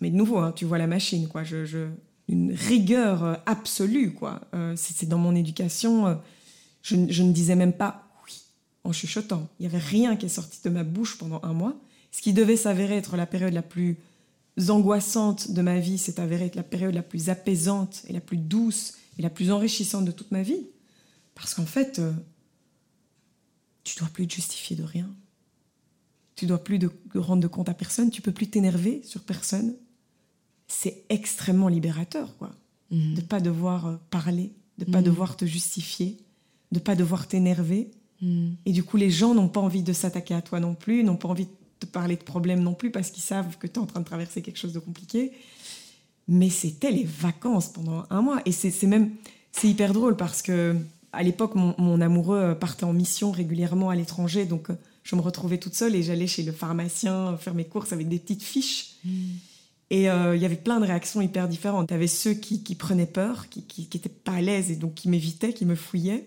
mais 0.00 0.10
de 0.10 0.16
nouveau, 0.16 0.38
hein, 0.38 0.52
tu 0.54 0.64
vois 0.64 0.78
la 0.78 0.86
machine, 0.86 1.28
quoi. 1.28 1.44
Je, 1.44 1.88
une 2.28 2.52
rigueur 2.52 3.24
euh, 3.24 3.34
absolue, 3.46 4.12
quoi. 4.12 4.40
Euh, 4.54 4.74
c'est 4.76 5.08
dans 5.08 5.18
mon 5.18 5.34
éducation. 5.34 6.20
je, 6.82 6.96
ne 6.96 7.32
disais 7.32 7.56
même 7.56 7.72
pas 7.72 8.08
oui 8.26 8.42
en 8.84 8.92
chuchotant. 8.92 9.48
Il 9.58 9.62
n'y 9.62 9.74
avait 9.74 9.84
rien 9.84 10.16
qui 10.16 10.26
est 10.26 10.30
sorti 10.30 10.60
de 10.64 10.70
ma 10.70 10.84
bouche 10.84 11.18
pendant 11.18 11.40
un 11.42 11.52
mois. 11.52 11.76
Ce 12.12 12.22
qui 12.22 12.32
devait 12.32 12.56
s'avérer 12.56 12.96
être 12.96 13.16
la 13.16 13.26
période 13.26 13.54
la 13.54 13.62
plus 13.62 13.98
angoissante 14.68 15.52
de 15.52 15.62
ma 15.62 15.78
vie 15.78 15.98
s'est 15.98 16.20
avérée 16.20 16.46
être 16.46 16.56
la 16.56 16.62
période 16.62 16.94
la 16.94 17.02
plus 17.02 17.30
apaisante 17.30 18.02
et 18.08 18.12
la 18.12 18.20
plus 18.20 18.36
douce 18.36 18.94
et 19.20 19.22
la 19.22 19.28
plus 19.28 19.50
enrichissante 19.50 20.06
de 20.06 20.12
toute 20.12 20.30
ma 20.30 20.42
vie. 20.42 20.66
Parce 21.34 21.52
qu'en 21.52 21.66
fait, 21.66 21.92
tu 21.92 22.00
euh, 22.00 22.12
tu 23.84 23.98
dois 23.98 24.08
plus 24.08 24.26
te 24.26 24.32
justifier 24.32 24.76
de 24.76 24.82
rien. 24.82 25.10
Tu 26.36 26.46
dois 26.46 26.64
plus 26.64 26.78
de, 26.78 26.90
rendre 27.14 27.42
de 27.42 27.46
compte 27.46 27.68
à 27.68 27.74
personne. 27.74 28.10
Tu 28.10 28.22
peux 28.22 28.32
plus 28.32 28.48
t'énerver 28.48 29.02
sur 29.04 29.22
personne. 29.22 29.74
C'est 30.68 31.04
extrêmement 31.10 31.68
libérateur, 31.68 32.34
quoi. 32.38 32.54
Mhm. 32.90 33.14
De 33.14 33.20
pas 33.20 33.40
devoir 33.40 33.86
euh, 33.86 33.96
parler, 34.08 34.52
de 34.78 34.86
pas 34.86 35.00
mhm. 35.00 35.04
devoir 35.04 35.36
te 35.36 35.44
justifier, 35.44 36.16
de 36.72 36.78
pas 36.78 36.96
devoir 36.96 37.28
t'énerver. 37.28 37.90
Mhm. 38.22 38.56
Et 38.64 38.72
du 38.72 38.82
coup, 38.82 38.96
les 38.96 39.10
gens 39.10 39.34
n'ont 39.34 39.50
pas 39.50 39.60
envie 39.60 39.82
de 39.82 39.92
s'attaquer 39.92 40.32
à 40.32 40.40
toi 40.40 40.60
non 40.60 40.74
plus, 40.74 41.04
n'ont 41.04 41.16
pas 41.18 41.28
envie 41.28 41.44
de 41.44 41.52
te 41.80 41.84
parler 41.84 42.16
de 42.16 42.22
problèmes 42.22 42.62
non 42.62 42.72
plus 42.72 42.90
parce 42.90 43.10
qu'ils 43.10 43.22
savent 43.22 43.58
que 43.58 43.66
tu 43.66 43.74
es 43.74 43.78
en 43.78 43.86
train 43.86 44.00
de 44.00 44.06
traverser 44.06 44.40
quelque 44.40 44.58
chose 44.58 44.72
de 44.72 44.78
compliqué. 44.78 45.32
Mais 46.30 46.48
c'était 46.48 46.90
les 46.90 47.04
vacances 47.04 47.68
pendant 47.68 48.04
un 48.08 48.22
mois. 48.22 48.40
Et 48.46 48.52
c'est 48.52 48.86
même, 48.86 49.10
c'est 49.52 49.68
hyper 49.68 49.92
drôle 49.92 50.16
parce 50.16 50.40
que 50.40 50.76
à 51.12 51.22
l'époque, 51.22 51.56
mon, 51.56 52.00
amoureux 52.00 52.56
partait 52.58 52.84
en 52.84 52.92
mission 52.92 53.32
régulièrement 53.32 53.90
à 53.90 53.96
l'étranger. 53.96 54.46
Donc, 54.46 54.68
je 55.02 55.16
me 55.16 55.20
retrouvais 55.20 55.58
toute 55.58 55.74
seule 55.74 55.96
et 55.96 56.02
j'allais 56.02 56.28
chez 56.28 56.44
le 56.44 56.52
pharmacien 56.52 57.36
faire 57.36 57.54
mes 57.54 57.64
courses 57.64 57.92
avec 57.92 58.08
des 58.08 58.18
petites 58.18 58.44
fiches. 58.44 58.92
Hmm. 59.04 59.10
Et 59.92 60.08
euh, 60.08 60.36
il 60.36 60.40
y 60.40 60.44
avait 60.44 60.54
plein 60.54 60.78
de 60.78 60.86
réactions 60.86 61.20
hyper 61.20 61.48
différentes. 61.48 61.88
Tu 61.88 61.94
avais 61.94 62.06
ceux 62.06 62.32
qui, 62.32 62.58
prenaient 62.76 63.06
peur, 63.06 63.48
qui 63.48 63.88
n'étaient 63.92 64.08
pas 64.08 64.34
à 64.34 64.40
l'aise 64.40 64.70
et 64.70 64.76
donc 64.76 64.94
qui 64.94 65.08
m'évitaient, 65.08 65.52
qui 65.52 65.66
me 65.66 65.74
fouillaient 65.74 66.26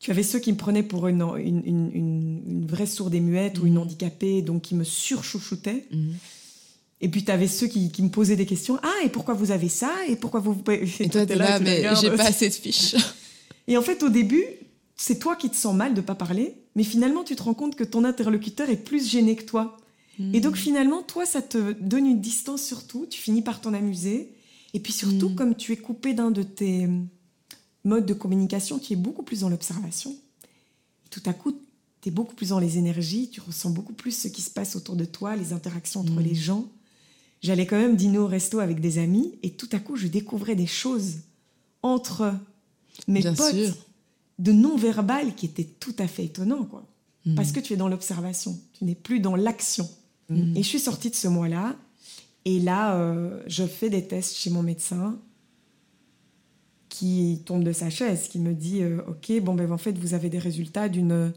tu 0.00 0.10
avais 0.10 0.22
ceux 0.22 0.38
qui 0.38 0.50
me 0.50 0.56
prenaient 0.56 0.82
pour 0.82 1.06
une, 1.08 1.22
une, 1.36 1.90
une, 1.94 2.66
vraie 2.66 2.86
sourde 2.86 3.14
et 3.14 3.20
muette 3.20 3.58
ou 3.58 3.66
une 3.66 3.74
mhm. 3.74 3.82
handicapée, 3.82 4.40
donc 4.40 4.62
qui 4.62 4.74
me 4.74 4.82
surchouchoutaient. 4.82 5.84
Mhm. 5.92 6.14
Et 7.00 7.08
puis 7.08 7.24
tu 7.24 7.30
avais 7.30 7.48
ceux 7.48 7.66
qui, 7.66 7.90
qui, 7.90 8.02
me 8.02 8.10
posaient 8.10 8.36
des 8.36 8.46
questions. 8.46 8.78
Ah, 8.82 9.04
et 9.04 9.08
pourquoi 9.08 9.34
vous 9.34 9.50
avez 9.50 9.68
ça? 9.68 9.90
Et 10.08 10.16
pourquoi 10.16 10.40
vous... 10.40 10.62
Et 10.68 11.08
toi, 11.08 11.24
t'es 11.24 11.34
là, 11.34 11.58
mais 11.58 11.82
j'ai 12.00 12.10
pas 12.10 12.24
assez 12.26 12.48
de 12.48 12.54
fiches. 12.54 12.94
et 13.68 13.76
en 13.76 13.82
fait, 13.82 14.02
au 14.02 14.08
début, 14.08 14.44
c'est 14.96 15.18
toi 15.18 15.34
qui 15.36 15.48
te 15.48 15.56
sens 15.56 15.74
mal 15.74 15.94
de 15.94 16.00
pas 16.02 16.14
parler, 16.14 16.56
mais 16.76 16.84
finalement, 16.84 17.24
tu 17.24 17.36
te 17.36 17.42
rends 17.42 17.54
compte 17.54 17.74
que 17.74 17.84
ton 17.84 18.04
interlocuteur 18.04 18.68
est 18.68 18.76
plus 18.76 19.08
gêné 19.10 19.36
que 19.36 19.44
toi. 19.44 19.76
Et 20.34 20.40
donc, 20.40 20.52
mhm. 20.52 20.58
finalement, 20.58 21.02
toi, 21.02 21.24
ça 21.24 21.40
te 21.40 21.72
donne 21.80 22.06
une 22.06 22.20
distance 22.20 22.62
sur 22.62 22.86
tout. 22.86 23.06
Tu 23.08 23.18
finis 23.18 23.40
par 23.40 23.62
t'en 23.62 23.72
amuser. 23.72 24.34
Et 24.74 24.80
puis 24.80 24.92
surtout, 24.92 25.30
comme 25.34 25.54
tu 25.54 25.72
es 25.72 25.76
coupé 25.76 26.12
d'un 26.12 26.30
de 26.30 26.42
tes 26.42 26.88
mode 27.84 28.06
de 28.06 28.14
communication, 28.14 28.78
tu 28.78 28.92
es 28.92 28.96
beaucoup 28.96 29.22
plus 29.22 29.40
dans 29.40 29.48
l'observation. 29.48 30.14
Tout 31.10 31.22
à 31.26 31.32
coup, 31.32 31.52
tu 32.02 32.08
es 32.08 32.12
beaucoup 32.12 32.34
plus 32.34 32.50
dans 32.50 32.58
les 32.58 32.78
énergies, 32.78 33.30
tu 33.30 33.40
ressens 33.40 33.70
beaucoup 33.70 33.92
plus 33.92 34.12
ce 34.12 34.28
qui 34.28 34.42
se 34.42 34.50
passe 34.50 34.76
autour 34.76 34.96
de 34.96 35.04
toi, 35.04 35.36
les 35.36 35.52
interactions 35.52 36.00
entre 36.00 36.12
mm. 36.12 36.20
les 36.20 36.34
gens. 36.34 36.68
J'allais 37.40 37.66
quand 37.66 37.78
même 37.78 37.96
dîner 37.96 38.18
au 38.18 38.26
resto 38.26 38.58
avec 38.58 38.80
des 38.80 38.98
amis 38.98 39.38
et 39.42 39.50
tout 39.50 39.68
à 39.72 39.78
coup, 39.78 39.96
je 39.96 40.06
découvrais 40.06 40.56
des 40.56 40.66
choses 40.66 41.20
entre 41.82 42.34
mes 43.08 43.22
potes 43.22 43.78
de 44.38 44.52
non-verbal 44.52 45.34
qui 45.34 45.46
étaient 45.46 45.64
tout 45.64 45.94
à 45.98 46.06
fait 46.06 46.24
étonnants, 46.24 46.64
quoi. 46.64 46.86
Mm. 47.24 47.34
Parce 47.34 47.52
que 47.52 47.60
tu 47.60 47.74
es 47.74 47.76
dans 47.76 47.88
l'observation, 47.88 48.58
tu 48.72 48.84
n'es 48.84 48.94
plus 48.94 49.20
dans 49.20 49.36
l'action. 49.36 49.88
Mm. 50.28 50.56
Et 50.56 50.62
je 50.62 50.68
suis 50.68 50.80
sortie 50.80 51.10
de 51.10 51.14
ce 51.14 51.28
mois-là 51.28 51.76
et 52.44 52.58
là, 52.58 52.96
euh, 52.96 53.42
je 53.46 53.64
fais 53.64 53.90
des 53.90 54.06
tests 54.06 54.36
chez 54.36 54.50
mon 54.50 54.62
médecin 54.62 55.18
qui 56.88 57.42
tombe 57.44 57.62
de 57.64 57.72
sa 57.72 57.90
chaise, 57.90 58.28
qui 58.28 58.38
me 58.38 58.54
dit 58.54 58.82
euh, 58.82 59.02
Ok, 59.08 59.32
bon, 59.42 59.54
ben 59.54 59.70
en 59.70 59.78
fait, 59.78 59.96
vous 59.98 60.14
avez 60.14 60.30
des 60.30 60.38
résultats 60.38 60.88
d'une 60.88 61.32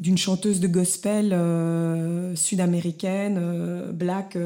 d'une 0.00 0.16
chanteuse 0.16 0.60
de 0.60 0.66
gospel 0.66 1.34
euh, 1.34 2.34
sud-américaine, 2.34 3.38
euh, 3.38 3.92
black, 3.92 4.36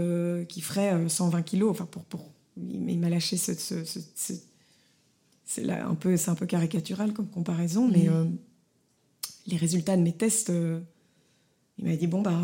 qui 0.49 0.61
ferait 0.61 1.09
120 1.09 1.43
kilos. 1.43 1.71
Enfin, 1.71 1.87
pour, 1.87 2.03
pour, 2.05 2.33
il 2.57 2.99
m'a 2.99 3.09
lâché 3.09 3.37
ce, 3.37 3.53
c'est 5.47 5.71
un 5.71 5.95
peu 5.95 6.17
c'est 6.17 6.31
un 6.31 6.35
peu 6.35 6.47
caricatural 6.47 7.13
comme 7.13 7.29
comparaison, 7.29 7.89
mais 7.89 8.09
les 9.47 9.57
résultats 9.57 9.97
de 9.97 10.03
mes 10.03 10.13
tests, 10.13 10.53
il 11.79 11.85
m'a 11.85 11.97
dit 11.97 12.07
bon 12.07 12.23
bah 12.23 12.41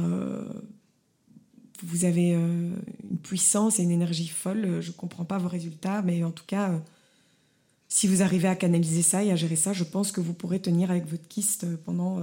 vous 1.83 2.05
avez 2.05 2.33
une 2.33 3.19
puissance 3.23 3.81
et 3.81 3.83
une 3.83 3.91
énergie 3.91 4.29
folle. 4.29 4.81
Je 4.81 4.93
comprends 4.93 5.25
pas 5.25 5.39
vos 5.39 5.49
résultats, 5.49 6.03
mais 6.03 6.23
en 6.23 6.31
tout 6.31 6.45
cas 6.47 6.81
si 7.89 8.07
vous 8.07 8.23
arrivez 8.23 8.49
à 8.49 8.55
canaliser 8.55 9.03
ça 9.03 9.25
et 9.25 9.33
à 9.33 9.37
gérer 9.37 9.57
ça, 9.57 9.73
je 9.73 9.83
pense 9.83 10.13
que 10.13 10.21
vous 10.21 10.35
pourrez 10.35 10.61
tenir 10.61 10.91
avec 10.91 11.07
votre 11.07 11.27
kyste 11.27 11.67
pendant. 11.85 12.21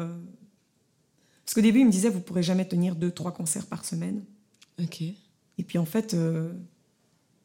Parce 1.48 1.56
qu'au 1.56 1.62
début, 1.62 1.80
il 1.80 1.86
me 1.88 1.92
disait, 1.92 2.10
vous 2.10 2.20
pourrez 2.20 2.44
jamais 2.44 2.68
tenir 2.68 2.96
deux, 2.96 3.10
trois 3.10 3.32
concerts 3.32 3.66
par 3.66 3.86
semaine. 3.86 4.24
Ok. 4.80 5.02
Et 5.02 5.64
puis 5.66 5.80
en 5.80 5.86
fait, 5.86 6.14
euh, 6.14 6.52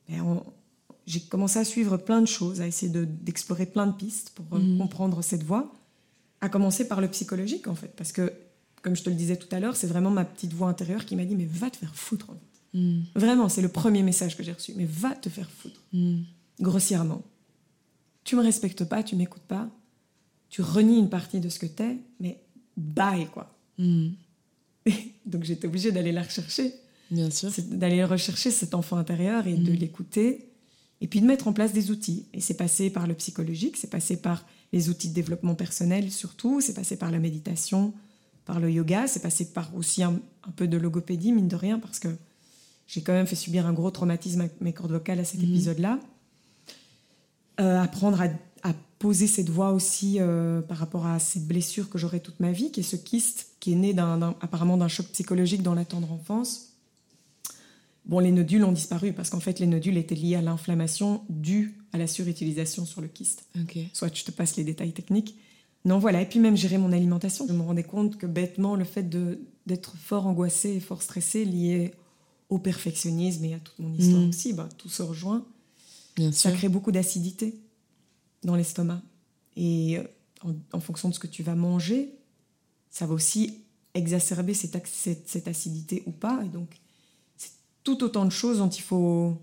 ben, 0.09 0.43
j'ai 1.07 1.21
commencé 1.21 1.59
à 1.59 1.65
suivre 1.65 1.97
plein 1.97 2.21
de 2.21 2.27
choses, 2.27 2.61
à 2.61 2.67
essayer 2.67 2.93
d'explorer 2.93 3.65
plein 3.65 3.87
de 3.87 3.93
pistes 3.93 4.31
pour 4.35 4.59
mhm. 4.59 4.77
comprendre 4.77 5.23
cette 5.23 5.45
voie. 5.45 5.73
À 6.43 6.51
commencer 6.51 6.87
par 6.87 7.01
le 7.01 7.09
psychologique, 7.09 7.69
en 7.69 7.75
fait. 7.75 7.95
Parce 7.97 8.13
que, 8.13 8.33
comme 8.83 8.97
je 8.97 9.03
te 9.03 9.09
le 9.09 9.17
disais 9.17 9.37
tout 9.37 9.49
à 9.55 9.61
l'heure, 9.61 9.77
c'est 9.77 9.87
vraiment 9.87 10.11
ma 10.11 10.25
petite 10.25 10.53
voix 10.53 10.69
intérieure 10.69 11.07
qui 11.07 11.17
m'a 11.17 11.25
dit, 11.25 11.37
mais 11.37 11.47
va 11.47 11.71
te 11.71 11.77
faire 11.77 11.95
foutre, 11.95 12.31
en 12.31 12.35
fait. 12.35 12.79
Mhm. 12.79 13.05
Vraiment, 13.15 13.49
c'est 13.49 13.63
le 13.63 13.69
premier 13.69 14.03
message 14.03 14.37
que 14.37 14.43
j'ai 14.43 14.53
reçu. 14.53 14.75
Mais 14.77 14.85
va 14.85 15.15
te 15.15 15.31
faire 15.31 15.49
foutre. 15.49 15.81
Mhm. 15.93 16.25
Grossièrement 16.61 17.23
tu 18.25 18.37
me 18.37 18.43
respectes 18.43 18.85
pas, 18.85 19.03
tu 19.03 19.17
m'écoutes 19.17 19.43
pas, 19.43 19.69
tu 20.49 20.63
renies 20.63 20.99
une 20.99 21.11
partie 21.11 21.41
de 21.41 21.49
ce 21.49 21.59
que 21.59 21.67
t'es, 21.67 21.99
mais 22.21 22.41
bye 22.77 23.27
quoi. 23.27 23.55
Hmm. 23.79 24.11
Donc 25.27 25.45
j'étais 25.45 25.67
obligée 25.67 25.93
d'aller 25.93 26.13
la 26.13 26.23
rechercher. 26.23 26.75
Bien 27.11 27.31
sûr. 27.31 27.51
D'aller 27.71 28.05
rechercher 28.05 28.51
cet 28.51 28.75
enfant 28.75 28.97
intérieur 28.97 29.47
et 29.47 29.55
de 29.55 29.73
hmm. 29.73 29.77
l'écouter, 29.77 30.49
et 31.01 31.07
puis 31.09 31.21
de 31.21 31.27
mettre 31.27 31.49
en 31.49 31.53
place 31.53 31.73
des 31.73 31.91
outils. 31.91 32.27
Et 32.33 32.41
c'est 32.41 32.57
passé 32.57 32.89
par 32.89 33.07
le 33.07 33.15
psychologique, 33.15 33.77
c'est 33.77 33.91
passé 33.91 34.17
par 34.17 34.47
les 34.73 34.89
outils 34.89 35.09
de 35.09 35.15
développement 35.15 35.55
personnel 35.55 36.11
surtout, 36.11 36.61
c'est 36.61 36.75
passé 36.75 36.97
par 36.97 37.11
la 37.11 37.19
méditation, 37.19 37.93
par 38.47 38.61
le 38.61 38.71
yoga, 38.71 39.07
c'est 39.07 39.21
passé 39.21 39.53
par 39.53 39.75
aussi 39.77 40.03
un, 40.03 40.21
peu 40.57 40.67
de 40.67 40.77
logopédie, 40.77 41.33
mine 41.33 41.49
de 41.49 41.57
rien, 41.57 41.79
parce 41.79 41.99
que 41.99 42.09
j'ai 42.87 43.03
quand 43.03 43.13
même 43.13 43.27
fait 43.27 43.37
subir 43.37 43.67
un 43.67 43.73
gros 43.73 43.91
traumatisme 43.91 44.41
avec 44.41 44.61
mes 44.61 44.73
cordes 44.73 44.93
vocales 44.93 45.21
à 45.21 45.25
cet 45.25 45.41
hmm. 45.41 45.45
épisode-là. 45.45 46.01
Euh, 47.61 47.81
apprendre 47.81 48.21
à, 48.21 48.29
poser 48.99 49.27
cette 49.27 49.51
voix 49.51 49.73
aussi 49.73 50.19
euh, 50.21 50.63
par 50.63 50.77
rapport 50.79 51.07
à 51.09 51.19
cette 51.19 51.49
blessure 51.49 51.91
que 51.91 51.99
j'aurai 51.99 52.21
toute 52.21 52.39
ma 52.39 52.53
vie, 52.53 52.71
qui 52.71 52.81
est 52.81 52.85
ce 52.85 52.95
kyste 52.95 53.49
qui 53.63 53.73
est 53.73 53.77
né 53.77 53.95
apparemment 54.41 54.77
d'un 54.77 54.89
choc 54.89 55.07
psychologique 55.07 55.63
dans 55.63 55.75
la 55.75 55.85
tendre 55.85 56.11
enfance. 56.11 56.73
Bon, 58.05 58.19
les 58.19 58.33
nodules 58.33 58.65
ont 58.65 58.73
disparu 58.73 59.13
parce 59.13 59.31
qu'en 59.31 59.39
fait, 59.39 59.61
les 59.61 59.69
nodules 59.69 59.97
étaient 59.97 60.17
liés 60.17 60.35
à 60.35 60.43
l'inflammation 60.43 61.23
due 61.31 61.79
à 61.93 61.99
la 61.99 62.09
surutilisation 62.09 62.85
sur 62.85 63.01
le 63.01 63.07
kyste. 63.07 63.47
Soit 63.93 64.15
je 64.15 64.25
te 64.25 64.33
passe 64.33 64.57
les 64.57 64.65
détails 64.65 64.93
techniques. 64.93 65.37
Non, 65.85 65.99
voilà. 65.99 66.21
Et 66.21 66.27
puis 66.27 66.41
même 66.41 66.57
gérer 66.57 66.77
mon 66.77 66.93
alimentation. 66.93 67.47
Je 67.49 67.53
me 67.53 67.63
rendais 67.63 67.85
compte 67.85 68.19
que 68.19 68.27
bêtement, 68.27 68.75
le 68.75 68.85
fait 68.85 69.09
d'être 69.67 69.97
fort 69.97 70.27
angoissé 70.27 70.71
et 70.71 70.81
fort 70.81 71.01
stressé 71.01 71.45
lié 71.45 71.93
au 72.49 72.59
perfectionnisme 72.59 73.45
et 73.45 73.55
à 73.55 73.61
toute 73.61 73.79
mon 73.79 73.95
histoire 73.95 74.23
mmh. 74.23 74.29
aussi, 74.29 74.53
bah, 74.53 74.69
tout 74.77 74.89
se 74.89 75.03
rejoint 75.03 75.47
ça 76.33 76.53
crée 76.53 76.69
beaucoup 76.69 76.93
d'acidité 76.93 77.55
dans 78.43 78.57
l'estomac. 78.57 79.01
Et 79.57 79.99
euh, 79.99 80.53
en, 80.73 80.81
fonction 80.81 81.09
de 81.09 81.15
ce 81.15 81.19
que 81.19 81.27
tu 81.27 81.43
vas 81.43 81.55
manger, 81.55 82.15
ça 82.93 83.07
va 83.07 83.15
aussi 83.15 83.59
exacerber 83.95 84.55
cette, 84.55 84.87
cette, 85.27 85.49
acidité 85.49 86.05
ou 86.07 86.13
pas. 86.13 86.43
Et 86.45 86.49
donc, 86.49 86.69
c'est 87.37 87.51
tout 87.83 88.05
autant 88.05 88.25
de 88.25 88.31
choses 88.31 88.59
dont 88.59 88.69
il 88.69 88.83
faut 88.83 89.37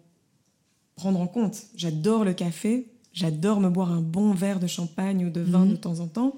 prendre 0.95 1.19
en 1.19 1.27
compte. 1.27 1.63
J'adore 1.75 2.23
le 2.23 2.33
café, 2.33 2.87
j'adore 3.11 3.59
me 3.59 3.69
boire 3.69 3.91
un 3.91 4.01
bon 4.01 4.33
verre 4.33 4.59
de 4.59 4.67
champagne 4.67 5.25
ou 5.25 5.29
de 5.29 5.41
vin 5.41 5.65
mhm. 5.65 5.71
de 5.71 5.75
temps 5.75 5.99
en 5.99 6.07
temps. 6.07 6.35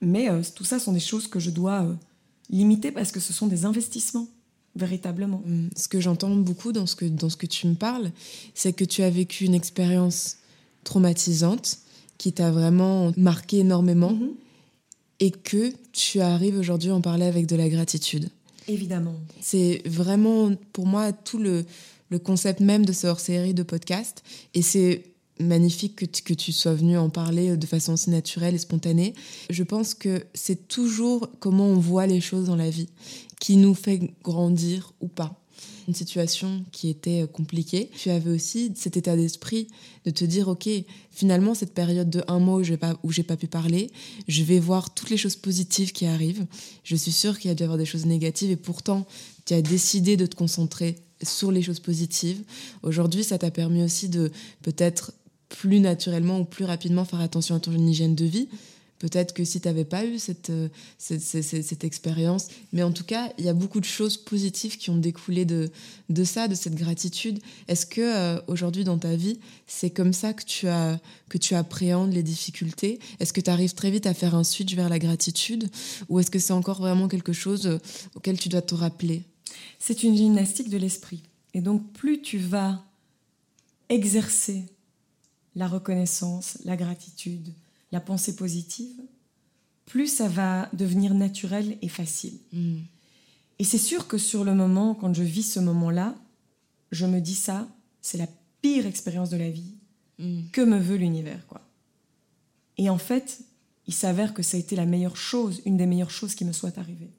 Mais 0.00 0.28
euh, 0.28 0.42
tout 0.54 0.64
ça 0.64 0.78
sont 0.78 0.92
des 0.92 1.00
choses 1.00 1.28
que 1.28 1.38
je 1.38 1.50
dois 1.50 1.84
euh, 1.84 1.94
limiter 2.50 2.90
parce 2.90 3.12
que 3.12 3.20
ce 3.20 3.32
sont 3.32 3.46
des 3.46 3.64
investissements 3.64 4.26
véritablement. 4.76 5.42
Mm. 5.46 5.68
Ce 5.76 5.88
que 5.88 6.00
j'entends 6.00 6.34
beaucoup 6.34 6.72
dans 6.72 6.86
ce 6.86 6.96
que, 6.96 7.04
dans 7.04 7.30
ce 7.30 7.36
que 7.36 7.46
tu 7.46 7.66
me 7.66 7.74
parles, 7.74 8.10
c'est 8.54 8.72
que 8.72 8.84
tu 8.84 9.02
as 9.02 9.10
vécu 9.10 9.44
une 9.44 9.54
expérience 9.54 10.38
traumatisante 10.84 11.78
qui 12.18 12.32
t'a 12.32 12.50
vraiment 12.50 13.12
marqué 13.16 13.58
énormément 13.58 14.12
mm-hmm. 14.12 14.30
Et 15.20 15.30
que 15.30 15.72
tu 15.92 16.20
arrives 16.20 16.58
aujourd'hui 16.58 16.90
à 16.90 16.94
en 16.94 17.00
parler 17.00 17.26
avec 17.26 17.46
de 17.46 17.56
la 17.56 17.68
gratitude. 17.68 18.28
Évidemment. 18.68 19.14
C'est 19.40 19.82
vraiment 19.84 20.52
pour 20.72 20.86
moi 20.86 21.12
tout 21.12 21.38
le, 21.38 21.64
le 22.10 22.18
concept 22.18 22.60
même 22.60 22.84
de 22.84 22.92
ce 22.92 23.06
hors-série 23.06 23.54
de 23.54 23.62
podcast. 23.62 24.22
Et 24.54 24.62
c'est 24.62 25.04
magnifique 25.40 25.96
que 25.96 26.04
tu, 26.04 26.22
que 26.22 26.34
tu 26.34 26.52
sois 26.52 26.74
venu 26.74 26.96
en 26.96 27.10
parler 27.10 27.56
de 27.56 27.66
façon 27.66 27.94
aussi 27.94 28.10
naturelle 28.10 28.54
et 28.54 28.58
spontanée. 28.58 29.14
Je 29.50 29.62
pense 29.62 29.94
que 29.94 30.24
c'est 30.34 30.68
toujours 30.68 31.28
comment 31.40 31.66
on 31.66 31.78
voit 31.78 32.06
les 32.06 32.20
choses 32.20 32.46
dans 32.46 32.56
la 32.56 32.70
vie 32.70 32.88
qui 33.40 33.56
nous 33.56 33.74
fait 33.74 34.00
grandir 34.22 34.92
ou 35.00 35.08
pas 35.08 35.43
une 35.86 35.94
situation 35.94 36.64
qui 36.72 36.88
était 36.88 37.26
compliquée, 37.32 37.90
tu 37.96 38.10
avais 38.10 38.30
aussi 38.30 38.72
cet 38.74 38.96
état 38.96 39.16
d'esprit 39.16 39.68
de 40.04 40.10
te 40.10 40.24
dire, 40.24 40.48
OK, 40.48 40.68
finalement, 41.10 41.54
cette 41.54 41.74
période 41.74 42.10
de 42.10 42.22
un 42.28 42.38
mois 42.38 42.56
où 42.56 42.64
je 42.64 42.72
n'ai 42.72 42.76
pas, 42.76 42.96
j'ai 43.08 43.22
pas 43.22 43.36
pu 43.36 43.46
parler, 43.46 43.90
je 44.28 44.42
vais 44.42 44.58
voir 44.58 44.94
toutes 44.94 45.10
les 45.10 45.16
choses 45.16 45.36
positives 45.36 45.92
qui 45.92 46.06
arrivent. 46.06 46.46
Je 46.84 46.96
suis 46.96 47.12
sûre 47.12 47.38
qu'il 47.38 47.48
y 47.48 47.52
a 47.52 47.54
dû 47.54 47.62
y 47.62 47.64
avoir 47.64 47.78
des 47.78 47.86
choses 47.86 48.06
négatives 48.06 48.50
et 48.50 48.56
pourtant, 48.56 49.06
tu 49.46 49.54
as 49.54 49.62
décidé 49.62 50.16
de 50.16 50.26
te 50.26 50.36
concentrer 50.36 50.96
sur 51.22 51.52
les 51.52 51.62
choses 51.62 51.80
positives. 51.80 52.42
Aujourd'hui, 52.82 53.24
ça 53.24 53.38
t'a 53.38 53.50
permis 53.50 53.82
aussi 53.82 54.08
de 54.08 54.30
peut-être 54.62 55.12
plus 55.48 55.80
naturellement 55.80 56.40
ou 56.40 56.44
plus 56.44 56.64
rapidement 56.64 57.04
faire 57.04 57.20
attention 57.20 57.54
à 57.54 57.60
ton 57.60 57.72
hygiène 57.72 58.14
de 58.14 58.24
vie. 58.24 58.48
Peut-être 58.98 59.34
que 59.34 59.44
si 59.44 59.60
tu 59.60 59.68
n'avais 59.68 59.84
pas 59.84 60.04
eu 60.04 60.18
cette, 60.18 60.50
euh, 60.50 60.68
cette, 60.98 61.20
cette, 61.20 61.84
expérience, 61.84 62.48
mais 62.72 62.82
en 62.82 62.92
tout 62.92 63.04
cas, 63.04 63.32
il 63.38 63.44
y 63.44 63.48
a 63.48 63.54
beaucoup 63.54 63.80
de 63.80 63.84
choses 63.84 64.16
positives 64.16 64.78
qui 64.78 64.90
ont 64.90 64.96
découlé 64.96 65.44
de, 65.44 65.70
de 66.08 66.24
ça, 66.24 66.48
de 66.48 66.54
cette 66.54 66.76
gratitude. 66.76 67.40
Est-ce 67.68 67.86
que 67.86 68.00
euh, 68.00 68.40
aujourd'hui 68.46 68.84
dans 68.84 68.98
ta 68.98 69.16
vie, 69.16 69.40
c'est 69.66 69.90
comme 69.90 70.12
ça 70.12 70.32
que 70.32 70.44
tu, 70.44 70.68
as, 70.68 70.98
que 71.28 71.38
tu 71.38 71.54
appréhendes 71.54 72.12
les 72.12 72.22
difficultés? 72.22 73.00
Est-ce 73.18 73.32
que 73.32 73.40
tu 73.40 73.50
arrives 73.50 73.74
très 73.74 73.90
vite 73.90 74.06
à 74.06 74.14
faire 74.14 74.34
un 74.34 74.44
switch 74.44 74.74
vers 74.74 74.88
la 74.88 74.98
gratitude? 74.98 75.68
Ou 76.08 76.20
est-ce 76.20 76.30
que 76.30 76.38
c'est 76.38 76.52
encore 76.52 76.78
vraiment 76.78 77.08
quelque 77.08 77.32
chose 77.32 77.66
euh, 77.66 77.78
auquel 78.14 78.38
tu 78.38 78.48
dois 78.48 78.62
te 78.62 78.74
rappeler? 78.74 79.22
C'est 79.80 80.04
une 80.04 80.16
gymnastique 80.16 80.70
de 80.70 80.78
l'esprit. 80.78 81.22
Et 81.52 81.60
donc, 81.60 81.92
plus 81.92 82.22
tu 82.22 82.38
vas 82.38 82.82
exercer 83.88 84.64
la 85.56 85.68
reconnaissance, 85.68 86.58
la 86.64 86.76
gratitude, 86.76 87.52
la 87.94 88.00
pensée 88.00 88.34
positive, 88.34 89.00
plus 89.86 90.08
ça 90.08 90.26
va 90.26 90.68
devenir 90.72 91.14
naturel 91.14 91.78
et 91.80 91.88
facile. 91.88 92.38
Mm. 92.52 92.78
Et 93.60 93.64
c'est 93.64 93.78
sûr 93.78 94.08
que 94.08 94.18
sur 94.18 94.42
le 94.42 94.52
moment, 94.52 94.96
quand 94.96 95.14
je 95.14 95.22
vis 95.22 95.44
ce 95.44 95.60
moment-là, 95.60 96.16
je 96.90 97.06
me 97.06 97.20
dis 97.20 97.36
ça, 97.36 97.68
c'est 98.02 98.18
la 98.18 98.26
pire 98.60 98.84
expérience 98.86 99.30
de 99.30 99.36
la 99.36 99.48
vie. 99.48 99.74
Mm. 100.18 100.40
Que 100.50 100.60
me 100.60 100.76
veut 100.76 100.96
l'univers, 100.96 101.46
quoi 101.46 101.60
Et 102.78 102.90
en 102.90 102.98
fait, 102.98 103.42
il 103.86 103.94
s'avère 103.94 104.34
que 104.34 104.42
ça 104.42 104.56
a 104.56 104.60
été 104.60 104.74
la 104.74 104.86
meilleure 104.86 105.16
chose, 105.16 105.62
une 105.64 105.76
des 105.76 105.86
meilleures 105.86 106.10
choses 106.10 106.34
qui 106.34 106.44
me 106.44 106.52
soit 106.52 106.76
arrivée. 106.78 107.12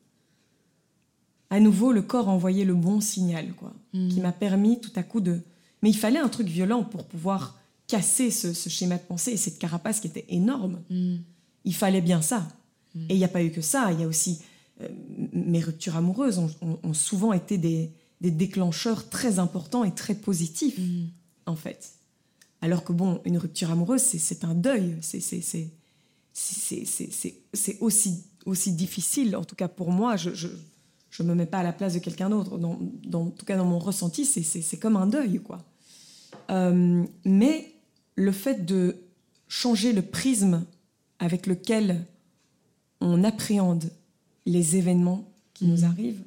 À 1.50 1.62
nouveau, 1.62 1.94
le 1.94 2.02
corps 2.02 2.28
a 2.28 2.34
envoyé 2.34 2.66
le 2.66 2.74
bon 2.74 3.00
signal, 3.00 3.54
quoi, 3.54 3.74
Mm. 3.94 4.10
qui 4.10 4.20
m'a 4.20 4.34
permis 4.34 4.82
tout 4.82 4.92
à 4.98 5.04
coup 5.04 5.22
de. 5.22 5.40
Mais 5.82 5.90
il 5.90 5.98
fallait 5.98 6.20
un 6.20 6.28
truc 6.28 6.48
violent 6.48 6.84
pour 6.84 7.06
pouvoir 7.06 7.58
casser 7.88 8.32
ce, 8.32 8.54
ce 8.54 8.70
schéma 8.70 8.98
de 8.98 9.04
pensée 9.04 9.32
et 9.32 9.38
cette 9.38 9.60
carapace 9.60 10.00
qui 10.00 10.08
était 10.08 10.26
énorme. 10.30 10.82
Mm. 10.90 11.16
Il 11.66 11.76
fallait 11.76 12.02
bien 12.02 12.22
ça. 12.22 12.48
Et 13.10 13.14
il 13.16 13.18
n'y 13.18 13.24
a 13.26 13.30
pas 13.30 13.44
eu 13.44 13.52
que 13.52 13.62
ça. 13.62 13.92
Il 13.92 14.00
y 14.00 14.04
a 14.04 14.08
aussi 14.08 14.40
euh, 14.82 14.88
mes 15.34 15.60
ruptures 15.60 15.96
amoureuses 15.98 16.38
ont, 16.38 16.50
ont- 16.62 16.80
ont 16.84 16.94
souvent 16.94 17.34
été 17.34 17.58
des, 17.58 17.92
des 18.22 18.32
déclencheurs 18.32 19.10
très 19.10 19.38
importants 19.40 19.84
et 19.84 19.94
très 19.94 20.16
positifs, 20.16 20.78
Mm. 20.80 21.08
en 21.46 21.56
fait. 21.56 21.92
Alors 22.62 22.84
que 22.84 22.94
bon, 22.94 23.22
une 23.26 23.38
rupture 23.38 23.70
amoureuse, 23.72 24.02
c'est- 24.02 24.44
un 24.46 24.56
deuil. 24.56 24.96
C'est 26.34 27.78
aussi, 27.82 28.24
aussi 28.46 28.72
difficile, 28.74 29.36
en 29.36 29.44
tout 29.44 29.56
cas 29.56 29.68
pour 29.68 29.92
moi. 29.92 30.16
Je 30.18 30.34
je, 30.34 30.48
je 31.10 31.24
me 31.24 31.34
mets 31.36 31.46
pas 31.46 31.60
à 31.60 31.64
la 31.64 31.74
place 31.74 31.94
de 31.94 32.00
quelqu'un 32.00 32.30
d'autre. 32.30 32.58
Dans, 32.58 32.80
dans- 33.06 33.24
en 33.28 33.30
tout 33.30 33.46
cas, 33.46 33.58
dans 33.58 33.66
mon 33.66 33.80
ressenti, 33.80 34.26
c'est- 34.26 34.44
c'est 34.44 34.62
c'est 34.62 34.78
comme 34.78 34.96
un 34.98 35.08
deuil, 35.08 35.40
quoi. 35.42 35.64
Euh, 36.52 37.04
mais 37.24 37.72
le 38.16 38.32
fait 38.32 38.66
de 38.66 38.98
changer 39.48 39.94
le 39.94 40.02
prisme 40.02 40.66
avec 41.20 41.48
lequel 41.48 42.06
on 43.02 43.24
appréhende 43.24 43.90
les 44.46 44.76
événements 44.78 45.24
qui 45.54 45.66
nous 45.66 45.86
arrivent, 45.86 46.24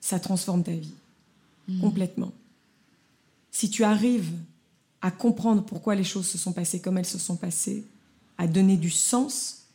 ça 0.00 0.18
transforme 0.20 0.62
ta 0.62 0.72
vie 0.72 0.92
complètement. 1.80 2.32
Si 3.50 3.68
tu 3.68 3.84
arrives 3.84 4.32
à 5.02 5.10
comprendre 5.10 5.64
pourquoi 5.64 5.94
les 5.94 6.04
choses 6.04 6.26
se 6.26 6.38
sont 6.38 6.52
passées 6.52 6.80
comme 6.80 6.96
elles 6.98 7.04
se 7.06 7.18
sont 7.18 7.36
passées, 7.36 7.84
à 8.38 8.46
donner 8.46 8.76
du 8.76 8.90
sens 8.90 9.66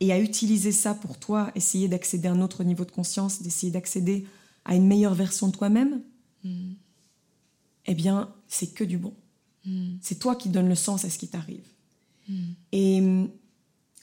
et 0.00 0.12
à 0.12 0.20
utiliser 0.20 0.70
ça 0.72 0.94
pour 0.94 1.18
toi, 1.18 1.50
essayer 1.54 1.88
d'accéder 1.88 2.28
à 2.28 2.32
un 2.32 2.40
autre 2.40 2.62
niveau 2.62 2.84
de 2.84 2.90
conscience, 2.90 3.42
d'essayer 3.42 3.72
d'accéder 3.72 4.26
à 4.64 4.74
une 4.76 4.86
meilleure 4.86 5.14
version 5.14 5.48
de 5.48 5.52
toi-même, 5.52 6.02
Mm. 6.42 6.72
eh 7.86 7.94
bien, 7.94 8.32
c'est 8.48 8.68
que 8.72 8.82
du 8.84 8.96
bon. 8.96 9.12
Mm. 9.64 9.96
C'est 10.00 10.18
toi 10.18 10.36
qui 10.36 10.48
donnes 10.48 10.68
le 10.68 10.74
sens 10.74 11.04
à 11.04 11.10
ce 11.10 11.18
qui 11.18 11.28
t'arrive. 11.28 11.66
Mm. 12.28 12.42
Et 12.72 13.00
hum, 13.00 13.30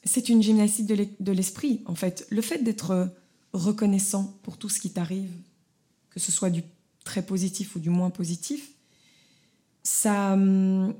c'est 0.04 0.30
une 0.30 0.42
gymnastique 0.42 0.86
de 0.86 1.32
l'esprit, 1.32 1.82
en 1.86 1.96
fait. 1.96 2.26
Le 2.30 2.42
fait 2.42 2.64
d'être 2.64 3.14
reconnaissant 3.54 4.38
pour 4.44 4.58
tout 4.58 4.70
ce 4.70 4.80
qui 4.80 4.92
t'arrive, 4.92 5.32
que 6.12 6.20
ce 6.20 6.32
soit 6.32 6.50
du 6.50 6.64
très 7.04 7.26
positif 7.26 7.76
ou 7.76 7.80
du 7.80 7.90
moins 7.90 8.10
positif, 8.10 8.70
ça, 9.84 10.34
hum, 10.34 10.94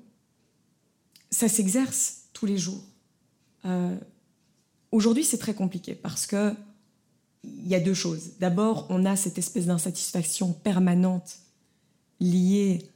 ça 1.30 1.48
s'exerce 1.48 2.24
tous 2.34 2.46
les 2.46 2.58
jours. 2.58 2.84
Euh, 3.66 3.98
Aujourd'hui, 4.92 5.24
c'est 5.24 5.38
très 5.38 5.54
compliqué 5.54 5.96
parce 5.96 6.26
que 6.26 6.54
il 7.44 7.68
y 7.68 7.76
a 7.76 7.80
deux 7.80 7.94
choses. 7.94 8.32
D'abord, 8.40 8.88
on 8.90 9.06
a 9.06 9.16
cette 9.16 9.38
espèce 9.38 9.68
d'insatisfaction 9.68 10.54
permanente 10.54 11.38
liée 12.20 12.90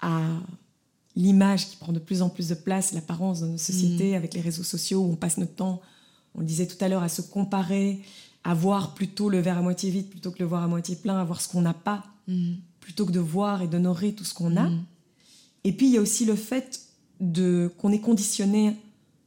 à 0.00 0.40
l'image 1.16 1.68
qui 1.68 1.76
prend 1.76 1.92
de 1.92 1.98
plus 1.98 2.22
en 2.22 2.28
plus 2.28 2.48
de 2.48 2.54
place, 2.54 2.92
l'apparence 2.92 3.40
dans 3.40 3.46
nos 3.46 3.58
sociétés, 3.58 4.16
avec 4.16 4.34
les 4.34 4.40
réseaux 4.40 4.62
sociaux 4.64 5.00
où 5.00 5.12
on 5.12 5.16
passe 5.16 5.38
notre 5.38 5.54
temps, 5.54 5.80
on 6.34 6.40
le 6.40 6.46
disait 6.46 6.66
tout 6.66 6.82
à 6.82 6.88
l'heure, 6.88 7.02
à 7.02 7.08
se 7.08 7.22
comparer, 7.22 8.00
à 8.42 8.54
voir 8.54 8.94
plutôt 8.94 9.28
le 9.28 9.38
verre 9.40 9.58
à 9.58 9.62
moitié 9.62 9.90
vide 9.90 10.08
plutôt 10.08 10.30
que 10.30 10.40
le 10.40 10.46
voir 10.46 10.62
à 10.62 10.68
moitié 10.68 10.96
plein, 10.96 11.18
à 11.18 11.24
voir 11.24 11.40
ce 11.40 11.48
qu'on 11.48 11.62
n'a 11.62 11.74
pas, 11.74 12.04
Mm. 12.26 12.54
plutôt 12.80 13.06
que 13.06 13.12
de 13.12 13.20
voir 13.20 13.62
et 13.62 13.66
d'honorer 13.66 14.12
tout 14.12 14.24
ce 14.24 14.34
qu'on 14.34 14.56
a. 14.56 14.68
Mm. 14.68 14.84
Et 15.64 15.72
puis 15.72 15.86
il 15.86 15.92
y 15.92 15.98
a 15.98 16.00
aussi 16.00 16.24
le 16.24 16.36
fait 16.36 16.80
de 17.20 17.70
qu'on 17.78 17.92
est 17.92 18.00
conditionné 18.00 18.76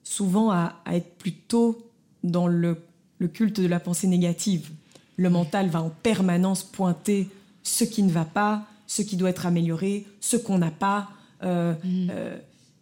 souvent 0.03 0.51
à, 0.51 0.81
à 0.85 0.95
être 0.95 1.15
plutôt 1.17 1.89
dans 2.23 2.47
le, 2.47 2.77
le 3.19 3.27
culte 3.27 3.59
de 3.59 3.67
la 3.67 3.79
pensée 3.79 4.07
négative. 4.07 4.69
Le 5.15 5.29
mental 5.29 5.69
va 5.69 5.81
en 5.81 5.89
permanence 5.89 6.63
pointer 6.63 7.29
ce 7.63 7.83
qui 7.83 8.03
ne 8.03 8.11
va 8.11 8.25
pas, 8.25 8.65
ce 8.87 9.01
qui 9.01 9.15
doit 9.15 9.29
être 9.29 9.45
amélioré, 9.45 10.05
ce 10.21 10.37
qu'on 10.37 10.57
n'a 10.57 10.71
pas, 10.71 11.09
euh, 11.43 11.73
Mm. 11.83 12.07
euh, 12.11 12.37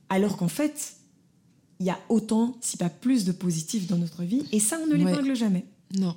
alors 0.09 0.37
qu'en 0.37 0.47
fait, 0.47 0.93
il 1.79 1.85
y 1.85 1.89
a 1.89 1.99
autant, 2.09 2.55
si 2.61 2.77
pas 2.77 2.89
plus, 2.89 3.25
de 3.25 3.31
positifs 3.31 3.87
dans 3.87 3.97
notre 3.97 4.23
vie, 4.23 4.43
et 4.51 4.59
ça, 4.59 4.77
on 4.81 4.87
ne 4.87 4.91
Ouais. 4.93 4.97
l'épingle 5.11 5.35
jamais. 5.35 5.65
Non. 5.97 6.15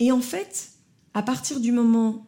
Et 0.00 0.10
en 0.12 0.20
fait, 0.20 0.70
à 1.14 1.22
partir 1.22 1.60
du 1.60 1.72
moment 1.72 2.26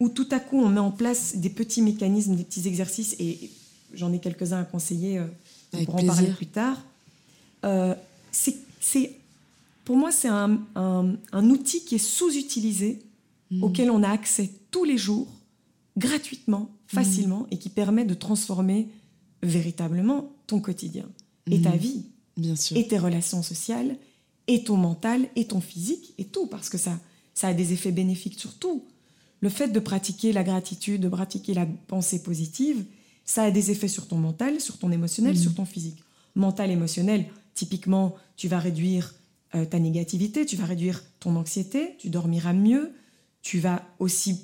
où 0.00 0.08
tout 0.08 0.28
à 0.30 0.38
coup 0.38 0.60
on 0.60 0.68
met 0.68 0.78
en 0.80 0.90
place 0.92 1.36
des 1.36 1.50
petits 1.50 1.82
mécanismes, 1.82 2.36
des 2.36 2.44
petits 2.44 2.68
exercices, 2.68 3.16
et 3.18 3.50
j'en 3.94 4.12
ai 4.12 4.20
quelques-uns 4.20 4.60
à 4.60 4.64
conseiller, 4.64 5.18
euh, 5.18 5.26
on 5.72 5.84
pourra 5.84 5.98
en 6.02 6.06
parler 6.06 6.28
plus 6.30 6.46
tard, 6.46 6.80
euh, 7.64 7.94
c'est, 8.30 8.56
pour 9.84 9.96
moi 9.96 10.12
c'est 10.12 10.28
un, 10.28 10.60
un- 10.76 11.14
un 11.32 11.50
outil 11.50 11.84
qui 11.84 11.94
est 11.96 11.98
sous-utilisé, 11.98 13.00
Mm. 13.50 13.62
auquel 13.64 13.90
on 13.90 14.02
a 14.02 14.10
accès 14.10 14.50
tous 14.70 14.84
les 14.84 14.98
jours, 14.98 15.26
gratuitement, 15.96 16.68
facilement, 16.86 17.46
et 17.50 17.56
qui 17.58 17.70
permet 17.70 18.04
de 18.04 18.14
transformer 18.14 18.88
véritablement 19.42 20.32
ton 20.46 20.60
quotidien 20.60 21.08
et 21.50 21.60
ta 21.62 21.70
Mhm. 21.70 21.76
vie 21.78 22.02
Bien 22.36 22.56
sûr. 22.56 22.76
et 22.76 22.86
tes 22.86 22.98
relations 22.98 23.42
sociales, 23.42 23.96
et 24.46 24.64
ton 24.64 24.76
mental, 24.76 25.28
et 25.36 25.46
ton 25.46 25.60
physique, 25.60 26.14
et 26.18 26.24
tout, 26.24 26.46
parce 26.46 26.68
que 26.68 26.78
ça, 26.78 26.98
ça 27.34 27.48
a 27.48 27.54
des 27.54 27.72
effets 27.72 27.92
bénéfiques 27.92 28.38
sur 28.38 28.54
tout. 28.58 28.84
Le 29.40 29.48
fait 29.48 29.68
de 29.68 29.78
pratiquer 29.78 30.32
la 30.32 30.42
gratitude, 30.42 31.00
de 31.02 31.08
pratiquer 31.08 31.54
la 31.54 31.66
pensée 31.86 32.22
positive, 32.22 32.84
ça 33.24 33.42
a 33.44 33.50
des 33.50 33.70
effets 33.70 33.88
sur 33.88 34.08
ton 34.08 34.16
mental, 34.16 34.60
sur 34.60 34.78
ton 34.78 34.90
émotionnel, 34.90 35.34
Mhm. 35.36 35.42
sur 35.42 35.54
ton 35.54 35.64
physique. 35.66 36.02
Mental, 36.34 36.70
émotionnel, 36.70 37.26
typiquement, 37.54 38.14
tu 38.36 38.48
vas 38.48 38.58
réduire 38.58 39.14
euh, 39.54 39.64
ta 39.64 39.78
négativité, 39.78 40.44
tu 40.44 40.56
vas 40.56 40.66
réduire 40.66 41.02
ton 41.20 41.34
anxiété, 41.36 41.94
tu 41.98 42.10
dormiras 42.10 42.52
mieux, 42.52 42.92
tu 43.40 43.60
vas 43.60 43.82
aussi 43.98 44.40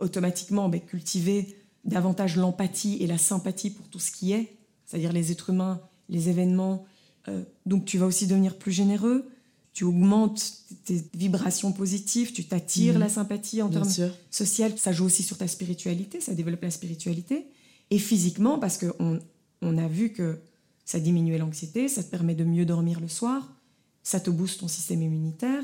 automatiquement 0.00 0.68
ben, 0.68 0.80
cultiver 0.80 1.56
davantage 1.84 2.36
l'empathie 2.36 2.96
et 3.00 3.06
la 3.06 3.18
sympathie 3.18 3.70
pour 3.70 3.88
tout 3.88 3.98
ce 3.98 4.10
qui 4.12 4.32
est, 4.32 4.56
c'est-à-dire 4.86 5.12
les 5.12 5.32
êtres 5.32 5.50
humains, 5.50 5.80
les 6.08 6.28
événements. 6.28 6.84
Euh, 7.28 7.42
donc 7.66 7.84
tu 7.84 7.98
vas 7.98 8.06
aussi 8.06 8.26
devenir 8.26 8.56
plus 8.58 8.72
généreux, 8.72 9.28
tu 9.72 9.84
augmentes 9.84 10.52
tes 10.84 11.04
vibrations 11.14 11.72
positives, 11.72 12.32
tu 12.32 12.44
t'attires 12.44 12.94
Mhm. 12.94 13.00
la 13.00 13.08
sympathie 13.08 13.62
en 13.62 13.68
Bien 13.68 13.82
termes 13.82 14.12
social. 14.30 14.72
Ça 14.78 14.92
joue 14.92 15.04
aussi 15.04 15.22
sur 15.22 15.38
ta 15.38 15.46
spiritualité, 15.46 16.20
ça 16.20 16.34
développe 16.34 16.62
la 16.62 16.70
spiritualité. 16.70 17.46
Et 17.90 17.98
physiquement, 17.98 18.58
parce 18.58 18.76
qu'on 18.78 19.20
on 19.62 19.78
a 19.78 19.88
vu 19.88 20.10
que 20.10 20.38
ça 20.84 20.98
diminuait 21.00 21.38
l'anxiété, 21.38 21.88
ça 21.88 22.02
te 22.02 22.10
permet 22.10 22.34
de 22.34 22.44
mieux 22.44 22.64
dormir 22.66 22.98
le 23.00 23.08
soir, 23.08 23.54
ça 24.02 24.20
te 24.20 24.30
booste 24.30 24.60
ton 24.60 24.68
système 24.68 25.02
immunitaire. 25.02 25.62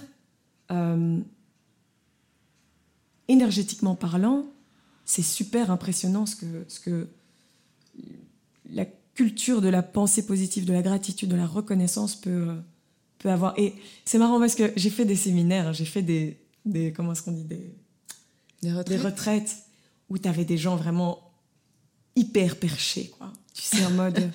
Euh, 0.71 1.19
énergétiquement 3.29 3.95
parlant, 3.95 4.45
c'est 5.05 5.23
super 5.23 5.71
impressionnant 5.71 6.27
ce 6.27 6.37
que, 6.37 6.65
ce 6.69 6.81
que 6.81 7.09
la 8.71 8.87
culture 9.15 9.61
de 9.61 9.69
la 9.69 9.83
pensée 9.83 10.27
positive, 10.27 10.65
de 10.65 10.73
la 10.73 10.83
gratitude, 10.83 11.29
de 11.29 11.37
la 11.37 11.47
reconnaissance 11.47 12.17
peut, 12.17 12.55
peut 13.19 13.31
avoir. 13.31 13.59
Et 13.59 13.75
c'est 14.05 14.19
marrant 14.19 14.41
parce 14.41 14.55
que 14.55 14.73
j'ai 14.77 14.91
fait 14.91 15.05
des 15.05 15.17
séminaires, 15.17 15.73
j'ai 15.73 15.85
fait 15.85 16.03
des, 16.03 16.39
des 16.65 16.93
comment 16.93 17.13
est-ce 17.13 17.23
qu'on 17.23 17.33
dit 17.33 17.45
des, 17.45 17.75
des 18.63 18.73
retraites, 18.73 18.89
des 18.89 19.05
retraites? 19.05 19.57
où 20.11 20.19
tu 20.19 20.29
avais 20.29 20.45
des 20.45 20.59
gens 20.59 20.77
vraiment 20.77 21.33
hyper 22.17 22.57
perchés, 22.57 23.13
quoi. 23.19 23.33
Tu 23.55 23.63
sais, 23.63 23.85
en 23.85 23.91
mode. 24.03 24.31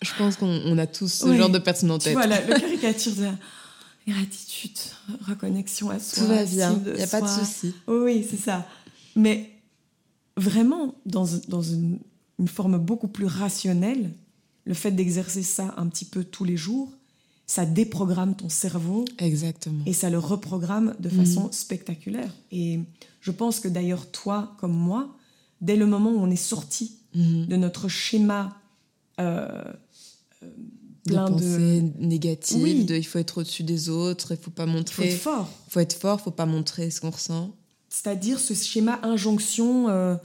Je 0.00 0.10
pense 0.16 0.36
qu'on 0.36 0.78
a 0.78 0.86
tous 0.86 1.12
ce 1.12 1.36
genre 1.36 1.50
de 1.50 1.58
personnes 1.58 1.90
en 1.90 1.98
tête. 1.98 2.12
Tu 2.12 2.18
vois, 2.18 2.26
la, 2.26 2.38
caricature 2.60 3.14
de 3.16 3.24
la 3.24 3.34
gratitude, 4.06 4.78
reconnexion 5.26 5.90
à 5.90 5.98
soi. 5.98 6.22
Tout 6.22 6.28
va 6.28 6.44
bien, 6.44 6.80
il 6.86 6.92
n'y 6.92 7.02
a 7.02 7.06
pas 7.08 7.20
de 7.20 7.26
souci. 7.26 7.74
oui, 7.88 8.26
c'est 8.28 8.36
ça. 8.36 8.66
Mais 9.16 9.57
vraiment, 10.38 10.94
dans, 11.04 11.26
dans 11.48 11.62
une, 11.62 11.98
une 12.38 12.48
forme 12.48 12.78
beaucoup 12.78 13.08
plus 13.08 13.26
rationnelle, 13.26 14.10
le 14.64 14.74
fait 14.74 14.92
d'exercer 14.92 15.42
ça 15.42 15.74
un 15.76 15.86
petit 15.88 16.04
peu 16.04 16.24
tous 16.24 16.44
les 16.44 16.56
jours, 16.56 16.92
ça 17.46 17.64
déprogramme 17.64 18.36
ton 18.36 18.48
cerveau. 18.48 19.06
Exactement. 19.18 19.82
Et 19.86 19.92
ça 19.92 20.10
le 20.10 20.18
reprogramme 20.18 20.94
de 21.00 21.08
façon 21.08 21.44
mhm. 21.44 21.52
spectaculaire. 21.52 22.32
Et 22.52 22.80
je 23.20 23.30
pense 23.30 23.58
que 23.60 23.68
d'ailleurs, 23.68 24.10
toi 24.10 24.54
comme 24.58 24.74
moi, 24.74 25.16
dès 25.60 25.76
le 25.76 25.86
moment 25.86 26.10
où 26.10 26.18
on 26.18 26.30
est 26.30 26.36
sorti 26.36 26.98
mhm. 27.14 27.46
de 27.46 27.56
notre 27.56 27.88
schéma 27.88 28.60
euh, 29.18 29.48
plein 31.06 31.30
de 31.30 31.32
pensées 31.32 31.84
négatives, 31.98 32.84
de 32.84 32.94
il 32.94 33.06
faut 33.06 33.18
être 33.18 33.38
au-dessus 33.38 33.62
des 33.62 33.88
autres, 33.88 34.32
il 34.32 34.36
faut 34.36 34.50
pas 34.50 34.66
montrer. 34.66 35.06
Il 35.06 35.10
faut 35.12 35.14
être 35.14 35.22
fort. 35.22 35.50
Il 35.66 35.72
faut 35.72 35.80
être 35.80 35.94
fort, 35.94 36.20
faut 36.20 36.30
pas 36.30 36.46
montrer 36.46 36.90
ce 36.90 37.00
qu'on 37.00 37.10
ressent. 37.10 37.56
C'est-à-dire 37.88 38.38
ce 38.38 38.54
schéma 38.54 39.00
injonction, 39.02 39.88
euh, 39.88 40.16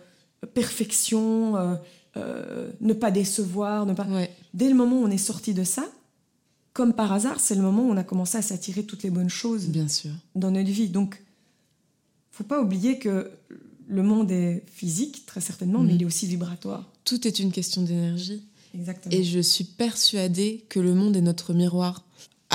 perfection, 0.53 1.77
euh, 2.17 2.71
ne 2.81 2.93
pas 2.93 3.11
décevoir, 3.11 3.85
ne 3.85 3.93
pas. 3.93 4.07
Dès 4.53 4.69
le 4.69 4.75
moment 4.75 5.01
où 5.01 5.05
on 5.05 5.11
est 5.11 5.17
sorti 5.17 5.53
de 5.53 5.63
ça, 5.63 5.85
comme 6.73 6.93
par 6.93 7.11
hasard, 7.13 7.39
c'est 7.39 7.55
le 7.55 7.61
moment 7.61 7.83
où 7.83 7.91
on 7.91 7.97
a 7.97 8.03
commencé 8.03 8.37
à 8.37 8.41
s'attirer 8.41 8.83
toutes 8.83 9.03
les 9.03 9.09
bonnes 9.09 9.29
choses 9.29 9.67
Bien 9.67 9.87
sûr. 9.87 10.11
dans 10.35 10.51
notre 10.51 10.69
vie. 10.69 10.89
Donc, 10.89 11.23
faut 12.31 12.43
pas 12.43 12.61
oublier 12.61 12.97
que 12.97 13.31
le 13.87 14.03
monde 14.03 14.31
est 14.31 14.63
physique, 14.67 15.25
très 15.25 15.41
certainement, 15.41 15.79
mais 15.79 15.93
mm. 15.93 15.95
il 15.95 16.01
est 16.01 16.05
aussi 16.05 16.25
vibratoire. 16.27 16.89
Tout 17.05 17.27
est 17.27 17.39
une 17.39 17.51
question 17.51 17.83
d'énergie. 17.83 18.43
Exactement. 18.73 19.15
Et 19.15 19.23
je 19.23 19.39
suis 19.39 19.65
persuadée 19.65 20.65
que 20.69 20.79
le 20.79 20.95
monde 20.95 21.15
est 21.15 21.21
notre 21.21 21.53
miroir 21.53 22.03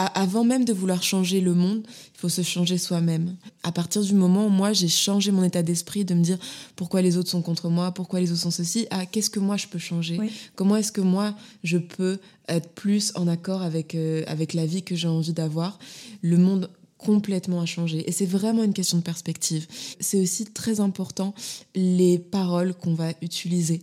avant 0.06 0.44
même 0.44 0.64
de 0.64 0.72
vouloir 0.72 1.02
changer 1.02 1.40
le 1.40 1.54
monde, 1.54 1.82
il 1.86 2.18
faut 2.18 2.28
se 2.28 2.42
changer 2.42 2.78
soi-même. 2.78 3.36
À 3.62 3.72
partir 3.72 4.02
du 4.02 4.14
moment 4.14 4.46
où 4.46 4.48
moi 4.48 4.72
j'ai 4.72 4.88
changé 4.88 5.32
mon 5.32 5.42
état 5.42 5.62
d'esprit, 5.62 6.04
de 6.04 6.14
me 6.14 6.22
dire 6.22 6.38
pourquoi 6.76 7.02
les 7.02 7.16
autres 7.16 7.30
sont 7.30 7.42
contre 7.42 7.68
moi, 7.68 7.90
pourquoi 7.92 8.20
les 8.20 8.30
autres 8.30 8.42
sont 8.42 8.52
ceci, 8.52 8.86
ah 8.90 9.06
qu'est-ce 9.06 9.30
que 9.30 9.40
moi 9.40 9.56
je 9.56 9.66
peux 9.66 9.78
changer? 9.78 10.18
Comment 10.54 10.76
est-ce 10.76 10.92
que 10.92 11.00
moi 11.00 11.34
je 11.64 11.78
peux 11.78 12.18
être 12.48 12.68
plus 12.70 13.12
en 13.16 13.26
accord 13.26 13.62
avec 13.62 13.94
euh, 13.94 14.22
avec 14.28 14.54
la 14.54 14.66
vie 14.66 14.82
que 14.82 14.94
j'ai 14.94 15.08
envie 15.08 15.32
d'avoir? 15.32 15.78
Le 16.22 16.36
monde 16.36 16.70
complètement 16.98 17.60
à 17.60 17.66
changer. 17.66 18.08
Et 18.08 18.12
c'est 18.12 18.26
vraiment 18.26 18.64
une 18.64 18.74
question 18.74 18.98
de 18.98 19.02
perspective. 19.02 19.66
C'est 20.00 20.20
aussi 20.20 20.46
très 20.46 20.80
important 20.80 21.32
les 21.74 22.18
paroles 22.18 22.74
qu'on 22.74 22.94
va 22.94 23.12
utiliser. 23.22 23.82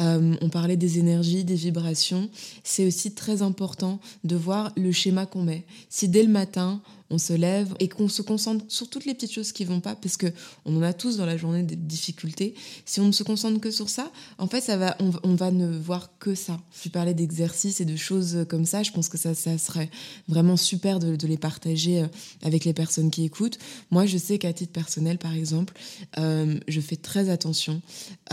Euh, 0.00 0.34
on 0.40 0.48
parlait 0.48 0.76
des 0.76 0.98
énergies, 0.98 1.44
des 1.44 1.56
vibrations. 1.56 2.30
C'est 2.62 2.86
aussi 2.86 3.12
très 3.12 3.42
important 3.42 4.00
de 4.24 4.36
voir 4.36 4.72
le 4.76 4.92
schéma 4.92 5.26
qu'on 5.26 5.42
met. 5.42 5.66
Si 5.90 6.08
dès 6.08 6.22
le 6.22 6.30
matin, 6.30 6.80
on 7.12 7.18
se 7.18 7.34
lève 7.34 7.74
et 7.78 7.88
qu'on 7.88 8.08
se 8.08 8.22
concentre 8.22 8.64
sur 8.68 8.88
toutes 8.88 9.04
les 9.04 9.14
petites 9.14 9.32
choses 9.32 9.52
qui 9.52 9.64
vont 9.64 9.80
pas, 9.80 9.94
parce 9.94 10.16
que 10.16 10.26
on 10.64 10.76
en 10.78 10.82
a 10.82 10.94
tous 10.94 11.18
dans 11.18 11.26
la 11.26 11.36
journée 11.36 11.62
des 11.62 11.76
difficultés. 11.76 12.54
Si 12.86 13.00
on 13.00 13.06
ne 13.06 13.12
se 13.12 13.22
concentre 13.22 13.60
que 13.60 13.70
sur 13.70 13.90
ça, 13.90 14.10
en 14.38 14.48
fait, 14.48 14.62
ça 14.62 14.78
va, 14.78 14.96
on, 14.98 15.34
va 15.34 15.50
ne 15.50 15.78
voir 15.78 16.10
que 16.18 16.34
ça. 16.34 16.58
Je 16.82 16.88
parlais 16.88 17.12
d'exercices 17.12 17.80
et 17.80 17.84
de 17.84 17.96
choses 17.96 18.46
comme 18.48 18.64
ça. 18.64 18.82
Je 18.82 18.90
pense 18.92 19.10
que 19.10 19.18
ça, 19.18 19.34
ça 19.34 19.58
serait 19.58 19.90
vraiment 20.26 20.56
super 20.56 20.98
de, 20.98 21.26
les 21.26 21.36
partager 21.36 22.02
euh, 22.02 22.06
avec 22.42 22.64
les 22.64 22.72
personnes 22.72 23.10
qui 23.10 23.24
écoutent. 23.24 23.58
Moi, 23.90 24.06
je 24.06 24.16
sais 24.16 24.38
qu'à 24.38 24.52
titre 24.54 24.72
personnel, 24.72 25.18
par 25.18 25.34
exemple, 25.34 25.74
euh, 26.18 26.58
je 26.66 26.80
fais 26.80 26.96
très 26.96 27.28
attention 27.28 27.82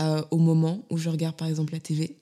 euh, 0.00 0.22
au 0.30 0.38
moment 0.38 0.84
où 0.88 0.96
je 0.96 1.10
regarde, 1.10 1.36
par 1.36 1.48
exemple, 1.48 1.74
la 1.74 1.80
TV, 1.80 2.16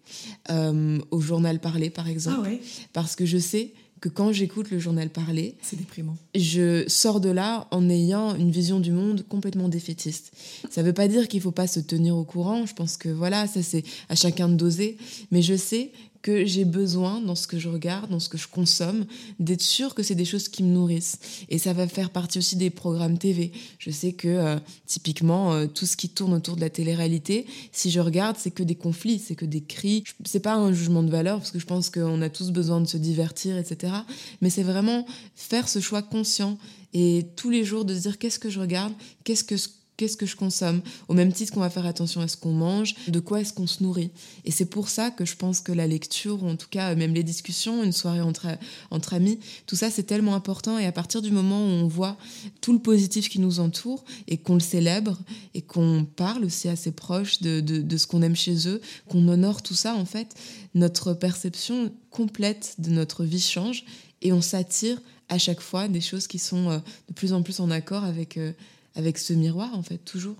au 1.10 1.20
journal 1.20 1.60
parlé, 1.60 1.90
par 1.90 2.08
exemple, 2.08 2.48
ah 2.50 2.66
parce 2.92 3.14
que 3.14 3.26
je 3.26 3.38
sais 3.38 3.72
que 4.00 4.08
quand 4.08 4.32
j'écoute 4.32 4.70
le 4.70 4.78
journal 4.78 5.10
parler, 5.10 5.54
c'est 5.62 5.76
déprimant. 5.76 6.16
Je 6.34 6.84
sors 6.88 7.20
de 7.20 7.30
là 7.30 7.66
en 7.70 7.88
ayant 7.88 8.34
une 8.36 8.50
vision 8.50 8.80
du 8.80 8.92
monde 8.92 9.24
complètement 9.28 9.68
défaitiste. 9.68 10.32
Ça 10.70 10.82
ne 10.82 10.86
veut 10.86 10.92
pas 10.92 11.08
dire 11.08 11.28
qu'il 11.28 11.38
ne 11.38 11.42
faut 11.42 11.50
pas 11.50 11.66
se 11.66 11.80
tenir 11.80 12.16
au 12.16 12.24
courant. 12.24 12.66
Je 12.66 12.74
pense 12.74 12.96
que 12.96 13.08
voilà, 13.08 13.46
ça 13.46 13.62
c'est 13.62 13.84
à 14.08 14.14
chacun 14.14 14.48
de 14.48 14.54
doser. 14.54 14.96
Mais 15.30 15.42
je 15.42 15.54
sais 15.54 15.92
que 16.22 16.44
j'ai 16.44 16.64
besoin 16.64 17.20
dans 17.20 17.34
ce 17.34 17.46
que 17.46 17.58
je 17.58 17.68
regarde, 17.68 18.10
dans 18.10 18.20
ce 18.20 18.28
que 18.28 18.38
je 18.38 18.48
consomme, 18.48 19.06
d'être 19.38 19.62
sûr 19.62 19.94
que 19.94 20.02
c'est 20.02 20.14
des 20.14 20.24
choses 20.24 20.48
qui 20.48 20.62
me 20.62 20.72
nourrissent. 20.72 21.18
Et 21.48 21.58
ça 21.58 21.72
va 21.72 21.86
faire 21.86 22.10
partie 22.10 22.38
aussi 22.38 22.56
des 22.56 22.70
programmes 22.70 23.18
TV. 23.18 23.52
Je 23.78 23.90
sais 23.90 24.12
que 24.12 24.28
euh, 24.28 24.56
typiquement 24.86 25.54
euh, 25.54 25.66
tout 25.66 25.86
ce 25.86 25.96
qui 25.96 26.08
tourne 26.08 26.34
autour 26.34 26.56
de 26.56 26.60
la 26.60 26.70
télé-réalité, 26.70 27.46
si 27.72 27.90
je 27.90 28.00
regarde, 28.00 28.36
c'est 28.38 28.50
que 28.50 28.62
des 28.62 28.74
conflits, 28.74 29.18
c'est 29.18 29.34
que 29.36 29.46
des 29.46 29.62
cris. 29.62 30.04
C'est 30.24 30.40
pas 30.40 30.54
un 30.54 30.72
jugement 30.72 31.02
de 31.02 31.10
valeur 31.10 31.38
parce 31.38 31.50
que 31.50 31.58
je 31.58 31.66
pense 31.66 31.90
qu'on 31.90 32.22
a 32.22 32.28
tous 32.28 32.50
besoin 32.50 32.80
de 32.80 32.86
se 32.86 32.96
divertir, 32.96 33.56
etc. 33.56 33.92
Mais 34.40 34.50
c'est 34.50 34.62
vraiment 34.62 35.06
faire 35.36 35.68
ce 35.68 35.80
choix 35.80 36.02
conscient 36.02 36.58
et 36.94 37.26
tous 37.36 37.50
les 37.50 37.64
jours 37.64 37.84
de 37.84 37.94
se 37.94 38.00
dire 38.00 38.18
qu'est-ce 38.18 38.38
que 38.38 38.50
je 38.50 38.60
regarde, 38.60 38.92
qu'est-ce 39.24 39.44
que 39.44 39.56
qu'est-ce 39.98 40.16
que 40.16 40.26
je 40.26 40.36
consomme, 40.36 40.80
au 41.08 41.14
même 41.14 41.32
titre 41.32 41.52
qu'on 41.52 41.60
va 41.60 41.68
faire 41.68 41.84
attention 41.84 42.22
à 42.22 42.28
ce 42.28 42.36
qu'on 42.36 42.52
mange, 42.52 42.94
de 43.08 43.20
quoi 43.20 43.40
est-ce 43.40 43.52
qu'on 43.52 43.66
se 43.66 43.82
nourrit. 43.82 44.10
Et 44.44 44.50
c'est 44.50 44.64
pour 44.64 44.88
ça 44.88 45.10
que 45.10 45.26
je 45.26 45.36
pense 45.36 45.60
que 45.60 45.72
la 45.72 45.86
lecture, 45.86 46.42
ou 46.42 46.48
en 46.48 46.56
tout 46.56 46.68
cas 46.70 46.94
même 46.94 47.12
les 47.12 47.24
discussions, 47.24 47.82
une 47.82 47.92
soirée 47.92 48.20
entre, 48.20 48.46
entre 48.90 49.12
amis, 49.12 49.40
tout 49.66 49.76
ça 49.76 49.90
c'est 49.90 50.04
tellement 50.04 50.34
important. 50.34 50.78
Et 50.78 50.86
à 50.86 50.92
partir 50.92 51.20
du 51.20 51.32
moment 51.32 51.60
où 51.60 51.68
on 51.68 51.88
voit 51.88 52.16
tout 52.60 52.72
le 52.72 52.78
positif 52.78 53.28
qui 53.28 53.40
nous 53.40 53.60
entoure 53.60 54.04
et 54.28 54.38
qu'on 54.38 54.54
le 54.54 54.60
célèbre 54.60 55.18
et 55.54 55.62
qu'on 55.62 56.06
parle 56.16 56.44
aussi 56.44 56.68
à 56.68 56.76
ses 56.76 56.92
proches 56.92 57.40
de, 57.40 57.60
de, 57.60 57.96
ce 57.96 58.06
qu'on 58.06 58.22
aime 58.22 58.36
chez 58.36 58.68
eux, 58.68 58.80
qu'on 59.08 59.26
honore 59.26 59.62
tout 59.62 59.74
ça, 59.74 59.96
en 59.96 60.04
fait, 60.04 60.34
notre 60.74 61.12
perception 61.12 61.92
complète 62.10 62.76
de 62.78 62.90
notre 62.90 63.24
vie 63.24 63.40
change 63.40 63.84
et 64.22 64.32
on 64.32 64.40
s'attire 64.40 65.00
à 65.28 65.38
chaque 65.38 65.60
fois 65.60 65.88
des 65.88 66.00
choses 66.00 66.26
qui 66.26 66.38
sont 66.38 66.70
euh, 66.70 66.78
de 67.08 67.14
plus 67.14 67.32
en 67.32 67.42
plus 67.42 67.60
en 67.60 67.70
accord 67.70 68.04
avec 68.04 68.36
euh, 68.36 68.52
avec 68.98 69.16
ce 69.16 69.32
miroir, 69.32 69.74
en 69.74 69.82
fait, 69.82 69.98
toujours. 69.98 70.36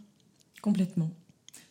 Complètement. 0.61 1.11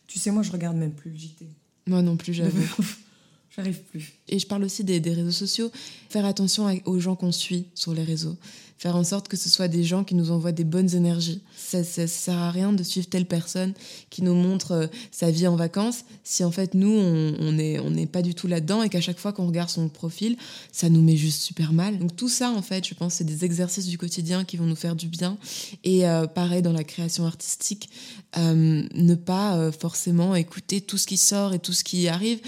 Tu 0.06 0.18
sais, 0.18 0.30
moi, 0.30 0.42
je 0.42 0.50
regarde 0.50 0.76
même 0.76 0.92
plus 0.92 1.10
le 1.10 1.16
JT. 1.16 1.46
Moi 1.86 2.02
non 2.02 2.16
plus, 2.16 2.32
j'avoue. 2.32 2.82
J'arrive 3.56 3.80
plus. 3.82 4.14
Et 4.28 4.38
je 4.38 4.46
parle 4.46 4.64
aussi 4.64 4.84
des, 4.84 4.98
réseaux 4.98 5.30
sociaux. 5.30 5.70
Faire 6.08 6.24
attention 6.24 6.66
aux 6.86 6.98
gens 6.98 7.14
qu'on 7.14 7.32
suit 7.32 7.66
sur 7.74 7.92
les 7.92 8.04
réseaux. 8.04 8.36
Faire 8.78 8.94
en 8.94 9.02
sorte 9.02 9.26
que 9.26 9.36
ce 9.36 9.48
soit 9.48 9.66
des 9.66 9.82
gens 9.82 10.04
qui 10.04 10.14
nous 10.14 10.30
envoient 10.30 10.52
des 10.52 10.62
bonnes 10.62 10.94
énergies. 10.94 11.42
Ça, 11.56 11.82
ça, 11.82 12.06
sert 12.06 12.38
à 12.38 12.52
rien 12.52 12.72
de 12.72 12.84
suivre 12.84 13.08
telle 13.08 13.26
personne 13.26 13.74
qui 14.08 14.22
nous 14.22 14.34
montre 14.34 14.70
euh, 14.72 14.86
sa 15.10 15.32
vie 15.32 15.48
en 15.48 15.56
vacances 15.56 16.04
si 16.22 16.44
en 16.44 16.52
fait 16.52 16.74
nous, 16.74 16.88
on 16.88 17.52
n'est 17.52 18.06
pas 18.06 18.22
du 18.22 18.36
tout 18.36 18.46
là-dedans 18.46 18.84
et 18.84 18.88
qu'à 18.88 19.00
chaque 19.00 19.18
fois 19.18 19.32
qu'on 19.32 19.48
regarde 19.48 19.68
son 19.68 19.88
profil, 19.88 20.36
ça 20.70 20.88
nous 20.88 21.02
met 21.02 21.16
juste 21.16 21.42
super 21.42 21.72
mal. 21.72 21.98
Donc 21.98 22.14
tout 22.14 22.28
ça, 22.28 22.52
en 22.52 22.62
fait, 22.62 22.86
je 22.86 22.94
pense, 22.94 23.14
c'est 23.14 23.24
des 23.24 23.44
exercices 23.44 23.86
du 23.86 23.98
quotidien 23.98 24.44
qui 24.44 24.56
vont 24.56 24.66
nous 24.66 24.76
faire 24.76 24.94
du 24.94 25.08
bien. 25.08 25.38
Et 25.82 26.06
euh, 26.06 26.28
pareil 26.28 26.62
dans 26.62 26.72
la 26.72 26.84
création 26.84 27.26
artistique, 27.26 27.90
euh, 28.36 28.86
ne 28.94 29.14
pas 29.16 29.72
forcément 29.72 30.36
écouter 30.36 30.80
tout 30.80 30.98
ce 30.98 31.06
qui 31.08 31.16
sort 31.16 31.52
et 31.52 31.58
tout 31.58 31.72
ce 31.72 31.82
qui 31.82 32.06
arrive 32.06 32.40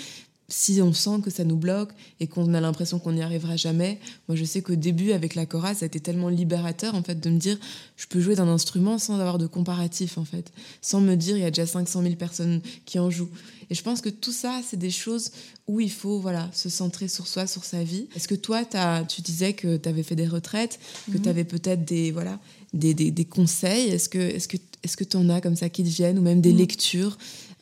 si 0.51 0.83
on 0.83 0.93
sent 0.93 1.21
que 1.23 1.31
ça 1.31 1.45
nous 1.45 1.57
bloque 1.57 1.91
et 2.19 2.27
qu'on 2.27 2.53
a 2.55 2.61
l'impression 2.61 2.99
qu'on 2.99 3.13
n'y 3.13 3.23
arrivera 3.23 3.57
jamais, 3.57 3.99
moi 4.29 4.37
je 4.37 4.45
sais 4.45 4.63
qu'au 4.63 4.75
début 4.75 5.13
avec 5.13 5.35
la 5.35 5.47
chorale 5.47 5.77
ça 5.77 5.85
a 5.85 5.87
été 5.87 6.01
tellement 6.01 6.29
libérateur 6.29 6.95
en 6.95 7.03
fait 7.03 7.21
de 7.21 7.31
me 7.31 7.39
dire 7.39 7.59
je 7.97 8.07
peux 8.07 8.21
jouer 8.21 8.35
d'un 8.35 8.49
instrument 8.49 8.99
sans 8.99 9.15
avoir 9.15 9.39
de 9.39 9.47
comparatif 9.47 10.19
en 10.19 10.25
fait, 10.25 10.53
sans 10.83 11.01
me 11.01 11.15
dire 11.15 11.37
il 11.37 11.43
y 11.43 11.47
a 11.47 11.51
déjà 11.51 11.67
500 11.67 12.03
000 12.03 12.15
personnes 12.17 12.61
qui 12.85 12.99
en 12.99 13.11
jouent. 13.11 13.31
Et 13.71 13.75
je 13.75 13.83
pense 13.83 14.01
que 14.01 14.09
tout 14.09 14.33
ça 14.33 14.61
c'est 14.65 14.79
des 14.79 14.91
choses 14.91 15.31
où 15.69 15.81
il 15.81 15.91
faut 15.91 16.19
voilà 16.19 16.51
se 16.53 16.69
centrer 16.69 17.07
sur 17.07 17.29
soi, 17.29 17.47
sur 17.47 17.65
sa 17.65 17.85
vie. 17.85 18.09
Est-ce 18.17 18.27
que 18.27 18.35
toi 18.35 18.63
as, 18.75 19.05
tu 19.05 19.23
disais 19.23 19.53
que 19.53 19.77
tu 19.77 19.89
avais 19.89 20.03
fait 20.03 20.17
des 20.17 20.27
retraites, 20.27 20.81
que 21.07 21.17
mhm. 21.17 21.23
tu 21.23 21.29
avais 21.29 21.45
peut-être 21.45 21.85
des 21.85 22.11
voilà 22.11 22.39
des, 22.73 22.95
des, 22.95 23.25
conseils 23.25 23.89
Est-ce 23.89 24.09
que 24.09 24.19
est-ce 24.19 24.49
que 24.49 24.57
est-ce 24.83 24.97
que 24.97 25.05
tu 25.05 25.17
en 25.17 25.29
as 25.29 25.41
comme 25.41 25.57
ça 25.57 25.69
qui 25.69 25.83
te 25.83 25.89
viennent 25.89 26.19
ou 26.19 26.23
même 26.23 26.41
des 26.41 26.53
mhm. 26.53 26.59
lectures 26.59 27.19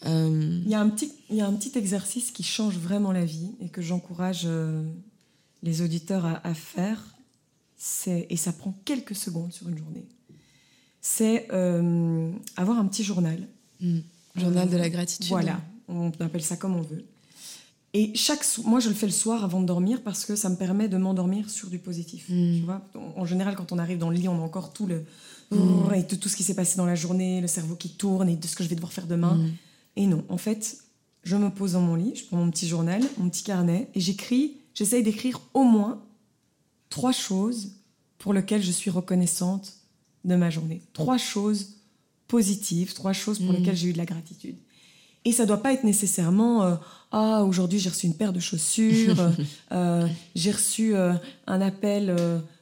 euh, 0.07 0.61
il, 0.65 0.71
y 0.71 0.75
a 0.75 0.81
un 0.81 0.89
petit, 0.89 1.13
il 1.31 1.37
y 1.37 1.41
a 1.41 1.47
un 1.47 1.53
petit 1.53 1.77
exercice 1.77 2.31
qui 2.31 2.43
change 2.43 2.77
vraiment 2.77 3.13
la 3.13 3.25
vie 3.25 3.51
et 3.61 3.69
que 3.69 3.83
j'encourage 3.83 4.43
euh, 4.47 4.83
les 5.63 5.83
auditeurs 5.83 6.25
à, 6.45 6.55
faire. 6.55 7.03
Et 8.07 8.37
ça 8.37 8.53
prend 8.53 8.75
quelques 8.85 9.15
secondes 9.15 9.53
sur 9.53 9.69
une 9.69 9.79
journée. 9.79 10.07
C'est 11.01 11.49
euh, 11.53 12.33
avoir 12.57 12.79
un 12.79 12.87
petit 12.87 13.05
journal. 13.05 13.47
Hmm. 13.81 14.01
Journal 14.37 14.69
de 14.69 14.77
la 14.77 14.89
gratitude. 14.89 15.29
Voilà, 15.29 15.61
on 15.89 16.11
appelle 16.21 16.43
ça 16.43 16.57
comme 16.57 16.77
on 16.77 16.83
veut. 16.83 17.05
Et 17.95 18.15
chaque, 18.15 18.45
moi, 18.65 18.81
je 18.81 18.89
le 18.89 18.95
fais 18.95 19.07
le 19.07 19.13
soir 19.13 19.45
avant 19.45 19.61
de 19.61 19.67
dormir 19.67 20.03
parce 20.03 20.25
que 20.25 20.37
ça 20.37 20.49
me 20.49 20.57
permet 20.57 20.89
de 20.89 20.97
m'endormir 20.97 21.49
sur 21.49 21.71
du 21.71 21.79
positif. 21.79 22.27
Mm. 22.29 22.59
Tu 22.59 22.63
vois, 22.65 22.83
en 23.17 23.25
général, 23.25 23.57
quand 23.57 23.73
on 23.73 23.79
arrive 23.79 23.99
dans 23.99 24.11
le 24.11 24.17
lit, 24.17 24.29
on 24.29 24.41
a 24.41 24.45
encore 24.45 24.73
tout 24.73 24.87
le 24.87 25.05
Mm. 25.51 25.95
et 25.95 26.03
de 26.03 26.17
tout 26.17 26.29
ce 26.29 26.37
qui 26.37 26.43
s'est 26.43 26.55
passé 26.55 26.77
dans 26.77 26.87
la 26.87 26.95
journée, 26.95 27.41
le 27.41 27.47
cerveau 27.47 27.75
qui 27.75 27.91
tourne 27.91 28.29
et 28.29 28.37
de 28.37 28.47
ce 28.47 28.55
que 28.55 28.63
je 28.65 28.69
vais 28.69 28.75
devoir 28.75 28.93
faire 28.93 29.07
demain. 29.07 29.39
Et 29.97 30.07
non, 30.07 30.25
en 30.29 30.39
fait, 30.39 30.79
je 31.25 31.37
me 31.37 31.51
pose 31.51 31.73
dans 31.73 31.81
mon 31.81 31.95
lit, 31.97 32.15
je 32.15 32.25
prends 32.27 32.37
mon 32.37 32.51
petit 32.51 32.69
journal, 32.69 33.03
mon 33.19 33.29
petit 33.29 33.43
carnet 33.43 33.89
et 33.95 34.01
j'écris. 34.01 34.59
J'essaye 34.75 35.03
d'écrire 35.03 35.41
au 35.55 35.65
moins 35.65 36.03
trois 36.89 37.13
choses 37.13 37.73
pour 38.19 38.33
lesquelles 38.33 38.63
je 38.63 38.71
suis 38.73 38.91
reconnaissante 38.91 39.75
de 40.25 40.35
ma 40.37 40.51
journée. 40.51 40.83
Trois 40.93 41.19
choses 41.19 41.77
positives, 42.29 42.95
trois 42.95 43.13
choses 43.13 43.39
pour 43.39 43.53
Mm. 43.53 43.57
lesquelles 43.57 43.77
j'ai 43.77 43.89
eu 43.89 43.93
de 43.93 43.99
la 43.99 44.05
gratitude. 44.05 44.57
Et 45.25 45.33
ça 45.33 45.47
doit 45.47 45.63
pas 45.63 45.73
être 45.73 45.85
nécessairement 45.85 46.63
euh, 46.63 46.77
ah 47.11 47.43
aujourd'hui 47.45 47.79
j'ai 47.79 47.89
reçu 47.91 48.07
une 48.07 48.15
paire 48.15 48.33
de 48.33 48.41
chaussures, 48.41 49.19
euh, 49.21 49.31
euh, 49.73 50.09
j'ai 50.35 50.53
reçu 50.53 50.95
euh, 50.95 51.15
un 51.47 51.61
appel 51.61 52.15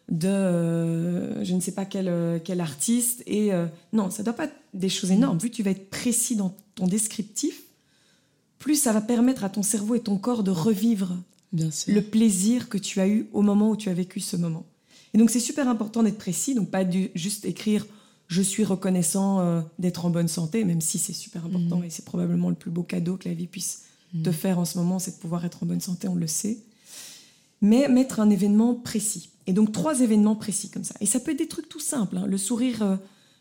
de 0.08 0.28
euh, 0.28 1.44
je 1.44 1.54
ne 1.54 1.60
sais 1.60 1.72
pas 1.72 1.84
quel, 1.84 2.08
euh, 2.08 2.38
quel 2.42 2.60
artiste 2.60 3.22
et 3.26 3.52
euh, 3.52 3.66
non 3.92 4.10
ça 4.10 4.22
doit 4.22 4.34
pas 4.34 4.44
être 4.44 4.54
des 4.74 4.88
choses 4.88 5.10
énormes. 5.10 5.38
Plus 5.38 5.50
tu 5.50 5.62
vas 5.62 5.70
être 5.72 5.90
précis 5.90 6.36
dans 6.36 6.54
ton 6.76 6.86
descriptif, 6.86 7.62
plus 8.58 8.76
ça 8.80 8.92
va 8.92 9.00
permettre 9.00 9.44
à 9.44 9.48
ton 9.48 9.62
cerveau 9.62 9.94
et 9.94 10.00
ton 10.00 10.16
corps 10.16 10.42
de 10.42 10.50
revivre 10.50 11.16
Bien 11.52 11.70
sûr. 11.70 11.92
le 11.94 12.02
plaisir 12.02 12.68
que 12.68 12.78
tu 12.78 13.00
as 13.00 13.08
eu 13.08 13.26
au 13.32 13.42
moment 13.42 13.70
où 13.70 13.76
tu 13.76 13.88
as 13.88 13.94
vécu 13.94 14.20
ce 14.20 14.36
moment. 14.36 14.64
Et 15.14 15.18
donc 15.18 15.30
c'est 15.30 15.40
super 15.40 15.68
important 15.68 16.02
d'être 16.02 16.18
précis, 16.18 16.54
donc 16.54 16.70
pas 16.70 16.84
du- 16.84 17.10
juste 17.14 17.44
écrire 17.44 17.86
je 18.28 18.42
suis 18.42 18.64
reconnaissant 18.64 19.38
euh, 19.40 19.60
d'être 19.78 20.04
en 20.04 20.10
bonne 20.10 20.26
santé, 20.28 20.64
même 20.64 20.80
si 20.80 20.98
c'est 20.98 21.12
super 21.12 21.46
important 21.46 21.82
et 21.84 21.90
c'est 21.90 22.04
probablement 22.04 22.48
le 22.48 22.56
plus 22.56 22.72
beau 22.72 22.82
cadeau 22.82 23.16
que 23.16 23.28
la 23.28 23.34
vie 23.36 23.46
puisse 23.46 23.82
te 24.24 24.32
faire 24.32 24.58
en 24.58 24.64
ce 24.64 24.78
moment, 24.78 24.98
c'est 24.98 25.12
de 25.12 25.16
pouvoir 25.20 25.44
être 25.44 25.62
en 25.62 25.66
bonne 25.66 25.80
santé, 25.80 26.08
on 26.08 26.14
le 26.14 26.26
sait. 26.26 26.58
Mais 27.68 27.88
mettre 27.88 28.20
un 28.20 28.30
événement 28.30 28.74
précis. 28.74 29.30
Et 29.46 29.52
donc 29.52 29.72
trois 29.72 30.00
événements 30.00 30.34
précis 30.36 30.70
comme 30.70 30.84
ça. 30.84 30.94
Et 31.00 31.06
ça 31.06 31.20
peut 31.20 31.30
être 31.32 31.38
des 31.38 31.48
trucs 31.48 31.68
tout 31.68 31.80
simples. 31.80 32.16
hein. 32.18 32.26
Le 32.26 32.38
sourire 32.38 32.82
euh, 32.82 32.96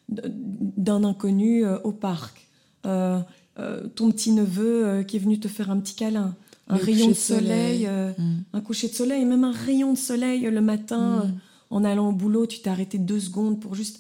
d'un 0.10 1.04
inconnu 1.04 1.66
euh, 1.66 1.78
au 1.84 1.92
parc. 1.92 2.48
Euh, 2.86 3.20
euh, 3.60 3.88
ton 3.88 4.12
petit 4.12 4.32
neveu 4.32 5.04
qui 5.08 5.16
est 5.16 5.20
venu 5.20 5.40
te 5.40 5.48
faire 5.48 5.70
un 5.72 5.80
petit 5.80 5.96
câlin. 5.96 6.36
Un 6.68 6.78
Le 6.78 6.84
rayon 6.84 7.08
de 7.10 7.14
soleil. 7.14 7.84
soleil. 7.84 7.88
euh, 7.88 8.12
Mm. 8.18 8.44
un 8.54 8.62
coucher 8.62 8.88
de 8.88 8.94
soleil, 8.94 9.24
même 9.26 9.44
un 9.44 9.52
rayon 9.52 9.94
de 9.94 9.98
soleil 9.98 10.42
le 10.42 10.62
matin, 10.62 11.26
Mm. 11.26 11.34
en 11.72 11.84
allant 11.84 12.10
au 12.10 12.12
boulot, 12.12 12.46
tu 12.48 12.60
t'es 12.62 12.70
arrêté 12.70 12.98
deux 12.98 13.20
secondes 13.20 13.60
pour 13.60 13.76
juste 13.76 14.00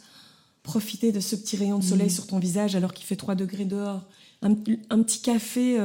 profiter 0.64 1.12
de 1.12 1.20
ce 1.20 1.36
petit 1.36 1.58
rayon 1.58 1.78
de 1.80 1.84
soleil 1.84 2.08
Mm. 2.08 2.18
sur 2.18 2.28
ton 2.28 2.40
visage 2.40 2.76
alors 2.76 2.94
qu'il 2.94 3.06
fait 3.06 3.16
3 3.16 3.36
degrés 3.36 3.66
dehors. 3.66 4.04
Un, 4.42 4.52
un 4.90 5.02
petit 5.04 5.22
café 5.22 5.78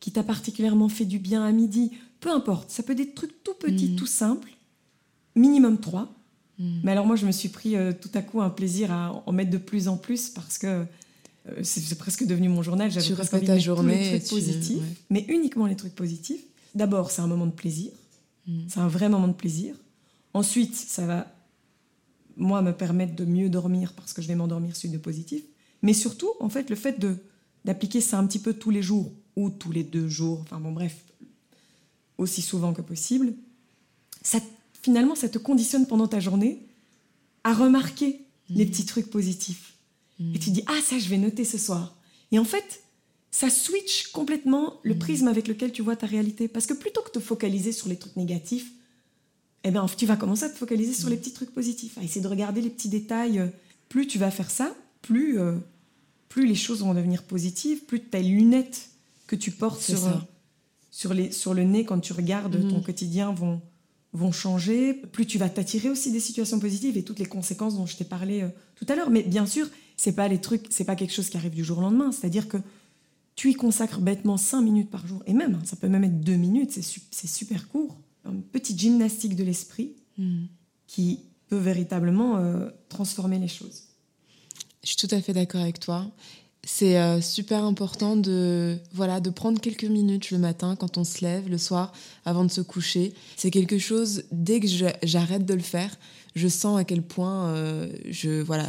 qui 0.00 0.10
t'a 0.10 0.22
particulièrement 0.22 0.88
fait 0.88 1.04
du 1.04 1.18
bien 1.18 1.44
à 1.44 1.52
midi. 1.52 1.92
Peu 2.22 2.30
importe, 2.30 2.70
ça 2.70 2.82
peut 2.82 2.92
être 2.92 2.98
des 2.98 3.12
trucs 3.12 3.42
tout 3.44 3.52
petits, 3.54 3.90
Mm. 3.90 3.96
tout 3.96 4.06
simples, 4.06 4.48
minimum 5.36 5.78
3. 5.78 6.08
Mm. 6.58 6.80
Mais 6.84 6.92
alors 6.92 7.06
moi, 7.06 7.16
je 7.16 7.26
me 7.26 7.32
suis 7.32 7.48
pris 7.50 7.76
euh, 7.76 7.92
tout 7.92 8.10
à 8.14 8.22
coup 8.22 8.40
un 8.40 8.48
plaisir 8.50 8.90
à 8.92 9.22
en 9.26 9.32
mettre 9.32 9.50
de 9.50 9.58
plus 9.58 9.88
en 9.88 9.96
plus 9.98 10.30
parce 10.30 10.56
que 10.56 10.86
euh, 11.48 11.62
c'est 11.62 11.98
presque 11.98 12.24
devenu 12.24 12.48
mon 12.48 12.62
journal. 12.62 12.90
J'avais 12.90 13.12
presque 13.14 13.34
envie 13.34 13.42
de 13.42 13.46
ta 13.48 13.56
tous 13.56 13.60
journée 13.64 14.12
les 14.12 14.18
trucs 14.20 14.24
tu- 14.28 14.34
positifs, 14.36 14.78
ouais. 14.78 14.96
mais 15.10 15.24
uniquement 15.28 15.66
les 15.66 15.76
trucs 15.76 15.94
positifs. 15.94 16.42
D'abord, 16.74 17.10
c'est 17.10 17.20
un 17.22 17.26
moment 17.26 17.46
de 17.46 17.50
plaisir. 17.52 17.90
Mm. 18.46 18.60
C'est 18.68 18.80
un 18.80 18.88
vrai 18.88 19.08
moment 19.08 19.28
de 19.28 19.32
plaisir. 19.34 19.74
Ensuite, 20.34 20.74
ça 20.76 21.04
va, 21.04 21.26
moi, 22.36 22.62
me 22.62 22.72
permettre 22.72 23.14
de 23.16 23.24
mieux 23.24 23.48
dormir 23.50 23.92
parce 23.94 24.12
que 24.12 24.22
je 24.22 24.28
vais 24.28 24.34
m'endormir 24.36 24.76
sur 24.76 24.88
du 24.90 24.98
positif. 24.98 25.42
Mais 25.82 25.92
surtout, 25.92 26.30
en 26.40 26.48
fait, 26.48 26.70
le 26.70 26.76
fait 26.76 26.98
de 27.00 27.16
d'appliquer 27.64 28.00
ça 28.00 28.18
un 28.18 28.26
petit 28.26 28.38
peu 28.40 28.54
tous 28.54 28.70
les 28.70 28.82
jours 28.82 29.12
ou 29.36 29.48
tous 29.50 29.70
les 29.70 29.84
deux 29.84 30.08
jours, 30.08 30.40
enfin 30.42 30.58
bon, 30.58 30.72
bref, 30.72 30.96
aussi 32.22 32.42
souvent 32.42 32.72
que 32.72 32.82
possible, 32.82 33.34
ça, 34.22 34.38
finalement, 34.82 35.14
ça 35.14 35.28
te 35.28 35.38
conditionne 35.38 35.86
pendant 35.86 36.08
ta 36.08 36.20
journée 36.20 36.66
à 37.44 37.52
remarquer 37.54 38.20
les 38.48 38.66
petits 38.66 38.86
trucs 38.86 39.10
positifs. 39.10 39.74
Et 40.34 40.38
tu 40.38 40.50
te 40.50 40.54
dis, 40.54 40.62
ah, 40.66 40.78
ça, 40.84 40.98
je 40.98 41.08
vais 41.08 41.18
noter 41.18 41.44
ce 41.44 41.58
soir. 41.58 41.96
Et 42.30 42.38
en 42.38 42.44
fait, 42.44 42.82
ça 43.30 43.50
switch 43.50 44.08
complètement 44.08 44.78
le 44.82 44.96
prisme 44.96 45.26
avec 45.26 45.48
lequel 45.48 45.72
tu 45.72 45.82
vois 45.82 45.96
ta 45.96 46.06
réalité. 46.06 46.48
Parce 46.48 46.66
que 46.66 46.74
plutôt 46.74 47.00
que 47.02 47.08
de 47.08 47.14
te 47.14 47.20
focaliser 47.20 47.72
sur 47.72 47.88
les 47.88 47.96
trucs 47.96 48.14
négatifs, 48.14 48.70
eh 49.64 49.70
ben, 49.70 49.86
tu 49.96 50.06
vas 50.06 50.16
commencer 50.16 50.44
à 50.44 50.50
te 50.50 50.58
focaliser 50.58 50.92
sur 50.92 51.08
les 51.08 51.16
petits 51.16 51.32
trucs 51.32 51.52
positifs, 51.52 51.98
à 51.98 52.02
essayer 52.02 52.20
de 52.20 52.28
regarder 52.28 52.60
les 52.60 52.70
petits 52.70 52.88
détails. 52.88 53.50
Plus 53.88 54.06
tu 54.06 54.18
vas 54.18 54.30
faire 54.30 54.50
ça, 54.50 54.74
plus, 55.02 55.40
euh, 55.40 55.56
plus 56.28 56.46
les 56.46 56.54
choses 56.54 56.80
vont 56.80 56.94
devenir 56.94 57.22
positives, 57.22 57.84
plus 57.84 58.00
tes 58.00 58.22
lunettes 58.22 58.90
que 59.26 59.36
tu 59.36 59.50
portes 59.50 59.80
sur, 59.80 59.98
ça. 59.98 60.28
Sur, 60.92 61.12
les, 61.14 61.32
sur 61.32 61.54
le 61.54 61.64
nez 61.64 61.84
quand 61.84 61.98
tu 61.98 62.12
regardes 62.12 62.54
Mhm. 62.56 62.70
ton 62.70 62.80
quotidien 62.80 63.32
vont, 63.32 63.60
vont 64.12 64.30
changer, 64.30 64.94
plus 64.94 65.26
tu 65.26 65.38
vas 65.38 65.48
t'attirer 65.48 65.88
aussi 65.90 66.12
des 66.12 66.20
situations 66.20 66.60
positives 66.60 66.96
et 66.96 67.02
toutes 67.02 67.18
les 67.18 67.26
conséquences 67.26 67.74
dont 67.76 67.86
je 67.86 67.96
t'ai 67.96 68.04
parlé 68.04 68.42
euh, 68.42 68.48
tout 68.76 68.86
à 68.88 68.94
l'heure. 68.94 69.10
Mais 69.10 69.22
bien 69.24 69.46
sûr, 69.46 69.66
c'est 69.96 70.12
pas 70.14 70.28
les 70.28 70.38
trucs, 70.40 70.66
c'est 70.70 70.84
pas 70.84 70.94
quelque 70.94 71.12
chose 71.12 71.28
qui 71.30 71.36
arrive 71.36 71.54
du 71.54 71.64
jour 71.64 71.78
au 71.78 71.80
lendemain. 71.80 72.12
C'est-à-dire 72.12 72.46
que 72.46 72.58
tu 73.34 73.50
y 73.50 73.54
consacres 73.54 74.00
bêtement 74.00 74.36
5 74.36 74.60
minutes 74.60 74.90
par 74.90 75.06
jour, 75.06 75.22
et 75.26 75.32
même, 75.32 75.54
hein, 75.54 75.62
ça 75.64 75.74
peut 75.76 75.88
même 75.88 76.04
être 76.04 76.20
2 76.20 76.36
minutes, 76.36 76.70
c'est 76.72 76.82
su- 76.82 77.00
c'est 77.10 77.26
super 77.26 77.66
court. 77.68 77.96
Une 78.26 78.42
petite 78.42 78.78
gymnastique 78.78 79.34
de 79.34 79.42
l'esprit 79.44 79.94
Mm. 80.18 80.44
qui 80.86 81.20
peut 81.48 81.56
véritablement 81.56 82.36
euh, 82.36 82.68
transformer 82.90 83.38
les 83.38 83.48
choses. 83.48 83.84
Je 84.84 84.88
suis 84.88 84.96
tout 84.96 85.14
à 85.14 85.20
fait 85.22 85.32
d'accord 85.32 85.62
avec 85.62 85.80
toi. 85.80 86.10
C'est 86.64 86.96
euh, 86.96 87.20
super 87.20 87.64
important 87.64 88.14
de 88.14 88.78
voilà 88.92 89.18
de 89.18 89.30
prendre 89.30 89.60
quelques 89.60 89.84
minutes 89.84 90.30
le 90.30 90.38
matin 90.38 90.76
quand 90.76 90.96
on 90.96 91.02
se 91.02 91.24
lève, 91.24 91.48
le 91.48 91.58
soir 91.58 91.92
avant 92.24 92.44
de 92.44 92.50
se 92.52 92.60
coucher. 92.60 93.14
C'est 93.36 93.50
quelque 93.50 93.78
chose 93.78 94.22
dès 94.30 94.60
que 94.60 94.68
j'arrête 95.02 95.44
de 95.44 95.54
le 95.54 95.60
faire, 95.60 95.90
je 96.34 96.48
sens 96.48 96.78
à 96.78 96.84
quel 96.84 97.02
point 97.02 97.48
euh, 97.48 97.92
je 98.10 98.40
voilà 98.42 98.64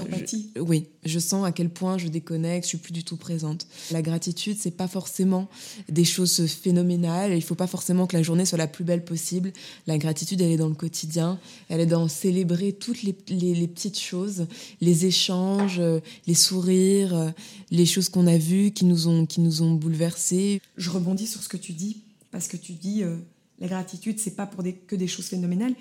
je- 0.55 0.59
oui, 0.59 0.85
je 1.05 1.19
sens 1.19 1.45
à 1.45 1.51
quel 1.51 1.69
point 1.69 1.97
je 1.97 2.07
déconnecte, 2.07 2.65
je 2.65 2.69
suis 2.69 2.77
plus 2.77 2.91
du 2.93 3.03
tout 3.03 3.15
présente. 3.17 3.67
La 3.91 4.01
gratitude, 4.01 4.57
c'est 4.59 4.71
pas 4.71 4.87
forcément 4.87 5.49
des 5.89 6.03
choses 6.05 6.45
phénoménales. 6.47 7.33
Il 7.33 7.41
faut 7.41 7.55
pas 7.55 7.67
forcément 7.67 8.07
que 8.07 8.15
la 8.17 8.23
journée 8.23 8.45
soit 8.45 8.57
la 8.57 8.67
plus 8.67 8.83
belle 8.83 9.03
possible. 9.05 9.51
La 9.87 9.97
gratitude, 9.97 10.41
elle 10.41 10.51
est 10.51 10.57
dans 10.57 10.69
le 10.69 10.75
quotidien. 10.75 11.39
Elle 11.69 11.79
est 11.79 11.85
dans 11.85 12.07
célébrer 12.07 12.73
toutes 12.73 13.03
les, 13.03 13.15
les- 13.29 13.55
les 13.55 13.67
petites 13.67 13.99
choses, 13.99 14.47
les 14.81 15.05
échanges, 15.05 15.79
euh, 15.79 15.99
les 16.27 16.33
sourires, 16.35 17.15
euh, 17.15 17.29
les 17.71 17.85
choses 17.85 18.09
qu'on 18.09 18.27
a 18.27 18.37
vues 18.37 18.71
qui 18.71 18.85
nous 18.85 19.07
ont 19.07 19.25
qui 19.25 19.39
nous 19.41 19.61
ont 19.61 19.73
bouleversés. 19.73 20.61
Je 20.77 20.89
rebondis 20.89 21.27
sur 21.27 21.41
ce 21.41 21.49
que 21.49 21.57
tu 21.57 21.71
dis, 21.73 22.01
parce 22.31 22.47
que 22.47 22.57
tu 22.57 22.73
dis 22.73 23.03
euh, 23.03 23.15
la 23.59 23.67
gratitude, 23.67 24.19
c'est 24.19 24.35
pas 24.35 24.45
pour 24.45 24.63
des, 24.63 24.73
que 24.73 24.95
des 24.95 25.07
choses 25.07 25.25
phénoménales. 25.27 25.75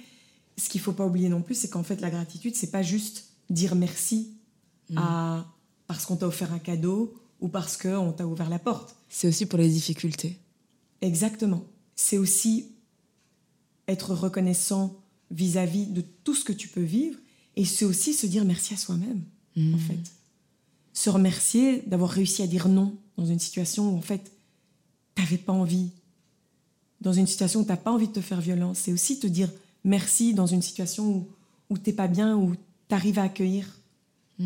Ce 0.63 0.69
qu'il 0.69 0.81
faut 0.81 0.93
pas 0.93 1.05
oublier 1.05 1.29
non 1.29 1.43
plus, 1.43 1.57
c'est 1.57 1.69
qu'en 1.69 1.83
fait, 1.83 2.01
la 2.01 2.09
gratitude, 2.09 2.55
c'est 2.55 2.71
pas 2.71 2.83
juste 2.83 3.25
dire 3.51 3.75
merci 3.75 4.31
à, 4.95 5.45
parce 5.89 6.07
qu'on 6.07 6.15
t'a 6.15 6.29
offert 6.29 6.53
un 6.53 6.61
cadeau 6.61 7.15
ou 7.41 7.49
parce 7.49 7.77
qu'on 7.77 8.13
t'a 8.13 8.27
ouvert 8.29 8.49
la 8.49 8.61
porte. 8.61 8.95
C'est 9.09 9.27
aussi 9.27 9.47
pour 9.47 9.59
les 9.59 9.69
difficultés. 9.69 10.39
Exactement. 11.01 11.65
C'est 11.97 12.17
aussi 12.17 12.69
être 13.89 14.15
reconnaissant 14.15 15.03
vis-à-vis 15.33 15.87
de 15.87 16.05
tout 16.23 16.37
ce 16.37 16.45
que 16.45 16.53
tu 16.53 16.69
peux 16.69 16.83
vivre 16.83 17.19
et 17.57 17.65
c'est 17.65 17.85
aussi 17.85 18.15
se 18.15 18.27
dire 18.27 18.45
merci 18.45 18.75
à 18.75 18.77
soi-même, 18.77 19.23
Mm. 19.57 19.75
en 19.75 19.79
fait. 19.79 20.13
Se 20.93 21.11
remercier 21.11 21.83
d'avoir 21.89 22.11
réussi 22.11 22.43
à 22.43 22.47
dire 22.47 22.69
non 22.69 22.97
dans 23.17 23.27
une 23.27 23.41
situation 23.41 23.93
où, 23.93 23.99
en 23.99 24.01
fait, 24.01 24.31
t'avais 25.17 25.39
pas 25.39 25.53
envie. 25.53 25.91
Dans 27.01 27.13
une 27.13 27.27
situation 27.27 27.61
où 27.61 27.65
t'as 27.65 27.77
pas 27.77 27.91
envie 27.91 28.07
de 28.07 28.13
te 28.13 28.21
faire 28.21 28.41
violence. 28.41 28.79
C'est 28.79 28.93
aussi 28.93 29.19
te 29.19 29.27
dire 29.27 29.51
merci 29.85 30.35
dans 30.35 30.47
une 30.47 30.63
situation 30.63 31.09
où, 31.09 31.29
où 31.71 31.79
t'es 31.79 31.93
pas 31.93 32.09
bien, 32.09 32.37
où 32.37 32.55
t'arrives 32.89 33.19
à 33.19 33.23
accueillir 33.25 33.67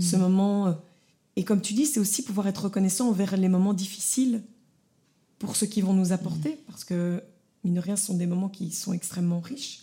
ce 0.00 0.16
moment. 0.16 0.66
euh, 0.66 0.72
Et 1.36 1.44
comme 1.44 1.60
tu 1.62 1.72
dis, 1.74 1.86
c'est 1.86 2.00
aussi 2.00 2.22
pouvoir 2.22 2.46
être 2.48 2.64
reconnaissant 2.64 3.08
envers 3.08 3.36
les 3.36 3.48
moments 3.48 3.74
difficiles 3.74 4.42
pour 5.38 5.56
ce 5.56 5.64
qu'ils 5.64 5.84
vont 5.84 5.94
nous 5.94 6.12
apporter, 6.12 6.58
parce 6.66 6.84
que, 6.84 7.22
mine 7.64 7.74
de 7.74 7.80
rien, 7.80 7.96
ce 7.96 8.06
sont 8.06 8.14
des 8.16 8.26
moments 8.26 8.48
qui 8.48 8.70
sont 8.72 8.92
extrêmement 8.92 9.40
riches. 9.40 9.80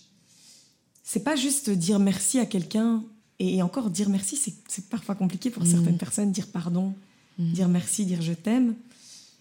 C'est 1.03 1.23
pas 1.23 1.35
juste 1.35 1.69
dire 1.69 1.99
merci 1.99 2.39
à 2.39 2.45
quelqu'un, 2.45 3.03
et, 3.39 3.61
encore 3.61 3.89
dire 3.89 4.09
merci, 4.09 4.35
c'est 4.67 4.85
parfois 4.89 5.15
compliqué 5.15 5.49
pour 5.49 5.63
Mhm. 5.63 5.69
certaines 5.71 5.97
personnes, 5.97 6.31
dire 6.31 6.47
pardon, 6.47 6.93
dire 7.39 7.67
merci, 7.67 8.05
dire 8.05 8.21
je 8.21 8.33
t'aime. 8.33 8.75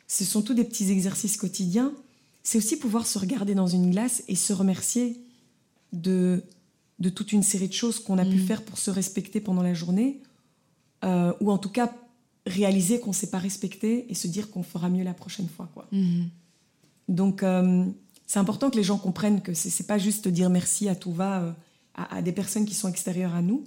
Ce 0.08 0.24
sont 0.24 0.42
tous 0.42 0.54
des 0.54 0.64
petits 0.64 0.90
exercices 0.90 1.36
quotidiens. 1.36 1.92
C'est 2.42 2.58
aussi 2.58 2.76
pouvoir 2.76 3.06
se 3.06 3.18
regarder 3.18 3.54
dans 3.54 3.66
une 3.68 3.90
glace 3.90 4.22
et 4.28 4.34
se 4.36 4.52
remercier 4.52 5.20
de, 5.92 6.42
de 6.98 7.08
toute 7.08 7.32
une 7.32 7.42
série 7.42 7.68
de 7.68 7.72
choses 7.72 7.98
qu'on 7.98 8.18
a 8.18 8.24
pu 8.24 8.36
Mhm. 8.36 8.46
faire 8.46 8.62
pour 8.62 8.78
se 8.78 8.90
respecter 8.90 9.40
pendant 9.40 9.62
la 9.62 9.74
journée, 9.74 10.20
euh, 11.04 11.32
ou 11.40 11.50
en 11.50 11.58
tout 11.58 11.68
cas 11.68 11.92
réaliser 12.46 12.98
qu'on 13.00 13.10
ne 13.10 13.14
s'est 13.14 13.30
pas 13.30 13.38
respecté 13.38 14.06
et 14.10 14.14
se 14.14 14.26
dire 14.26 14.50
qu'on 14.50 14.62
fera 14.62 14.88
mieux 14.88 15.04
la 15.04 15.14
prochaine 15.14 15.48
fois. 15.48 15.68
Quoi. 15.74 15.86
Mhm. 15.92 16.28
Donc, 17.08 17.42
euh, 17.42 17.84
c'est 18.26 18.38
important 18.38 18.70
que 18.70 18.76
les 18.76 18.82
gens 18.84 18.98
comprennent 18.98 19.42
que 19.42 19.54
c'est 19.54 19.86
pas 19.86 19.98
juste 19.98 20.28
dire 20.28 20.48
merci 20.50 20.88
à 20.88 20.94
tout 20.94 21.12
va 21.12 21.42
euh, 21.42 21.52
à, 21.94 22.16
à 22.16 22.22
des 22.22 22.32
personnes 22.32 22.64
qui 22.64 22.74
sont 22.74 22.88
extérieures 22.88 23.34
à 23.34 23.42
nous. 23.42 23.64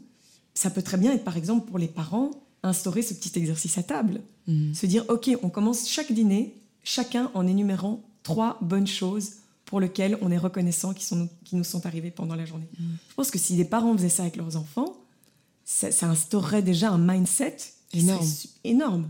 Ça 0.53 0.69
peut 0.69 0.81
très 0.81 0.97
bien 0.97 1.11
être, 1.13 1.23
par 1.23 1.37
exemple, 1.37 1.67
pour 1.67 1.77
les 1.77 1.87
parents, 1.87 2.31
instaurer 2.63 3.01
ce 3.01 3.13
petit 3.13 3.37
exercice 3.37 3.77
à 3.77 3.83
table. 3.83 4.21
Mhm. 4.47 4.73
Se 4.73 4.85
dire, 4.85 5.05
OK, 5.09 5.29
on 5.43 5.49
commence 5.49 5.87
chaque 5.87 6.11
dîner, 6.11 6.55
chacun 6.83 7.29
en 7.33 7.45
énumérant 7.47 8.01
trois 8.23 8.57
bonnes 8.61 8.87
choses 8.87 9.33
pour 9.65 9.79
lesquels 9.79 10.17
on 10.21 10.31
est 10.31 10.37
reconnaissant 10.37 10.93
qui, 10.93 11.03
sont, 11.03 11.27
qui 11.43 11.55
nous 11.55 11.63
sont 11.63 11.85
arrivés 11.85 12.11
pendant 12.11 12.35
la 12.35 12.45
journée. 12.45 12.67
Je 12.77 13.13
pense 13.15 13.31
que 13.31 13.39
si 13.39 13.55
les 13.55 13.65
parents 13.65 13.95
faisaient 13.97 14.09
ça 14.09 14.23
avec 14.23 14.35
leurs 14.35 14.55
enfants, 14.55 14.95
ça, 15.63 15.91
ça 15.91 16.07
instaurerait 16.07 16.61
déjà 16.61 16.91
un 16.91 16.99
mindset 16.99 17.57
énorme. 17.93 18.27
énorme. 18.63 19.09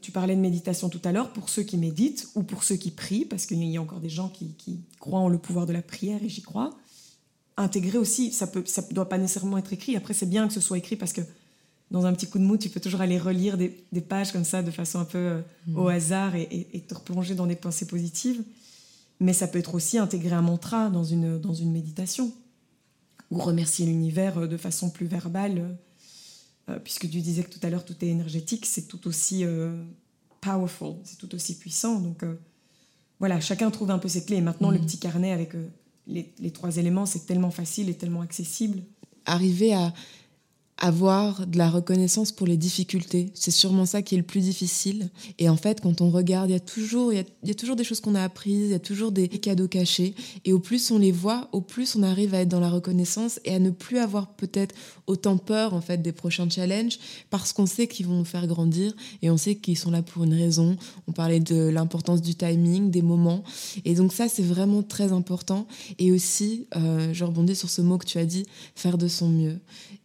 Tu 0.00 0.10
parlais 0.10 0.34
de 0.34 0.40
méditation 0.40 0.88
tout 0.88 1.00
à 1.04 1.12
l'heure 1.12 1.32
pour 1.32 1.48
ceux 1.48 1.62
qui 1.62 1.76
méditent 1.76 2.28
ou 2.34 2.42
pour 2.42 2.64
ceux 2.64 2.76
qui 2.76 2.90
prient, 2.90 3.24
parce 3.24 3.46
qu'il 3.46 3.62
y 3.62 3.76
a 3.76 3.80
encore 3.80 4.00
des 4.00 4.08
gens 4.08 4.28
qui, 4.28 4.54
qui, 4.54 4.80
croient 4.98 5.20
en 5.20 5.28
le 5.28 5.38
pouvoir 5.38 5.66
de 5.66 5.72
la 5.72 5.82
prière 5.82 6.22
et 6.24 6.28
j'y 6.28 6.42
crois. 6.42 6.70
Intégrer 7.56 7.98
aussi, 7.98 8.32
ça 8.32 8.50
ne 8.52 8.64
ça 8.64 8.82
doit 8.90 9.08
pas 9.08 9.18
nécessairement 9.18 9.58
être 9.58 9.72
écrit. 9.72 9.94
Après, 9.94 10.14
c'est 10.14 10.26
bien 10.26 10.48
que 10.48 10.54
ce 10.54 10.60
soit 10.60 10.78
écrit 10.78 10.96
parce 10.96 11.12
que 11.12 11.20
dans 11.90 12.06
un 12.06 12.14
petit 12.14 12.26
coup 12.26 12.38
de 12.38 12.44
mou, 12.44 12.56
tu 12.56 12.70
peux 12.70 12.80
toujours 12.80 13.02
aller 13.02 13.18
relire 13.18 13.58
des, 13.58 13.84
des 13.92 14.00
pages 14.00 14.32
comme 14.32 14.44
ça 14.44 14.62
de 14.62 14.70
façon 14.70 14.98
un 14.98 15.04
peu 15.04 15.18
euh, 15.18 15.40
mmh. 15.66 15.78
au 15.78 15.88
hasard 15.88 16.34
et, 16.34 16.42
et, 16.50 16.76
et, 16.76 16.80
te 16.80 16.94
replonger 16.94 17.34
dans 17.34 17.46
des 17.46 17.54
pensées 17.54 17.86
positives. 17.86 18.42
Mais 19.22 19.32
ça 19.32 19.46
peut 19.46 19.58
être 19.58 19.74
aussi 19.74 19.98
intégrer 19.98 20.34
un 20.34 20.42
mantra 20.42 20.90
dans 20.90 21.04
une, 21.04 21.38
dans 21.38 21.54
une 21.54 21.72
méditation 21.72 22.32
ou 23.30 23.38
remercier 23.38 23.86
l'univers 23.86 24.38
euh, 24.38 24.46
de 24.46 24.56
façon 24.56 24.90
plus 24.90 25.06
verbale 25.06 25.76
euh, 26.70 26.78
puisque 26.78 27.10
tu 27.10 27.20
disais 27.20 27.42
que 27.42 27.50
tout 27.50 27.64
à 27.64 27.70
l'heure 27.70 27.84
tout 27.84 27.96
est 28.02 28.08
énergétique, 28.08 28.66
c'est 28.66 28.86
tout 28.86 29.08
aussi 29.08 29.44
euh, 29.44 29.82
powerful, 30.40 30.94
c'est 31.04 31.18
tout 31.18 31.34
aussi 31.34 31.58
puissant. 31.58 31.98
Donc 31.98 32.22
euh, 32.22 32.38
voilà, 33.18 33.40
chacun 33.40 33.70
trouve 33.70 33.90
un 33.90 33.98
peu 33.98 34.08
ses 34.08 34.24
clés. 34.24 34.36
Et 34.36 34.40
maintenant, 34.40 34.70
le 34.70 34.78
mhm. 34.78 34.86
petit 34.86 34.98
carnet 34.98 35.32
avec 35.32 35.54
les, 36.06 36.32
les, 36.38 36.50
trois 36.52 36.76
éléments, 36.76 37.06
c'est 37.06 37.26
tellement 37.26 37.50
facile 37.50 37.88
et 37.88 37.94
tellement 37.94 38.20
accessible. 38.20 38.82
Arriver 39.24 39.74
à, 39.74 39.92
avoir 40.82 41.46
de 41.46 41.58
la 41.58 41.70
reconnaissance 41.70 42.32
pour 42.32 42.48
les 42.48 42.56
difficultés. 42.56 43.30
C'est 43.34 43.52
sûrement 43.52 43.86
ça 43.86 44.02
qui 44.02 44.16
est 44.16 44.18
le 44.18 44.24
plus 44.24 44.40
difficile. 44.40 45.10
Et 45.38 45.48
en 45.48 45.56
fait, 45.56 45.80
quand 45.80 46.00
on 46.00 46.10
regarde, 46.10 46.50
il 46.50 46.54
y 46.54 46.56
a 46.56 46.60
toujours, 46.60 47.12
il 47.12 47.24
y 47.44 47.50
a, 47.50 47.54
toujours 47.54 47.76
des 47.76 47.84
choses 47.84 48.00
qu'on 48.00 48.16
a 48.16 48.22
apprises, 48.22 48.66
il 48.66 48.72
y 48.72 48.74
a 48.74 48.80
toujours 48.80 49.12
des 49.12 49.28
cadeaux 49.28 49.68
cachés. 49.68 50.16
Et 50.44 50.52
au 50.52 50.58
plus 50.58 50.90
on 50.90 50.98
les 50.98 51.12
voit, 51.12 51.48
au 51.52 51.60
plus 51.60 51.94
on 51.94 52.02
arrive 52.02 52.34
à 52.34 52.40
être 52.40 52.48
dans 52.48 52.58
la 52.58 52.68
reconnaissance 52.68 53.38
et 53.44 53.54
à 53.54 53.60
ne 53.60 53.70
plus 53.70 53.98
avoir 53.98 54.34
peut-être 54.34 54.74
autant 55.06 55.38
peur 55.38 55.72
en 55.72 55.80
fait 55.80 56.02
des 56.02 56.10
prochains 56.10 56.50
challenges 56.50 56.98
parce 57.30 57.52
qu'on 57.52 57.66
sait 57.66 57.86
qu'ils 57.86 58.06
vont 58.06 58.18
nous 58.18 58.24
faire 58.24 58.48
grandir 58.48 58.92
et 59.22 59.30
on 59.30 59.36
sait 59.36 59.54
qu'ils 59.54 59.78
sont 59.78 59.92
là 59.92 60.02
pour 60.02 60.24
une 60.24 60.34
raison. 60.34 60.76
On 61.06 61.12
parlait 61.12 61.40
de 61.40 61.68
l'importance 61.68 62.22
du 62.22 62.34
timing, 62.34 62.90
des 62.90 63.02
moments. 63.02 63.44
Et 63.84 63.94
donc 63.94 64.12
ça, 64.12 64.28
c'est 64.28 64.42
vraiment 64.42 64.82
très 64.82 65.12
important. 65.12 65.68
Et 66.00 66.10
aussi, 66.10 66.66
euh, 66.74 67.12
je 67.12 67.24
rebondis 67.24 67.54
sur 67.54 67.70
ce 67.70 67.82
mot 67.82 67.98
que 67.98 68.06
tu 68.06 68.18
as 68.18 68.26
dit, 68.26 68.46
faire 68.74 68.98
de 68.98 69.06
son 69.06 69.28
mieux 69.28 69.60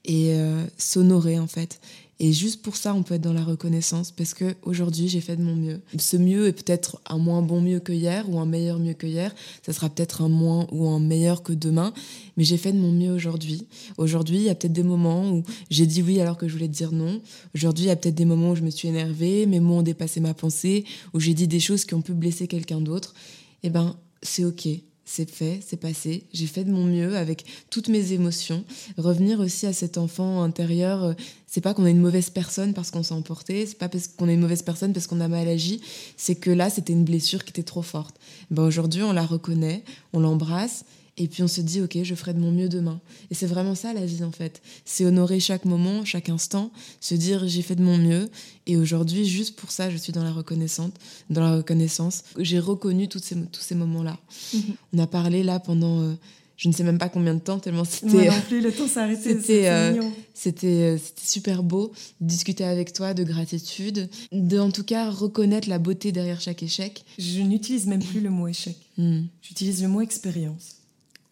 et 0.07 0.31
euh, 0.31 0.63
s'honorer 0.77 1.39
en 1.39 1.47
fait. 1.47 1.79
Et 2.19 2.33
juste 2.33 2.63
pour 2.63 2.75
ça, 2.77 2.95
on 2.95 3.03
peut 3.03 3.15
être 3.15 3.21
dans 3.21 3.33
la 3.33 3.43
reconnaissance 3.43 4.11
parce 4.11 4.33
que 4.33 4.55
aujourd'hui, 4.63 5.07
j'ai 5.07 5.21
fait 5.21 5.35
de 5.35 5.43
mon 5.43 5.55
mieux. 5.55 5.81
Ce 5.99 6.17
mieux 6.17 6.47
est 6.47 6.53
peut-être 6.53 6.99
un 7.05 7.19
moins 7.19 7.43
bon 7.43 7.61
mieux 7.61 7.79
que 7.79 7.93
hier 7.93 8.27
ou 8.27 8.39
un 8.39 8.45
meilleur 8.47 8.79
mieux 8.79 8.95
que 8.95 9.05
hier. 9.05 9.35
Ça 9.63 9.71
sera 9.71 9.87
peut-être 9.87 10.23
un 10.23 10.27
moins 10.27 10.65
ou 10.71 10.87
un 10.87 10.99
meilleur 10.99 11.43
que 11.43 11.53
demain, 11.53 11.93
mais 12.35 12.43
j'ai 12.43 12.57
fait 12.57 12.71
de 12.71 12.79
mon 12.79 12.91
mieux 12.91 13.11
aujourd'hui. 13.11 13.67
Aujourd'hui, 13.97 14.37
il 14.37 14.43
y 14.43 14.49
a 14.49 14.55
peut-être 14.55 14.73
des 14.73 14.83
moments 14.83 15.29
où 15.29 15.43
j'ai 15.69 15.85
dit 15.85 16.01
oui 16.01 16.19
alors 16.19 16.37
que 16.37 16.47
je 16.47 16.53
voulais 16.53 16.67
dire 16.67 16.91
non. 16.91 17.21
Aujourd'hui, 17.53 17.85
il 17.85 17.89
y 17.89 17.91
a 17.91 17.95
peut-être 17.95 18.15
des 18.15 18.25
moments 18.25 18.51
où 18.51 18.55
je 18.55 18.63
me 18.63 18.71
suis 18.71 18.87
énervée, 18.87 19.45
mes 19.45 19.59
mots 19.59 19.77
ont 19.77 19.83
dépassé 19.83 20.19
ma 20.19 20.33
pensée, 20.33 20.85
où 21.13 21.19
j'ai 21.19 21.35
dit 21.35 21.47
des 21.47 21.59
choses 21.59 21.85
qui 21.85 21.93
ont 21.93 22.01
pu 22.01 22.13
blesser 22.13 22.47
quelqu'un 22.47 22.81
d'autre. 22.81 23.13
Eh 23.61 23.69
ben, 23.69 23.95
c'est 24.23 24.43
ok 24.43 24.67
c'est 25.09 25.31
fait, 25.31 25.61
c'est 25.65 25.77
passé, 25.77 26.23
j'ai 26.33 26.47
fait 26.47 26.65
de 26.65 26.71
mon 26.71 26.83
mieux 26.83 27.15
avec 27.15 27.45
toutes 27.69 27.87
mes 27.87 28.11
émotions. 28.11 28.65
Revenir 28.97 29.39
aussi 29.39 29.65
à 29.65 29.71
cet 29.71 29.97
enfant 29.97 30.43
intérieur, 30.43 31.01
euh, 31.01 31.13
c'est 31.47 31.61
pas 31.61 31.73
qu'on 31.73 31.85
est 31.85 31.91
une 31.91 32.01
mauvaise 32.01 32.29
personne 32.29 32.73
parce 32.73 32.91
qu'on 32.91 33.03
s'est 33.03 33.13
emporté, 33.13 33.65
c'est 33.65 33.77
pas 33.77 33.87
parce 33.87 34.09
qu'on 34.09 34.27
est 34.27 34.33
une 34.33 34.41
mauvaise 34.41 34.63
personne 34.63 34.91
parce 34.91 35.07
qu'on 35.07 35.21
a 35.21 35.29
mal 35.29 35.47
agi, 35.47 35.79
c'est 36.17 36.35
que 36.35 36.51
là 36.51 36.69
c'était 36.69 36.91
une 36.91 37.05
blessure 37.05 37.45
qui 37.45 37.51
était 37.51 37.63
trop 37.63 37.81
forte. 37.81 38.17
Ben 38.51 38.63
aujourd'hui 38.63 39.01
on 39.01 39.13
la 39.13 39.25
reconnaît, 39.25 39.81
on 40.11 40.19
l'embrasse 40.19 40.83
et 41.17 41.27
puis 41.27 41.41
on 41.41 41.47
se 41.47 41.61
dit, 41.61 41.81
ok, 41.81 41.97
je 42.03 42.15
ferai 42.15 42.33
de 42.33 42.39
mon 42.39 42.51
mieux 42.51 42.69
demain. 42.69 43.01
Et 43.31 43.35
c'est 43.35 43.47
vraiment 43.47 43.73
ça 43.75 43.93
la 43.93 44.05
vie 44.05 44.23
en 44.23 44.31
fait. 44.31 44.61
C'est 44.85 45.03
honorer 45.05 45.39
chaque 45.39 45.65
moment, 45.65 46.05
chaque 46.05 46.29
instant, 46.29 46.71
se 47.01 47.15
dire 47.15 47.47
j'ai 47.47 47.63
fait 47.63 47.75
de 47.75 47.83
mon 47.83 47.97
mieux. 47.97 48.29
Et 48.67 48.77
aujourd'hui, 48.77 49.25
juste 49.25 49.55
pour 49.55 49.71
ça, 49.71 49.89
je 49.89 49.97
suis 49.97 50.13
dans 50.13 50.23
la 50.23 50.31
reconnaissance. 50.31 50.91
Dans 51.29 51.41
la 51.41 51.57
reconnaissance, 51.57 52.23
j'ai 52.37 52.59
reconnu 52.59 53.07
toutes 53.07 53.23
ces, 53.23 53.35
tous 53.35 53.61
ces 53.61 53.75
moments-là. 53.75 54.17
Mhm. 54.53 54.61
On 54.93 54.99
a 54.99 55.07
parlé 55.07 55.41
là 55.41 55.59
pendant, 55.59 56.01
euh, 56.01 56.13
je 56.55 56.67
ne 56.67 56.73
sais 56.73 56.83
même 56.83 56.99
pas 56.99 57.09
combien 57.09 57.33
de 57.33 57.39
temps, 57.39 57.57
tellement 57.57 57.83
c'était. 57.83 58.11
Moi 58.11 58.25
non 58.25 58.41
plus, 58.47 58.61
le 58.61 58.71
temps 58.71 58.87
s'est 58.87 58.99
arrêté. 58.99 59.39
C'était, 59.39 59.69
euh, 59.69 60.03
c'était, 60.35 60.67
euh, 60.67 60.97
c'était 60.97 61.25
super 61.25 61.63
beau 61.63 61.93
de 62.21 62.27
discuter 62.27 62.63
avec 62.63 62.93
toi 62.93 63.15
de 63.15 63.23
gratitude, 63.23 64.07
de 64.31 64.59
en 64.59 64.69
tout 64.69 64.83
cas 64.83 65.09
reconnaître 65.09 65.67
la 65.67 65.79
beauté 65.79 66.11
derrière 66.11 66.41
chaque 66.41 66.61
échec. 66.61 67.03
Je 67.17 67.41
n'utilise 67.41 67.87
même 67.87 68.03
plus 68.03 68.19
le 68.19 68.29
mot 68.29 68.47
échec. 68.47 68.77
Hmm. 68.97 69.23
J'utilise 69.41 69.81
le 69.81 69.87
mot 69.87 70.01
expérience. 70.01 70.76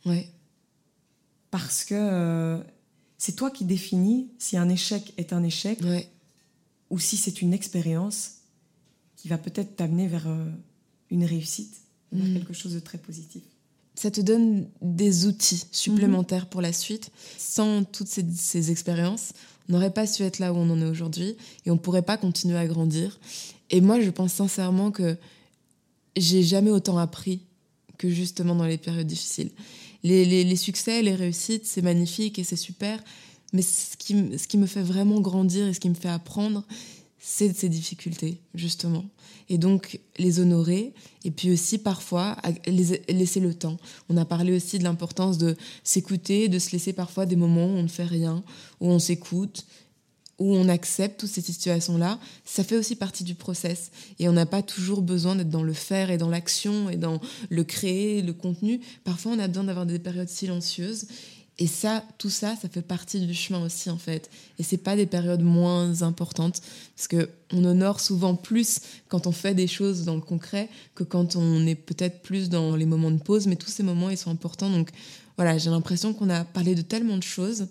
Ouais. 0.05 0.29
Parce 1.51 1.83
que 1.83 1.95
euh, 1.95 2.59
c'est 3.17 3.35
toi 3.35 3.49
qui 3.49 3.65
définis 3.65 4.27
si 4.37 4.57
un 4.57 4.69
échec 4.69 5.13
est 5.17 5.33
un 5.33 5.43
échec 5.43 5.79
ou 6.89 6.99
si 6.99 7.17
c'est 7.17 7.41
une 7.41 7.53
expérience 7.53 8.35
qui 9.15 9.27
va 9.27 9.37
peut-être 9.37 9.75
t'amener 9.75 10.07
vers 10.07 10.27
euh, 10.27 10.45
une 11.09 11.23
réussite, 11.23 11.75
vers 12.11 12.27
mm. 12.27 12.33
quelque 12.33 12.53
chose 12.53 12.73
de 12.73 12.79
très 12.79 12.97
positif. 12.97 13.43
Ça 13.95 14.11
te 14.11 14.19
donne 14.19 14.67
des 14.81 15.25
outils 15.25 15.65
supplémentaires 15.71 16.47
pour 16.47 16.61
la 16.61 16.73
suite. 16.73 17.11
Sans 17.37 17.85
toutes 17.85 18.09
ces, 18.09 18.25
ces 18.35 18.69
expériences, 18.69 19.31
on 19.69 19.73
n'aurait 19.73 19.93
pas 19.93 20.05
su 20.05 20.23
être 20.23 20.39
là 20.39 20.51
où 20.51 20.57
on 20.57 20.69
en 20.69 20.81
est 20.81 20.85
aujourd'hui 20.85 21.37
et 21.65 21.71
on 21.71 21.75
ne 21.75 21.79
pourrait 21.79 22.01
pas 22.01 22.17
continuer 22.17 22.57
à 22.57 22.67
grandir. 22.67 23.17
Et 23.69 23.79
moi, 23.79 24.01
je 24.01 24.09
pense 24.09 24.33
sincèrement 24.33 24.91
que 24.91 25.17
j'ai 26.17 26.43
jamais 26.43 26.71
autant 26.71 26.97
appris 26.97 27.41
que 27.97 28.09
justement 28.09 28.55
dans 28.55 28.65
les 28.65 28.77
périodes 28.77 29.07
difficiles 29.07 29.51
les, 30.05 30.55
succès, 30.55 31.01
les 31.01 31.15
réussites, 31.15 31.65
c'est 31.65 31.81
magnifique 31.81 32.39
et 32.39 32.43
c'est 32.43 32.55
super. 32.55 33.03
Mais 33.53 33.61
ce 33.61 33.97
qui, 33.97 34.57
me 34.57 34.67
fait 34.67 34.81
vraiment 34.81 35.19
grandir 35.21 35.67
et 35.67 35.73
ce 35.73 35.79
qui 35.79 35.89
me 35.89 35.95
fait 35.95 36.09
apprendre, 36.09 36.63
c'est 37.19 37.55
ces 37.55 37.69
difficultés, 37.69 38.39
justement. 38.53 39.05
Et 39.49 39.57
donc, 39.57 39.99
les 40.17 40.39
honorer. 40.39 40.93
Et 41.23 41.31
puis 41.31 41.51
aussi, 41.51 41.77
parfois, 41.77 42.37
les, 42.67 43.01
laisser 43.09 43.39
le 43.39 43.53
temps. 43.53 43.77
On 44.09 44.17
a 44.17 44.25
parlé 44.25 44.55
aussi 44.55 44.77
de 44.77 44.83
l'importance 44.83 45.37
de 45.37 45.55
s'écouter, 45.83 46.49
de 46.49 46.59
se 46.59 46.71
laisser 46.71 46.93
parfois 46.93 47.25
des 47.25 47.35
moments 47.35 47.65
où 47.65 47.77
on 47.77 47.83
ne 47.83 47.87
fait 47.87 48.03
rien, 48.03 48.43
où 48.81 48.89
on 48.89 48.99
s'écoute, 48.99 49.65
où 50.37 50.53
on 50.53 50.67
accepte 50.67 51.21
toutes 51.21 51.29
ces 51.29 51.41
situations-là, 51.41 52.19
ça 52.43 52.63
fait 52.63 52.75
aussi 52.75 52.95
partie 52.95 53.23
du 53.23 53.35
process. 53.35 53.91
Et 54.19 54.27
on 54.27 54.33
n'a 54.33 54.45
pas 54.45 54.61
toujours 54.61 55.01
besoin 55.01 55.35
d'être 55.35 55.49
dans 55.49 55.63
le 55.63 55.73
faire 55.73 56.11
et 56.11 56.17
dans 56.17 56.29
l'action 56.29 56.89
et 56.89 56.97
dans 56.97 57.21
le 57.49 57.63
créer, 57.63 58.21
le 58.21 58.33
contenu. 58.33 58.81
Parfois, 59.03 59.31
on 59.33 59.39
a 59.39 59.47
besoin 59.47 59.63
d'avoir 59.63 59.85
des 59.85 59.99
périodes 59.99 60.29
silencieuses. 60.29 61.07
Et 61.57 61.67
ça, 61.67 62.03
tout 62.17 62.29
ça, 62.29 62.57
ça 62.61 62.67
fait 62.67 62.81
partie 62.81 63.25
du 63.25 63.33
chemin 63.33 63.63
aussi, 63.63 63.89
en 63.89 63.97
fait. 63.97 64.29
Et 64.59 64.63
c'est 64.63 64.77
pas 64.77 64.97
des 64.97 65.05
périodes 65.05 65.41
moins 65.41 66.01
importantes, 66.01 66.61
parce 66.97 67.07
que 67.07 67.29
on 67.53 67.63
honore 67.63 68.01
souvent 68.01 68.35
plus 68.35 68.81
quand 69.07 69.25
on 69.25 69.31
fait 69.31 69.53
des 69.53 69.67
choses 69.67 70.03
dans 70.03 70.15
le 70.15 70.21
concret 70.21 70.67
que 70.95 71.05
quand 71.05 71.37
on 71.37 71.65
est 71.65 71.75
peut-être 71.75 72.21
plus 72.21 72.49
dans 72.49 72.75
les 72.75 72.85
moments 72.85 73.11
de 73.11 73.21
pause. 73.21 73.47
Mais 73.47 73.55
tous 73.55 73.69
ces 73.69 73.83
moments, 73.83 74.09
ils 74.09 74.17
sont 74.17 74.31
importants. 74.31 74.69
Donc 74.69 74.89
voilà, 75.37 75.57
j'ai 75.57 75.69
l'impression 75.69 76.13
qu'on 76.13 76.29
a 76.29 76.43
parlé 76.43 76.75
de 76.75 76.81
tellement 76.81 77.15
de 77.15 77.23
choses. 77.23 77.67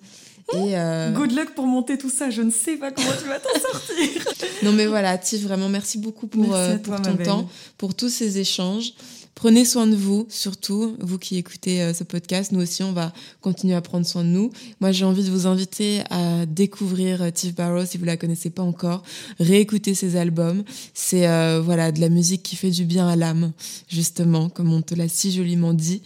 Et 0.53 0.77
euh, 0.77 1.11
Good 1.13 1.33
luck 1.33 1.55
pour 1.55 1.67
monter 1.67 1.97
tout 1.97 2.11
ça. 2.11 2.31
Je 2.31 2.43
ne 2.43 2.51
sais 2.51 2.77
pas 2.77 2.91
comment 2.91 3.13
tu 3.21 3.29
vas 3.29 3.41
t'en 3.41 3.59
sortir. 3.59 4.23
non, 4.63 4.73
mais 4.73 4.87
voilà, 4.87 5.17
Tiff, 5.17 5.43
vraiment, 5.43 5.69
merci 5.69 5.99
beaucoup 5.99 6.27
pour, 6.27 6.55
euh, 6.55 6.77
pour 6.77 7.01
ton 7.01 7.17
temps, 7.17 7.49
pour 7.79 7.95
tous 7.95 8.11
ces 8.11 8.39
échanges. 8.39 8.93
Prenez 9.35 9.65
soin 9.65 9.89
de 9.89 9.97
vous, 9.97 10.27
surtout 10.29 10.97
vous 11.01 11.19
qui 11.19 11.37
écoutez 11.37 11.83
euh, 11.83 11.93
ce 11.93 12.05
podcast. 12.05 12.53
Nous 12.53 12.61
aussi, 12.61 12.85
on 12.85 12.93
va 12.93 13.13
continuer 13.41 13.75
à 13.75 13.81
prendre 13.81 14.07
soin 14.07 14.23
de 14.23 14.29
nous. 14.29 14.53
Moi, 14.81 14.93
j'ai 14.93 15.05
envie 15.05 15.25
de 15.25 15.31
vous 15.31 15.49
inviter 15.49 16.03
à 16.09 16.47
découvrir 16.47 17.21
euh, 17.21 17.31
Tiff 17.31 17.55
Barrow 17.55 17.85
si 17.85 17.99
vous 17.99 18.05
la 18.05 18.17
connaissez 18.17 18.51
pas 18.51 18.63
encore. 18.63 19.03
Réécouter 19.41 19.95
ses 19.95 20.15
albums. 20.15 20.63
C'est 20.95 21.27
euh, 21.27 21.61
voilà 21.61 21.91
de 21.91 22.01
la 22.01 22.11
musique 22.11 22.45
qui 22.45 22.55
fait 22.55 22.71
du 22.71 22.85
bien 22.85 23.09
à 23.09 23.17
l'âme, 23.17 23.53
justement, 23.89 24.49
comme 24.49 24.73
on 24.73 24.83
te 24.83 24.95
l'a 24.95 25.09
si 25.09 25.33
joliment 25.33 25.75
dit. 25.75 26.03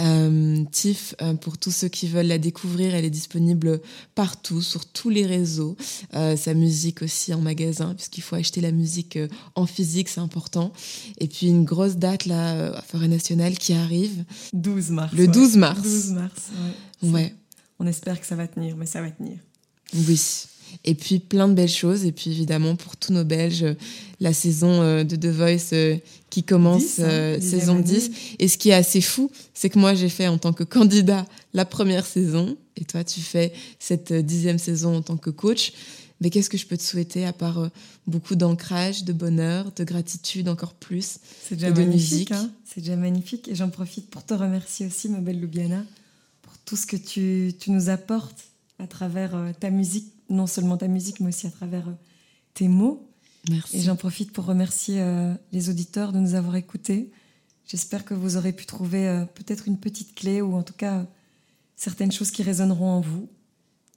Euh, 0.00 0.64
Tiff, 0.72 1.14
pour 1.40 1.58
tous 1.58 1.70
ceux 1.70 1.88
qui 1.88 2.08
veulent 2.08 2.26
la 2.26 2.38
découvrir, 2.38 2.96
elle 2.96 3.04
est 3.04 3.10
disponible 3.10 3.80
partout, 4.16 4.60
sur 4.60 4.86
tous 4.86 5.08
les 5.08 5.24
réseaux. 5.24 5.76
sa 6.12 6.54
musique 6.54 7.02
aussi 7.02 7.32
en 7.32 7.40
magasin, 7.40 7.94
puisqu'il 7.94 8.22
faut 8.22 8.36
acheter 8.36 8.60
la 8.60 8.72
musique 8.72 9.18
en 9.54 9.66
physique, 9.66 10.08
c'est 10.08 10.20
important. 10.20 10.72
Et 11.18 11.28
puis 11.28 11.46
une 11.46 11.64
grosse 11.64 11.96
date 11.96 12.26
là 12.26 12.71
à 12.74 12.82
Forêt 12.82 13.08
Nationale 13.08 13.56
qui 13.56 13.72
arrive. 13.72 14.24
12 14.52 14.90
mars. 14.90 15.12
Le 15.14 15.26
12 15.26 15.56
mars. 15.56 15.82
12 15.82 16.10
mars, 16.12 16.50
ouais. 17.02 17.10
ouais. 17.10 17.34
On 17.78 17.86
espère 17.86 18.20
que 18.20 18.26
ça 18.26 18.36
va 18.36 18.46
tenir, 18.46 18.76
mais 18.76 18.86
ça 18.86 19.00
va 19.00 19.10
tenir. 19.10 19.38
Oui. 19.94 20.20
Et 20.84 20.94
puis 20.94 21.18
plein 21.18 21.48
de 21.48 21.54
belles 21.54 21.68
choses. 21.68 22.04
Et 22.04 22.12
puis 22.12 22.30
évidemment, 22.30 22.76
pour 22.76 22.96
tous 22.96 23.12
nos 23.12 23.24
Belges, 23.24 23.66
la 24.20 24.32
saison 24.32 24.82
euh, 24.82 25.04
de 25.04 25.16
The 25.16 25.26
Voice 25.26 25.72
euh, 25.72 25.96
qui 26.30 26.42
commence, 26.42 26.98
hein, 26.98 27.04
euh, 27.04 27.40
saison 27.40 27.78
10. 27.78 28.10
Et 28.38 28.48
ce 28.48 28.58
qui 28.58 28.70
est 28.70 28.74
assez 28.74 29.00
fou, 29.00 29.30
c'est 29.54 29.68
que 29.68 29.78
moi, 29.78 29.94
j'ai 29.94 30.08
fait 30.08 30.28
en 30.28 30.38
tant 30.38 30.52
que 30.52 30.64
candidat 30.64 31.26
la 31.52 31.64
première 31.64 32.06
saison. 32.06 32.56
Et 32.76 32.84
toi, 32.84 33.04
tu 33.04 33.20
fais 33.20 33.52
cette 33.78 34.12
dixième 34.12 34.58
saison 34.58 34.96
en 34.96 35.02
tant 35.02 35.16
que 35.16 35.30
coach. 35.30 35.72
Mais 36.22 36.30
qu'est-ce 36.30 36.48
que 36.48 36.56
je 36.56 36.66
peux 36.66 36.76
te 36.76 36.82
souhaiter 36.82 37.26
à 37.26 37.32
part 37.32 37.68
beaucoup 38.06 38.36
d'ancrage, 38.36 39.02
de 39.02 39.12
bonheur, 39.12 39.72
de 39.72 39.82
gratitude 39.82 40.48
encore 40.48 40.74
plus 40.74 41.18
C'est 41.42 41.56
déjà 41.56 41.70
magnifique. 41.72 42.30
Hein. 42.30 42.48
C'est 42.64 42.80
déjà 42.80 42.94
magnifique. 42.94 43.48
Et 43.48 43.56
j'en 43.56 43.70
profite 43.70 44.08
pour 44.08 44.24
te 44.24 44.32
remercier 44.32 44.86
aussi, 44.86 45.08
ma 45.08 45.18
belle 45.18 45.40
Lubiana, 45.40 45.84
pour 46.42 46.56
tout 46.58 46.76
ce 46.76 46.86
que 46.86 46.96
tu, 46.96 47.52
tu 47.58 47.72
nous 47.72 47.88
apportes 47.88 48.44
à 48.78 48.86
travers 48.86 49.36
ta 49.58 49.70
musique, 49.70 50.12
non 50.30 50.46
seulement 50.46 50.76
ta 50.76 50.86
musique, 50.86 51.18
mais 51.18 51.30
aussi 51.30 51.48
à 51.48 51.50
travers 51.50 51.88
tes 52.54 52.68
mots. 52.68 53.08
Merci. 53.50 53.78
Et 53.78 53.80
j'en 53.80 53.96
profite 53.96 54.32
pour 54.32 54.44
remercier 54.44 55.04
les 55.50 55.70
auditeurs 55.70 56.12
de 56.12 56.20
nous 56.20 56.34
avoir 56.34 56.54
écoutés. 56.54 57.10
J'espère 57.66 58.04
que 58.04 58.14
vous 58.14 58.36
aurez 58.36 58.52
pu 58.52 58.64
trouver 58.64 59.24
peut-être 59.34 59.66
une 59.66 59.78
petite 59.78 60.14
clé 60.14 60.40
ou 60.40 60.54
en 60.54 60.62
tout 60.62 60.74
cas 60.74 61.04
certaines 61.74 62.12
choses 62.12 62.30
qui 62.30 62.44
résonneront 62.44 62.90
en 62.90 63.00
vous. 63.00 63.28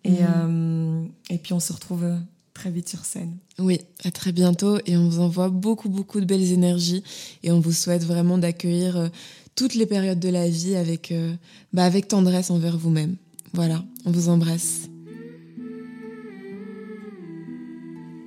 Et, 0.06 0.12
mhm. 0.12 0.18
euh, 0.22 1.03
et 1.30 1.38
puis 1.38 1.53
on 1.53 1.60
se 1.60 1.74
retrouve 1.74 2.03
euh, 2.03 2.18
très 2.53 2.70
vite 2.70 2.88
sur 2.88 3.03
scène. 3.03 3.36
Oui, 3.58 3.80
à 4.03 4.12
très 4.12 4.32
bientôt 4.32 4.78
et 4.86 4.95
on 4.95 5.10
vous 5.10 5.20
envoie 5.20 5.49
beaucoup 5.49 5.89
beaucoup 5.89 6.22
de 6.22 6.26
belles 6.26 6.51
énergies 6.51 7.03
et 7.43 7.51
on 7.51 7.60
vous 7.60 7.72
souhaite 7.72 8.03
vraiment 8.03 8.38
d'accueillir 8.38 8.97
euh, 8.97 9.08
toutes 9.56 9.74
les 9.74 9.86
périodes 9.86 10.20
de 10.20 10.30
la 10.30 10.47
vie 10.47 10.76
avec, 10.76 11.14
bah 11.72 11.86
avec 11.86 12.10
tendresse 12.10 12.51
envers 12.51 12.78
vous-même. 12.78 13.16
Voilà, 13.53 13.86
on 14.03 14.12
vous 14.12 14.28
embrasse. 14.28 14.89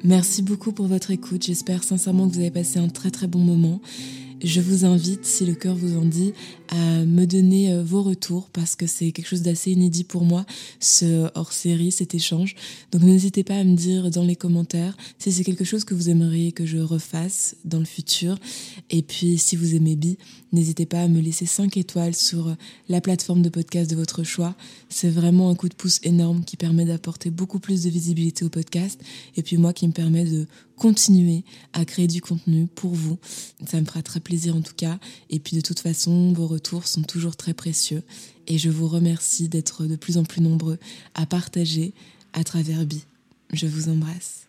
Merci 0.03 0.41
beaucoup 0.41 0.72
pour 0.72 0.87
votre 0.87 1.11
écoute. 1.11 1.43
J'espère 1.43 1.85
sincèrement 1.85 2.26
que 2.26 2.33
vous 2.33 2.41
avez 2.41 2.51
passé 2.51 2.79
un 2.79 2.89
très 2.89 3.11
très 3.11 3.26
bon 3.26 3.41
moment. 3.41 3.83
Je 4.43 4.61
vous 4.61 4.84
invite, 4.84 5.24
si 5.24 5.45
le 5.45 5.55
cœur 5.55 5.74
vous 5.74 5.99
en 5.99 6.05
dit, 6.05 6.32
à 6.68 7.05
me 7.05 7.24
donner 7.24 7.72
euh, 7.72 7.82
vos 7.82 8.03
retours 8.03 8.51
parce 8.51 8.76
que 8.76 8.86
c'est 8.86 9.11
quelque 9.11 9.26
chose 9.26 9.43
d'assez 9.43 9.72
inédit 9.72 10.05
pour 10.05 10.24
moi, 10.24 10.47
ce 10.78 11.28
hors-série, 11.34 11.91
cet 11.91 12.14
échange. 12.14 12.55
Donc 12.93 13.03
n'hésitez 13.03 13.43
pas 13.43 13.57
à 13.57 13.64
me 13.64 13.74
dire 13.74 14.11
dans 14.11 14.22
les 14.22 14.36
commentaires 14.36 14.97
si 15.18 15.32
c'est 15.32 15.43
quelque 15.43 15.64
chose 15.64 15.84
que 15.84 15.95
vous 15.95 16.09
aimeriez 16.09 16.53
que 16.53 16.66
je 16.66 16.78
refasse 16.78 17.57
dans 17.64 17.80
le 17.80 17.84
futur. 17.84 18.39
Et 18.91 19.03
puis 19.03 19.39
si 19.39 19.57
vous 19.57 19.74
aimez 19.74 19.97
Bi, 19.97 20.18
n'hésitez 20.53 20.86
pas 20.86 21.03
à 21.03 21.09
me 21.09 21.20
laisser 21.20 21.47
5 21.47 21.76
étoiles 21.76 22.14
sur 22.14 22.55
la 22.89 23.01
plateforme 23.01 23.43
de 23.43 23.49
podcast 23.49 23.91
de 23.91 23.97
votre 23.97 24.22
choix. 24.22 24.55
C'est 24.89 25.11
vraiment 25.11 25.51
un 25.51 25.57
coup 25.57 25.68
de 25.68 25.74
pouce 25.74 25.99
énorme 26.05 26.45
qui 26.45 26.57
permet 26.57 26.84
d'apporter 26.84 27.30
beaucoup 27.30 27.59
plus 27.59 27.82
de 27.82 27.91
visibilité 27.91 28.45
au 28.45 28.51
podcast 28.51 29.01
et 29.36 29.43
puis 29.43 29.57
moi 29.57 29.72
qui 29.72 29.89
me 29.89 29.93
permet 29.93 30.24
de 30.24 30.47
continuer 30.79 31.45
à 31.72 31.85
créer 31.85 32.07
du 32.07 32.20
contenu 32.20 32.66
pour 32.66 32.93
vous. 32.93 33.18
Ça 33.66 33.81
me 33.81 33.87
fera 33.87 34.03
très 34.03 34.20
plaisir 34.20 34.57
en 34.57 34.62
tout 34.62 34.74
cas. 34.74 34.99
Et 35.29 35.39
puis 35.39 35.57
de 35.57 35.61
toute 35.61 35.81
façon, 35.81 36.33
vos 36.33 36.47
retours 36.47 36.87
sont 36.87 37.03
toujours 37.03 37.37
très 37.37 37.55
précieux. 37.55 38.03
Et 38.47 38.57
je 38.59 38.70
vous 38.70 38.89
remercie 38.89 39.49
d'être 39.49 39.85
de 39.85 39.97
plus 39.97 40.16
en 40.16 40.24
plus 40.24 40.41
nombreux 40.41 40.79
à 41.14 41.26
partager 41.26 41.93
à 42.33 42.45
travers 42.45 42.87
Bi. 42.87 43.05
Je 43.53 43.66
vous 43.66 43.89
embrasse. 43.89 44.47